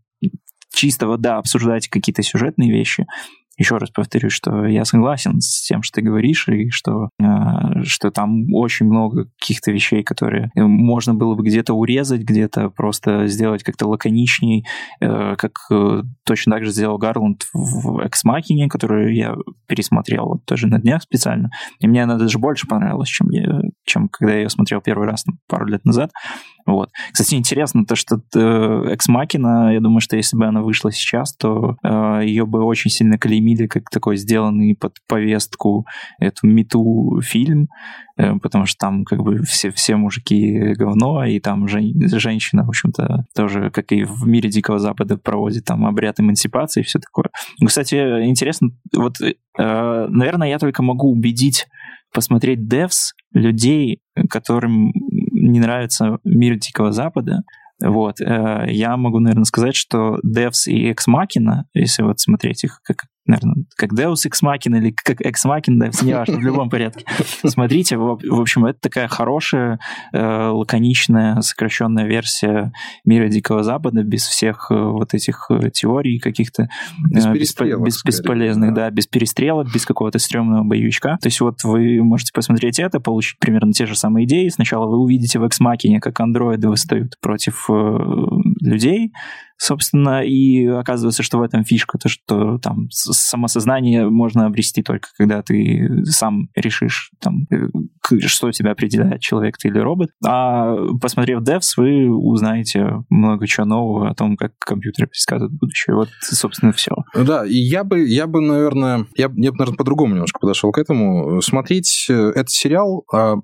чисто, 0.74 1.16
да, 1.16 1.38
обсуждать 1.38 1.88
какие-то 1.88 2.22
сюжетные 2.22 2.70
вещи, 2.70 3.06
еще 3.58 3.78
раз 3.78 3.90
повторю, 3.90 4.28
что 4.28 4.66
я 4.66 4.84
согласен 4.84 5.40
с 5.40 5.66
тем, 5.66 5.82
что 5.82 5.96
ты 5.96 6.06
говоришь, 6.06 6.46
и 6.48 6.68
что, 6.68 7.08
э, 7.18 7.24
что 7.84 8.10
там 8.10 8.52
очень 8.52 8.84
много 8.84 9.30
каких-то 9.40 9.72
вещей, 9.72 10.02
которые 10.02 10.50
можно 10.54 11.14
было 11.14 11.34
бы 11.34 11.42
где-то 11.42 11.72
урезать, 11.72 12.20
где-то 12.20 12.68
просто 12.68 13.26
сделать 13.28 13.62
как-то 13.62 13.88
лаконичней, 13.88 14.66
э, 15.00 15.36
как 15.36 15.52
э, 15.72 16.02
точно 16.26 16.56
так 16.56 16.64
же 16.64 16.70
сделал 16.70 16.98
Гарланд 16.98 17.46
в 17.54 18.00
«Экс-Макине», 18.00 18.68
которую 18.68 19.14
я 19.14 19.34
пересмотрел 19.66 20.26
вот 20.26 20.44
тоже 20.44 20.66
на 20.66 20.78
днях 20.78 21.02
специально. 21.02 21.48
И 21.80 21.88
мне 21.88 22.02
она 22.02 22.18
даже 22.18 22.38
больше 22.38 22.66
понравилась, 22.66 23.08
чем, 23.08 23.30
я, 23.30 23.60
чем 23.86 24.08
когда 24.10 24.34
я 24.34 24.42
ее 24.42 24.50
смотрел 24.50 24.82
первый 24.82 25.08
раз 25.08 25.24
там, 25.24 25.38
пару 25.48 25.64
лет 25.64 25.82
назад. 25.86 26.10
Вот. 26.66 26.90
Кстати, 27.12 27.36
интересно 27.36 27.86
то, 27.86 27.94
что 27.94 28.20
Экс 28.34 29.08
Макина, 29.08 29.72
я 29.72 29.80
думаю, 29.80 30.00
что 30.00 30.16
если 30.16 30.36
бы 30.36 30.46
она 30.46 30.62
вышла 30.62 30.90
сейчас, 30.90 31.34
то 31.36 31.76
э, 31.82 32.20
ее 32.24 32.44
бы 32.44 32.64
очень 32.64 32.90
сильно 32.90 33.18
клеймили 33.18 33.68
как 33.68 33.88
такой 33.88 34.16
сделанный 34.16 34.74
под 34.74 34.96
повестку 35.06 35.86
эту 36.18 36.48
мету 36.48 37.20
фильм, 37.22 37.68
э, 38.16 38.34
потому 38.42 38.66
что 38.66 38.78
там 38.78 39.04
как 39.04 39.22
бы 39.22 39.42
все, 39.44 39.70
все 39.70 39.96
мужики 39.96 40.74
говно, 40.74 41.24
и 41.24 41.38
там 41.38 41.68
жен, 41.68 41.92
женщина, 42.18 42.64
в 42.64 42.68
общем-то, 42.68 43.26
тоже, 43.34 43.70
как 43.70 43.92
и 43.92 44.02
в 44.02 44.26
мире 44.26 44.50
Дикого 44.50 44.80
Запада, 44.80 45.16
проводит 45.16 45.64
там 45.64 45.86
обряд 45.86 46.18
эмансипации 46.18 46.80
и 46.80 46.84
все 46.84 46.98
такое. 46.98 47.30
Кстати, 47.64 47.94
интересно, 48.26 48.70
вот, 48.92 49.20
э, 49.20 49.34
наверное, 49.56 50.48
я 50.48 50.58
только 50.58 50.82
могу 50.82 51.12
убедить 51.12 51.66
посмотреть 52.12 52.60
Devs 52.60 53.12
людей, 53.32 54.00
которым 54.30 54.92
не 55.36 55.60
нравится 55.60 56.18
мир 56.24 56.56
Дикого 56.58 56.92
Запада, 56.92 57.42
вот, 57.80 58.20
э, 58.20 58.66
я 58.70 58.96
могу, 58.96 59.18
наверное, 59.18 59.44
сказать, 59.44 59.76
что 59.76 60.18
Devs 60.24 60.66
и 60.66 60.90
Ex 60.90 61.06
Machina, 61.08 61.64
если 61.74 62.02
вот 62.02 62.20
смотреть 62.20 62.64
их 62.64 62.80
как 62.82 63.04
наверное, 63.26 63.64
как 63.76 63.92
Deus 63.92 64.26
Ex 64.26 64.42
Machina 64.42 64.78
или 64.78 64.90
как 64.92 65.20
Ex 65.20 65.34
Machina, 65.46 65.78
да, 65.78 65.90
не 66.02 66.14
важно, 66.14 66.36
в 66.36 66.42
любом 66.42 66.70
порядке. 66.70 67.04
Смотрите, 67.44 67.96
в, 67.96 68.18
в 68.22 68.40
общем, 68.40 68.66
это 68.66 68.78
такая 68.80 69.08
хорошая, 69.08 69.78
э, 70.12 70.48
лаконичная, 70.48 71.40
сокращенная 71.40 72.06
версия 72.06 72.72
мира 73.04 73.28
Дикого 73.28 73.62
Запада, 73.62 74.02
без 74.02 74.26
всех 74.26 74.68
э, 74.70 74.74
вот 74.74 75.14
этих 75.14 75.46
э, 75.50 75.70
теорий 75.70 76.18
каких-то 76.18 76.64
э, 76.64 76.68
Без 77.10 77.26
без- 77.26 78.02
бесполезных, 78.04 78.74
да. 78.74 78.84
да, 78.86 78.90
без 78.90 79.06
перестрелок, 79.06 79.72
без 79.72 79.84
какого-то 79.86 80.18
стрёмного 80.18 80.64
боевичка. 80.64 81.18
То 81.20 81.26
есть 81.28 81.40
вот 81.40 81.62
вы 81.64 82.02
можете 82.02 82.32
посмотреть 82.32 82.78
это, 82.78 83.00
получить 83.00 83.38
примерно 83.38 83.72
те 83.72 83.86
же 83.86 83.94
самые 83.96 84.26
идеи. 84.26 84.48
Сначала 84.48 84.86
вы 84.86 84.98
увидите 84.98 85.38
в 85.38 85.44
Ex 85.44 85.54
Machina, 85.62 85.98
как 86.00 86.20
андроиды 86.20 86.68
восстают 86.68 87.18
против 87.20 87.66
э, 87.70 87.98
людей, 88.60 89.12
собственно, 89.58 90.24
и 90.24 90.66
оказывается, 90.66 91.22
что 91.22 91.38
в 91.38 91.42
этом 91.42 91.64
фишка, 91.64 91.98
то, 91.98 92.08
что 92.08 92.58
там 92.58 92.88
самосознание 92.90 94.08
можно 94.08 94.46
обрести 94.46 94.82
только 94.82 95.08
когда 95.16 95.42
ты 95.42 96.04
сам 96.04 96.48
решишь, 96.54 97.10
там, 97.20 97.46
э, 97.50 97.68
что 98.26 98.50
тебя 98.52 98.72
определяет, 98.72 99.20
человек 99.20 99.56
ты 99.58 99.68
или 99.68 99.78
робот. 99.78 100.10
А 100.24 100.74
посмотрев 101.00 101.42
Devs, 101.42 101.74
вы 101.76 102.10
узнаете 102.10 103.04
много 103.08 103.46
чего 103.46 103.66
нового 103.66 104.10
о 104.10 104.14
том, 104.14 104.36
как 104.36 104.52
компьютеры 104.58 105.08
предсказывают 105.08 105.58
будущее. 105.58 105.96
Вот, 105.96 106.08
собственно, 106.20 106.72
все. 106.72 106.94
Да, 107.14 107.46
и 107.46 107.56
я 107.56 107.84
бы, 107.84 108.06
я 108.06 108.26
бы, 108.26 108.40
наверное, 108.40 109.06
я, 109.16 109.24
я 109.34 109.52
бы, 109.52 109.58
наверное, 109.58 109.76
по-другому 109.76 110.14
немножко 110.14 110.38
подошел 110.38 110.72
к 110.72 110.78
этому. 110.78 111.40
Смотреть 111.40 112.06
э, 112.08 112.14
этот 112.34 112.50
сериал 112.50 113.04
а, 113.12 113.36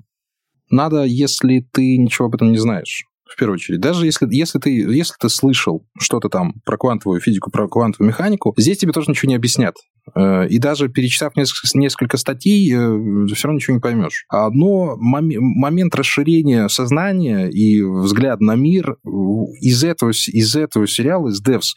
надо, 0.71 1.05
если 1.05 1.67
ты 1.73 1.97
ничего 1.99 2.27
об 2.27 2.35
этом 2.35 2.51
не 2.51 2.59
знаешь. 2.59 3.05
В 3.33 3.37
первую 3.39 3.55
очередь. 3.55 3.81
Даже 3.81 4.05
если, 4.05 4.29
если, 4.31 4.59
ты, 4.59 4.71
если 4.71 5.15
ты 5.19 5.29
слышал 5.31 5.87
что-то 5.99 6.29
там 6.29 6.55
про 6.67 6.77
квантовую 6.77 7.19
физику, 7.21 7.51
про 7.51 7.67
квантовую 7.67 8.09
механику, 8.09 8.53
здесь 8.59 8.77
тебе 8.77 8.93
тоже 8.93 9.11
ничего 9.11 9.31
не 9.31 9.37
объяснят. 9.37 9.75
Э, 10.15 10.47
И 10.49 10.59
даже 10.59 10.89
перечитав 10.89 11.33
несколько, 11.37 12.19
статей, 12.19 12.69
все 12.69 12.77
равно 13.49 13.57
ничего 13.57 13.75
не 13.77 13.81
поймешь. 13.81 14.27
А, 14.29 14.51
Но 14.51 14.99
моме- 14.99 15.39
момент 15.39 15.95
расширения 15.95 16.69
сознания 16.69 17.49
и 17.49 17.83
взгляд 17.83 18.41
на 18.41 18.55
мир 18.55 18.91
э, 18.91 19.09
из 19.61 19.83
этого, 19.83 20.11
из 20.11 20.55
этого 20.55 20.87
сериала, 20.87 21.29
из 21.29 21.43
Devs, 21.43 21.73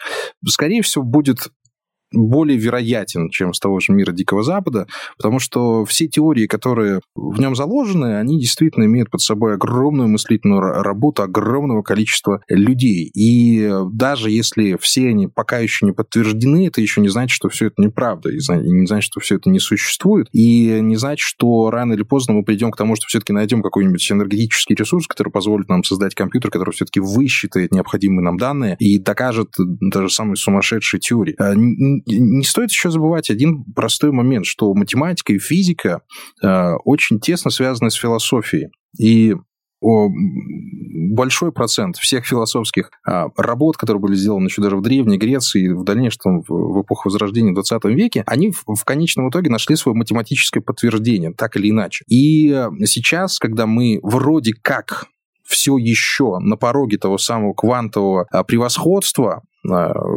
скорее 0.47 0.81
всего, 0.81 1.05
будет 1.05 1.49
более 2.15 2.57
вероятен, 2.57 3.29
чем 3.29 3.53
с 3.53 3.59
того 3.59 3.79
же 3.79 3.93
мира 3.93 4.11
Дикого 4.11 4.43
Запада, 4.43 4.87
потому 5.17 5.39
что 5.39 5.85
все 5.85 6.07
теории, 6.07 6.47
которые 6.47 7.01
в 7.15 7.39
нем 7.39 7.55
заложены, 7.55 8.17
они 8.17 8.39
действительно 8.39 8.85
имеют 8.85 9.09
под 9.09 9.21
собой 9.21 9.55
огромную 9.55 10.09
мыслительную 10.09 10.61
ра- 10.61 10.81
работу 10.81 11.23
огромного 11.23 11.81
количества 11.81 12.41
людей. 12.49 13.11
И 13.13 13.71
даже 13.91 14.31
если 14.31 14.77
все 14.79 15.09
они 15.09 15.27
пока 15.27 15.59
еще 15.59 15.85
не 15.85 15.91
подтверждены, 15.91 16.67
это 16.67 16.81
еще 16.81 17.01
не 17.01 17.09
значит, 17.09 17.35
что 17.35 17.49
все 17.49 17.67
это 17.67 17.81
неправда, 17.81 18.29
и 18.29 18.35
не 18.35 18.87
значит, 18.87 19.11
что 19.11 19.19
все 19.19 19.35
это 19.35 19.49
не 19.49 19.59
существует, 19.59 20.27
и 20.31 20.79
не 20.81 20.95
значит, 20.95 21.23
что 21.23 21.69
рано 21.69 21.93
или 21.93 22.03
поздно 22.03 22.33
мы 22.33 22.43
придем 22.43 22.71
к 22.71 22.77
тому, 22.77 22.95
что 22.95 23.07
все-таки 23.07 23.33
найдем 23.33 23.61
какой-нибудь 23.61 24.11
энергетический 24.11 24.75
ресурс, 24.75 25.07
который 25.07 25.29
позволит 25.29 25.69
нам 25.69 25.83
создать 25.83 26.15
компьютер, 26.15 26.51
который 26.51 26.71
все-таки 26.71 26.99
высчитает 26.99 27.71
необходимые 27.71 28.23
нам 28.23 28.37
данные 28.37 28.75
и 28.79 28.99
докажет 28.99 29.49
даже 29.57 30.09
самые 30.09 30.35
сумасшедшие 30.35 30.99
теории. 30.99 31.35
Не 32.05 32.43
стоит 32.43 32.71
еще 32.71 32.91
забывать 32.91 33.29
один 33.29 33.63
простой 33.75 34.11
момент, 34.11 34.45
что 34.45 34.73
математика 34.73 35.33
и 35.33 35.39
физика 35.39 36.01
э, 36.41 36.73
очень 36.83 37.19
тесно 37.19 37.51
связаны 37.51 37.89
с 37.89 37.95
философией. 37.95 38.69
И 38.97 39.35
большой 39.81 41.51
процент 41.51 41.97
всех 41.97 42.25
философских 42.25 42.89
а, 43.05 43.27
работ, 43.37 43.77
которые 43.77 44.01
были 44.01 44.15
сделаны 44.15 44.47
еще 44.47 44.61
даже 44.61 44.77
в 44.77 44.81
Древней 44.81 45.17
Греции 45.17 45.65
и 45.65 45.69
в 45.69 45.83
дальнейшем 45.83 46.41
в, 46.47 46.81
эпоху 46.81 47.09
Возрождения 47.09 47.51
в 47.51 47.55
20 47.55 47.85
веке, 47.85 48.23
они 48.25 48.51
в, 48.51 48.83
конечном 48.83 49.29
итоге 49.29 49.49
нашли 49.49 49.75
свое 49.75 49.95
математическое 49.95 50.61
подтверждение, 50.61 51.33
так 51.33 51.55
или 51.57 51.69
иначе. 51.69 52.03
И 52.07 52.49
э, 52.51 52.69
сейчас, 52.85 53.37
когда 53.37 53.67
мы 53.67 53.99
вроде 54.01 54.53
как 54.59 55.05
все 55.43 55.77
еще 55.77 56.39
на 56.39 56.57
пороге 56.57 56.97
того 56.97 57.17
самого 57.17 57.53
квантового 57.53 58.25
а, 58.31 58.43
превосходства, 58.43 59.43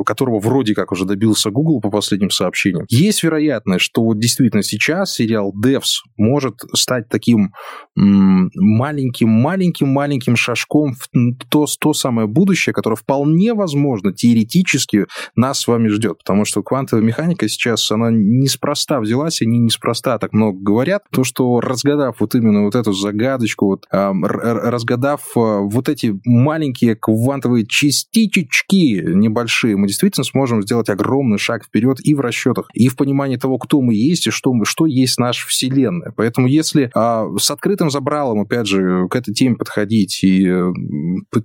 которого 0.05 0.39
вроде 0.39 0.75
как 0.75 0.93
уже 0.93 1.05
добился 1.05 1.51
Google 1.51 1.81
по 1.81 1.91
последним 1.91 2.31
сообщениям, 2.31 2.87
есть 2.89 3.23
вероятность, 3.23 3.85
что 3.85 4.03
вот 4.03 4.19
действительно 4.19 4.63
сейчас 4.63 5.15
сериал 5.15 5.53
Devs 5.53 6.03
может 6.17 6.61
стать 6.75 7.09
таким 7.09 7.53
маленьким-маленьким-маленьким 7.97 10.37
шажком 10.37 10.95
в 10.95 11.09
то, 11.49 11.67
то 11.81 11.93
самое 11.93 12.29
будущее, 12.29 12.73
которое 12.73 12.97
вполне 12.97 13.55
возможно 13.55 14.13
теоретически 14.13 15.07
нас 15.37 15.61
с 15.61 15.67
вами 15.67 15.89
ждет. 15.89 16.19
Потому 16.19 16.45
что 16.45 16.63
квантовая 16.63 17.05
механика 17.05 17.49
сейчас, 17.49 17.91
она 17.91 18.11
неспроста 18.11 19.01
взялась, 19.01 19.43
они 19.43 19.59
неспроста 19.59 20.19
так 20.19 20.33
много 20.33 20.59
говорят. 20.61 21.03
То, 21.13 21.25
что 21.25 21.61
разгадав 21.61 22.21
вот 22.21 22.35
именно 22.35 22.65
вот 22.65 22.75
эту 22.75 22.93
загадочку, 22.93 23.67
вот, 23.67 23.87
а, 23.91 24.13
разгадав 24.13 25.23
а, 25.37 25.61
вот 25.61 25.89
эти 25.89 26.19
маленькие 26.25 26.97
квантовые 26.97 27.67
частички 27.67 29.03
небольшие, 29.39 29.77
мы 29.77 29.87
действительно 29.87 30.25
сможем 30.25 30.63
сделать 30.63 30.89
огромный 30.89 31.39
шаг 31.39 31.65
вперед 31.65 31.99
и 32.03 32.15
в 32.15 32.21
расчетах, 32.21 32.69
и 32.75 32.89
в 32.89 32.97
понимании 32.97 33.37
того, 33.37 33.59
кто 33.59 33.81
мы 33.81 33.95
есть 33.95 34.27
и 34.27 34.31
что, 34.31 34.53
мы, 34.53 34.65
что 34.65 34.87
есть 34.87 35.19
наша 35.19 35.47
Вселенная. 35.47 36.13
Поэтому 36.17 36.49
если 36.49 36.91
а, 36.95 37.27
с 37.39 37.51
открытым 37.51 37.91
забралом, 37.91 38.41
опять 38.41 38.67
же, 38.67 39.07
к 39.09 39.17
этой 39.17 39.33
теме 39.35 39.57
подходить 39.57 40.23
и 40.25 40.51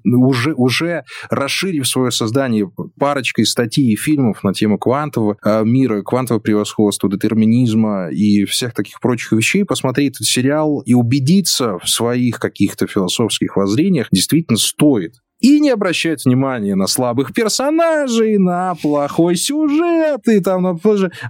уже, 0.05 0.53
уже 0.53 1.03
расширив 1.29 1.87
свое 1.87 2.11
создание 2.11 2.69
парочкой 2.99 3.45
статей 3.45 3.93
и 3.93 3.95
фильмов 3.95 4.43
на 4.43 4.53
тему 4.53 4.77
квантового 4.77 5.37
а, 5.43 5.63
мира, 5.63 6.01
квантового 6.01 6.41
превосходства, 6.41 7.09
детерминизма 7.09 8.09
и 8.09 8.45
всех 8.45 8.73
таких 8.73 8.99
прочих 8.99 9.31
вещей, 9.33 9.65
посмотреть 9.65 10.15
этот 10.15 10.27
сериал 10.27 10.81
и 10.85 10.93
убедиться 10.93 11.77
в 11.79 11.87
своих 11.87 12.39
каких-то 12.39 12.87
философских 12.87 13.55
воззрениях 13.55 14.07
действительно 14.11 14.57
стоит. 14.57 15.15
И 15.43 15.59
не 15.59 15.71
обращать 15.71 16.23
внимания 16.23 16.73
на 16.73 16.87
слабых 16.87 17.33
персонажей, 17.33 18.37
на 18.37 18.75
плохой 18.75 19.35
сюжет 19.35 20.25
и 20.29 20.39
там 20.39 20.63
на. 20.63 20.79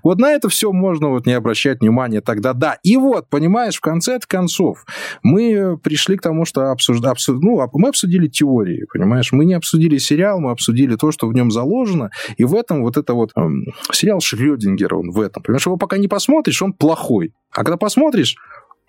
Вот 0.04 0.20
на 0.20 0.32
это 0.32 0.50
все 0.50 0.72
можно 0.72 1.10
вот 1.10 1.26
не 1.26 1.34
обращать 1.34 1.82
внимания 1.82 2.22
тогда, 2.22 2.54
да. 2.54 2.78
И 2.84 2.96
вот, 2.96 3.28
понимаешь, 3.28 3.76
в 3.76 3.82
конце 3.82 4.20
концов 4.28 4.86
мы 5.24 5.80
пришли 5.80 6.16
к 6.18 6.22
тому, 6.22 6.46
что 6.46 6.70
обсужда... 6.70 7.10
обсуд... 7.10 7.42
ну, 7.42 7.68
мы 7.74 7.90
обсудили 7.90 8.28
теории, 8.28 8.86
понимаешь? 8.94 9.32
Мы 9.32 9.46
не 9.46 9.56
обсудили 9.56 9.98
сериал, 9.98 10.40
мы 10.40 10.52
обсудили 10.52 10.96
то, 10.96 11.12
что 11.12 11.28
в 11.28 11.34
нем 11.34 11.50
заложено, 11.50 12.12
и 12.38 12.44
в 12.44 12.54
этом 12.54 12.84
вот 12.84 12.98
это 12.98 13.16
вот 13.16 13.32
эм, 13.36 13.66
сериал 13.92 14.22
Шрёдингера, 14.22 14.96
он 14.96 15.10
в 15.10 15.20
этом. 15.20 15.42
Понимаешь, 15.42 15.66
его 15.66 15.78
пока 15.78 15.98
не 15.98 16.08
посмотришь, 16.08 16.62
он 16.62 16.74
плохой. 16.74 17.34
А 17.50 17.64
когда 17.64 17.78
посмотришь, 17.78 18.36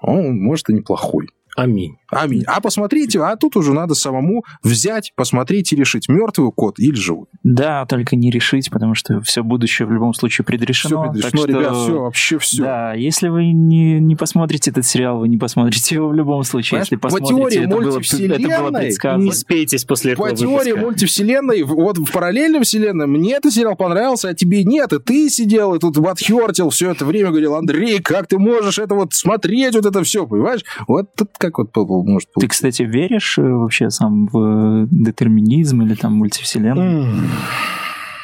он, 0.01 0.37
может, 0.39 0.69
и 0.69 0.75
неплохой. 0.75 1.29
Аминь. 1.57 1.97
Аминь. 2.15 2.43
А 2.47 2.61
посмотрите, 2.61 3.21
а 3.21 3.37
тут 3.37 3.57
уже 3.57 3.73
надо 3.73 3.95
самому 3.95 4.45
взять, 4.63 5.13
посмотреть 5.17 5.73
и 5.73 5.77
решить, 5.77 6.09
мертвый 6.09 6.51
кот 6.53 6.79
или 6.79 6.95
живой. 6.95 7.27
Да, 7.43 7.87
только 7.87 8.17
не 8.17 8.31
решить, 8.31 8.71
потому 8.71 8.95
что 8.95 9.21
все 9.21 9.43
будущее 9.43 9.87
в 9.87 9.93
любом 9.93 10.15
случае 10.15 10.45
Все 10.45 10.45
предрешено. 10.45 11.03
предрешено, 11.13 11.31
так 11.31 11.41
что- 11.41 11.47
ребят, 11.59 11.77
все, 11.77 12.01
вообще 12.01 12.39
все. 12.39 12.63
Да, 12.63 12.93
если 12.95 13.29
вы 13.29 13.53
не, 13.53 14.01
не 14.01 14.17
посмотрите 14.17 14.71
этот 14.71 14.85
сериал, 14.87 15.19
вы 15.21 15.29
не 15.29 15.37
посмотрите 15.39 15.95
его 15.97 16.09
в 16.09 16.15
любом 16.15 16.43
случае. 16.45 16.71
Понимаешь, 16.71 16.87
Если 16.87 16.97
по 16.97 17.09
посмотрите, 17.09 17.35
теории 17.35 17.59
это 17.59 17.69
было, 17.69 17.77
это 17.81 17.85
было 17.87 17.93
мультивселенной 17.95 18.81
предсказано. 18.81 19.23
Не 19.23 19.33
спейтесь 19.33 19.85
после 19.85 20.13
этого 20.13 20.29
По 20.29 20.35
теории 20.37 20.71
выпуска. 20.71 20.81
мультивселенной, 20.87 21.63
вот 21.63 21.99
в 21.99 22.11
параллельной 22.13 22.61
вселенной, 22.63 23.07
мне 23.07 23.35
этот 23.35 23.53
сериал 23.53 23.77
понравился, 23.77 24.29
а 24.29 24.35
тебе 24.35 24.65
нет, 24.65 24.93
и 24.93 24.99
ты 24.99 25.29
сидел 25.29 25.75
и 25.75 25.79
тут 25.79 25.97
отхертил 25.99 26.71
все 26.71 26.91
это 26.91 27.05
время, 27.05 27.31
говорил, 27.31 27.55
Андрей, 27.55 28.01
как 28.01 28.27
ты 28.27 28.39
можешь 28.39 28.79
это 28.79 28.95
вот 28.95 29.13
смотреть, 29.15 29.75
вот 29.75 29.87
это 29.87 30.03
все, 30.03 30.27
понимаешь? 30.27 30.61
Вот 30.89 31.15
тут 31.15 31.31
как 31.39 31.59
вот 31.59 31.73
Может 32.05 32.29
Ты, 32.29 32.35
получиться. 32.35 32.55
кстати, 32.55 32.83
веришь 32.83 33.39
э, 33.39 33.43
вообще 33.43 33.91
сам 33.91 34.27
в 34.27 34.87
детерминизм 34.91 35.83
или 35.83 35.95
там 35.95 36.17
мультивселенную? 36.17 37.09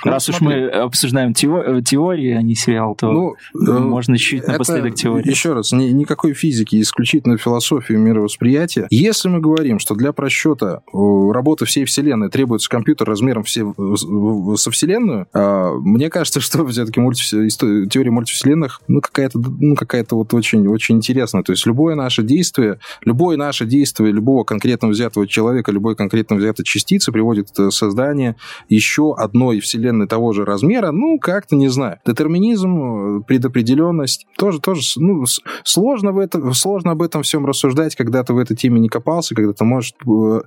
Ну, 0.05 0.11
Раз 0.11 0.29
уж 0.29 0.37
смотри. 0.37 0.63
мы 0.63 0.69
обсуждаем 0.69 1.33
э, 1.33 1.83
теории, 1.83 2.33
а 2.33 2.43
не 2.43 2.55
сериал, 2.55 2.95
то 2.95 3.11
Ну, 3.11 3.35
э, 3.55 3.79
можно 3.79 4.17
чуть 4.17 4.43
Это, 4.43 4.53
напоследок 4.53 4.95
теории. 4.95 5.29
Еще 5.29 5.53
раз, 5.53 5.73
ни- 5.73 5.91
никакой 5.91 6.33
физики, 6.33 6.81
исключительно 6.81 7.37
философии 7.37 7.95
мировосприятия. 7.95 8.87
Если 8.91 9.29
мы 9.29 9.41
говорим, 9.41 9.79
что 9.79 9.95
для 9.95 10.13
просчета 10.13 10.83
работы 10.93 11.67
всей 11.67 11.85
Вселенной 11.85 12.31
требуется 12.31 12.69
компьютер 12.71 13.09
размером 13.09 13.43
все, 13.45 13.75
со 14.57 14.71
Вселенную, 14.71 15.27
а, 15.33 15.75
мне 15.75 16.09
кажется, 16.09 16.41
что 16.41 16.67
все-таки 16.69 17.01
теория 17.89 18.11
мультивселенных, 18.11 18.81
ну, 18.89 19.01
какая-то 19.01 19.39
ну, 19.39 19.75
какая-то 19.75 20.17
вот 20.17 20.33
очень, 20.33 20.67
очень 20.67 20.97
интересная. 20.97 21.43
То 21.43 21.53
есть 21.53 21.67
любое 21.67 21.95
наше 21.95 22.23
действие, 22.23 22.79
любое 23.05 23.37
наше 23.37 23.67
действие 23.67 24.13
любого 24.13 24.45
конкретно 24.45 24.89
взятого 24.89 25.27
человека, 25.27 25.73
любой 25.73 25.95
конкретно 25.97 26.37
взятой 26.37 26.65
частицы 26.65 27.13
приводит 27.13 27.51
к 27.51 27.71
созданию 27.71 28.37
еще 28.69 29.15
одной 29.15 29.61
Вселенной 29.61 29.90
вселенной 29.91 30.07
того 30.07 30.33
же 30.33 30.45
размера, 30.45 30.91
ну, 30.93 31.19
как-то 31.19 31.57
не 31.57 31.69
знаю. 31.69 31.99
Детерминизм, 32.07 33.23
предопределенность, 33.25 34.27
тоже, 34.37 34.61
тоже, 34.61 34.83
ну, 34.97 35.25
сложно, 35.65 36.13
в 36.13 36.19
это, 36.19 36.53
сложно 36.53 36.93
об 36.93 37.03
этом 37.03 37.23
всем 37.23 37.47
рассуждать, 37.47 37.97
когда 37.97 38.23
ты 38.23 38.33
в 38.33 38.39
этой 38.39 38.57
теме 38.57 38.81
не 38.81 38.89
копался, 38.89 39.35
когда 39.35 39.53
ты 39.53 39.65
можешь 39.65 39.95
э, 40.07 40.41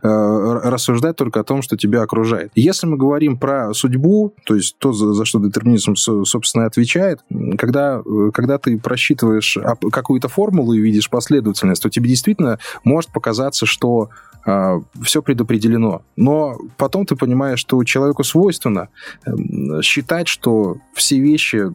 рассуждать 0.64 1.16
только 1.16 1.41
о 1.41 1.44
том, 1.44 1.62
что 1.62 1.78
тебя 1.78 2.02
окружает. 2.02 2.52
Если 2.56 2.88
мы 2.88 2.98
говорим 2.98 3.38
про 3.38 3.74
судьбу, 3.74 4.34
то 4.46 4.56
есть 4.56 4.78
то, 4.80 4.94
за, 4.94 5.14
за 5.14 5.26
что 5.26 5.39
детерминизм, 5.39 5.96
собственно, 5.96 6.66
отвечает, 6.66 7.20
когда, 7.58 8.02
когда 8.34 8.58
ты 8.58 8.80
просчитываешь 8.80 9.58
какую-то 9.91 10.28
формулу 10.28 10.74
и 10.74 10.80
видишь 10.80 11.10
последовательность, 11.10 11.84
то 11.84 11.89
тебе 11.89 12.10
действительно 12.10 12.60
может 12.84 13.12
показаться, 13.12 13.66
что 13.66 14.10
все 14.46 15.22
предопределено. 15.22 16.02
Но 16.16 16.58
потом 16.78 17.06
ты 17.06 17.16
понимаешь, 17.16 17.60
что 17.60 17.84
человеку 17.84 18.24
свойственно 18.24 18.89
эм, 19.26 19.82
считать, 19.82 20.28
что 20.28 20.78
все 20.94 21.20
вещи 21.20 21.72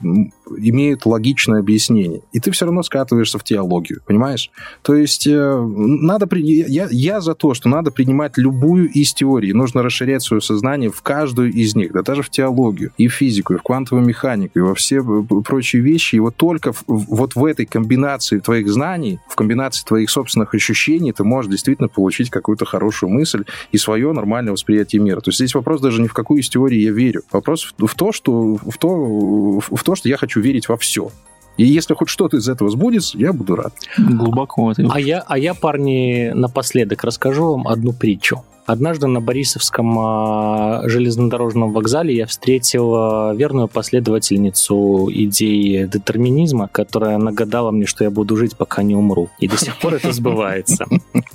имеют 0.57 1.07
логичное 1.07 1.61
объяснение. 1.61 2.23
И 2.33 2.41
ты 2.41 2.51
все 2.51 2.66
равно 2.66 2.83
скатываешься 2.83 3.39
в 3.39 3.45
теологию, 3.45 4.01
понимаешь? 4.07 4.51
То 4.83 4.95
есть 4.95 5.27
э, 5.27 5.61
надо 5.61 6.27
при... 6.27 6.43
я, 6.43 6.89
я 6.91 7.21
за 7.21 7.35
то, 7.35 7.55
что 7.55 7.69
надо 7.69 7.91
принимать 7.91 8.37
любую 8.37 8.89
из 8.89 9.14
теорий. 9.14 9.53
Нужно 9.53 9.83
расширять 9.83 10.23
свое 10.23 10.41
сознание 10.41 10.91
в 10.91 11.03
каждую 11.03 11.53
из 11.53 11.75
них, 11.75 11.93
да 11.93 12.03
даже 12.03 12.23
в 12.23 12.31
теологию, 12.31 12.93
и 12.99 13.09
в 13.09 13.14
физику, 13.14 13.55
и 13.55 13.57
в 13.57 13.62
квантовую 13.62 14.07
механику, 14.07 14.59
и 14.59 14.62
во 14.62 14.75
все 14.75 15.03
прочие 15.45 15.83
вещи. 15.83 16.16
И 16.16 16.21
вот 16.21 16.37
только 16.37 16.73
в, 16.73 16.85
вот 16.87 17.35
в 17.35 17.45
этой 17.45 17.66
комбинации 17.66 18.39
твоих 18.39 18.69
знаний, 18.69 19.21
в 19.29 19.37
комбинации 19.37 19.85
твоих 19.85 20.11
собственных 20.11 20.55
ощущений 20.55 21.12
ты 21.12 21.25
можешь 21.25 21.51
действительно 21.51 21.89
получить 21.89 22.31
какую-то 22.31 22.57
хорошую 22.66 23.11
мысль 23.11 23.44
и 23.72 23.78
свое 23.78 24.12
нормальное 24.12 24.52
восприятие 24.52 25.02
мира. 25.02 25.20
То 25.20 25.30
есть 25.30 25.38
здесь 25.38 25.54
вопрос 25.54 25.80
даже 25.80 26.00
не 26.00 26.09
в 26.09 26.14
какую 26.14 26.40
из 26.40 26.48
теорий 26.48 26.82
я 26.82 26.92
верю. 26.92 27.22
Вопрос 27.30 27.72
в, 27.78 27.86
в 27.86 27.94
то, 27.94 28.12
что 28.12 28.56
в 28.56 28.78
то, 28.78 29.61
в 29.61 29.84
то, 29.84 29.94
что 29.94 30.09
я 30.09 30.16
хочу 30.16 30.40
верить 30.40 30.68
во 30.68 30.76
все. 30.76 31.11
И 31.59 31.64
если 31.64 31.92
хоть 31.94 32.09
что-то 32.09 32.36
из 32.36 32.48
этого 32.48 32.70
сбудется, 32.70 33.18
я 33.18 33.32
буду 33.32 33.56
рад. 33.56 33.74
Глубоко. 33.98 34.72
А 34.90 35.00
я, 35.00 35.24
а 35.26 35.36
я, 35.36 35.54
парни, 35.54 36.30
напоследок 36.32 37.02
расскажу 37.02 37.52
вам 37.52 37.66
одну 37.66 37.92
притчу. 37.92 38.44
Однажды 38.69 39.07
на 39.07 39.23
Борисовском 39.23 39.99
а, 39.99 40.83
железнодорожном 40.85 41.73
вокзале 41.73 42.14
я 42.14 42.27
встретил 42.27 42.95
а, 42.95 43.35
верную 43.35 43.66
последовательницу 43.66 45.09
идеи 45.11 45.87
детерминизма, 45.87 46.69
которая 46.69 47.16
нагадала 47.16 47.71
мне, 47.71 47.87
что 47.87 48.05
я 48.05 48.11
буду 48.11 48.37
жить, 48.37 48.59
пока 48.59 48.83
не 48.83 48.95
умру. 48.95 49.31
И 49.39 49.49
до 49.49 49.57
сих 49.57 49.79
пор 49.79 49.95
это 49.95 50.12
сбывается. 50.12 50.85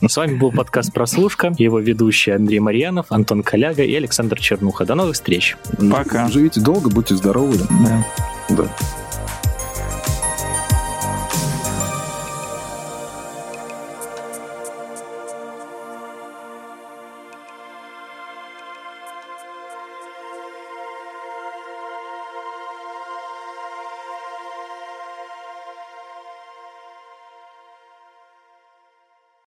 С 0.08 0.16
вами 0.16 0.38
был 0.38 0.52
подкаст 0.52 0.94
«Прослушка», 0.94 1.52
его 1.58 1.80
ведущие 1.80 2.36
Андрей 2.36 2.60
Марьянов, 2.60 3.08
Антон 3.10 3.42
Коляга 3.42 3.82
и 3.82 3.96
Александр 3.96 4.40
Чернуха. 4.40 4.86
До 4.86 4.94
новых 4.94 5.16
встреч. 5.16 5.58
Пока. 5.92 6.30
Живите 6.30 6.62
долго, 6.62 6.92
будьте 6.92 7.16
здоровы. 7.16 7.58
Да. 7.58 8.06
Да. 8.50 9.03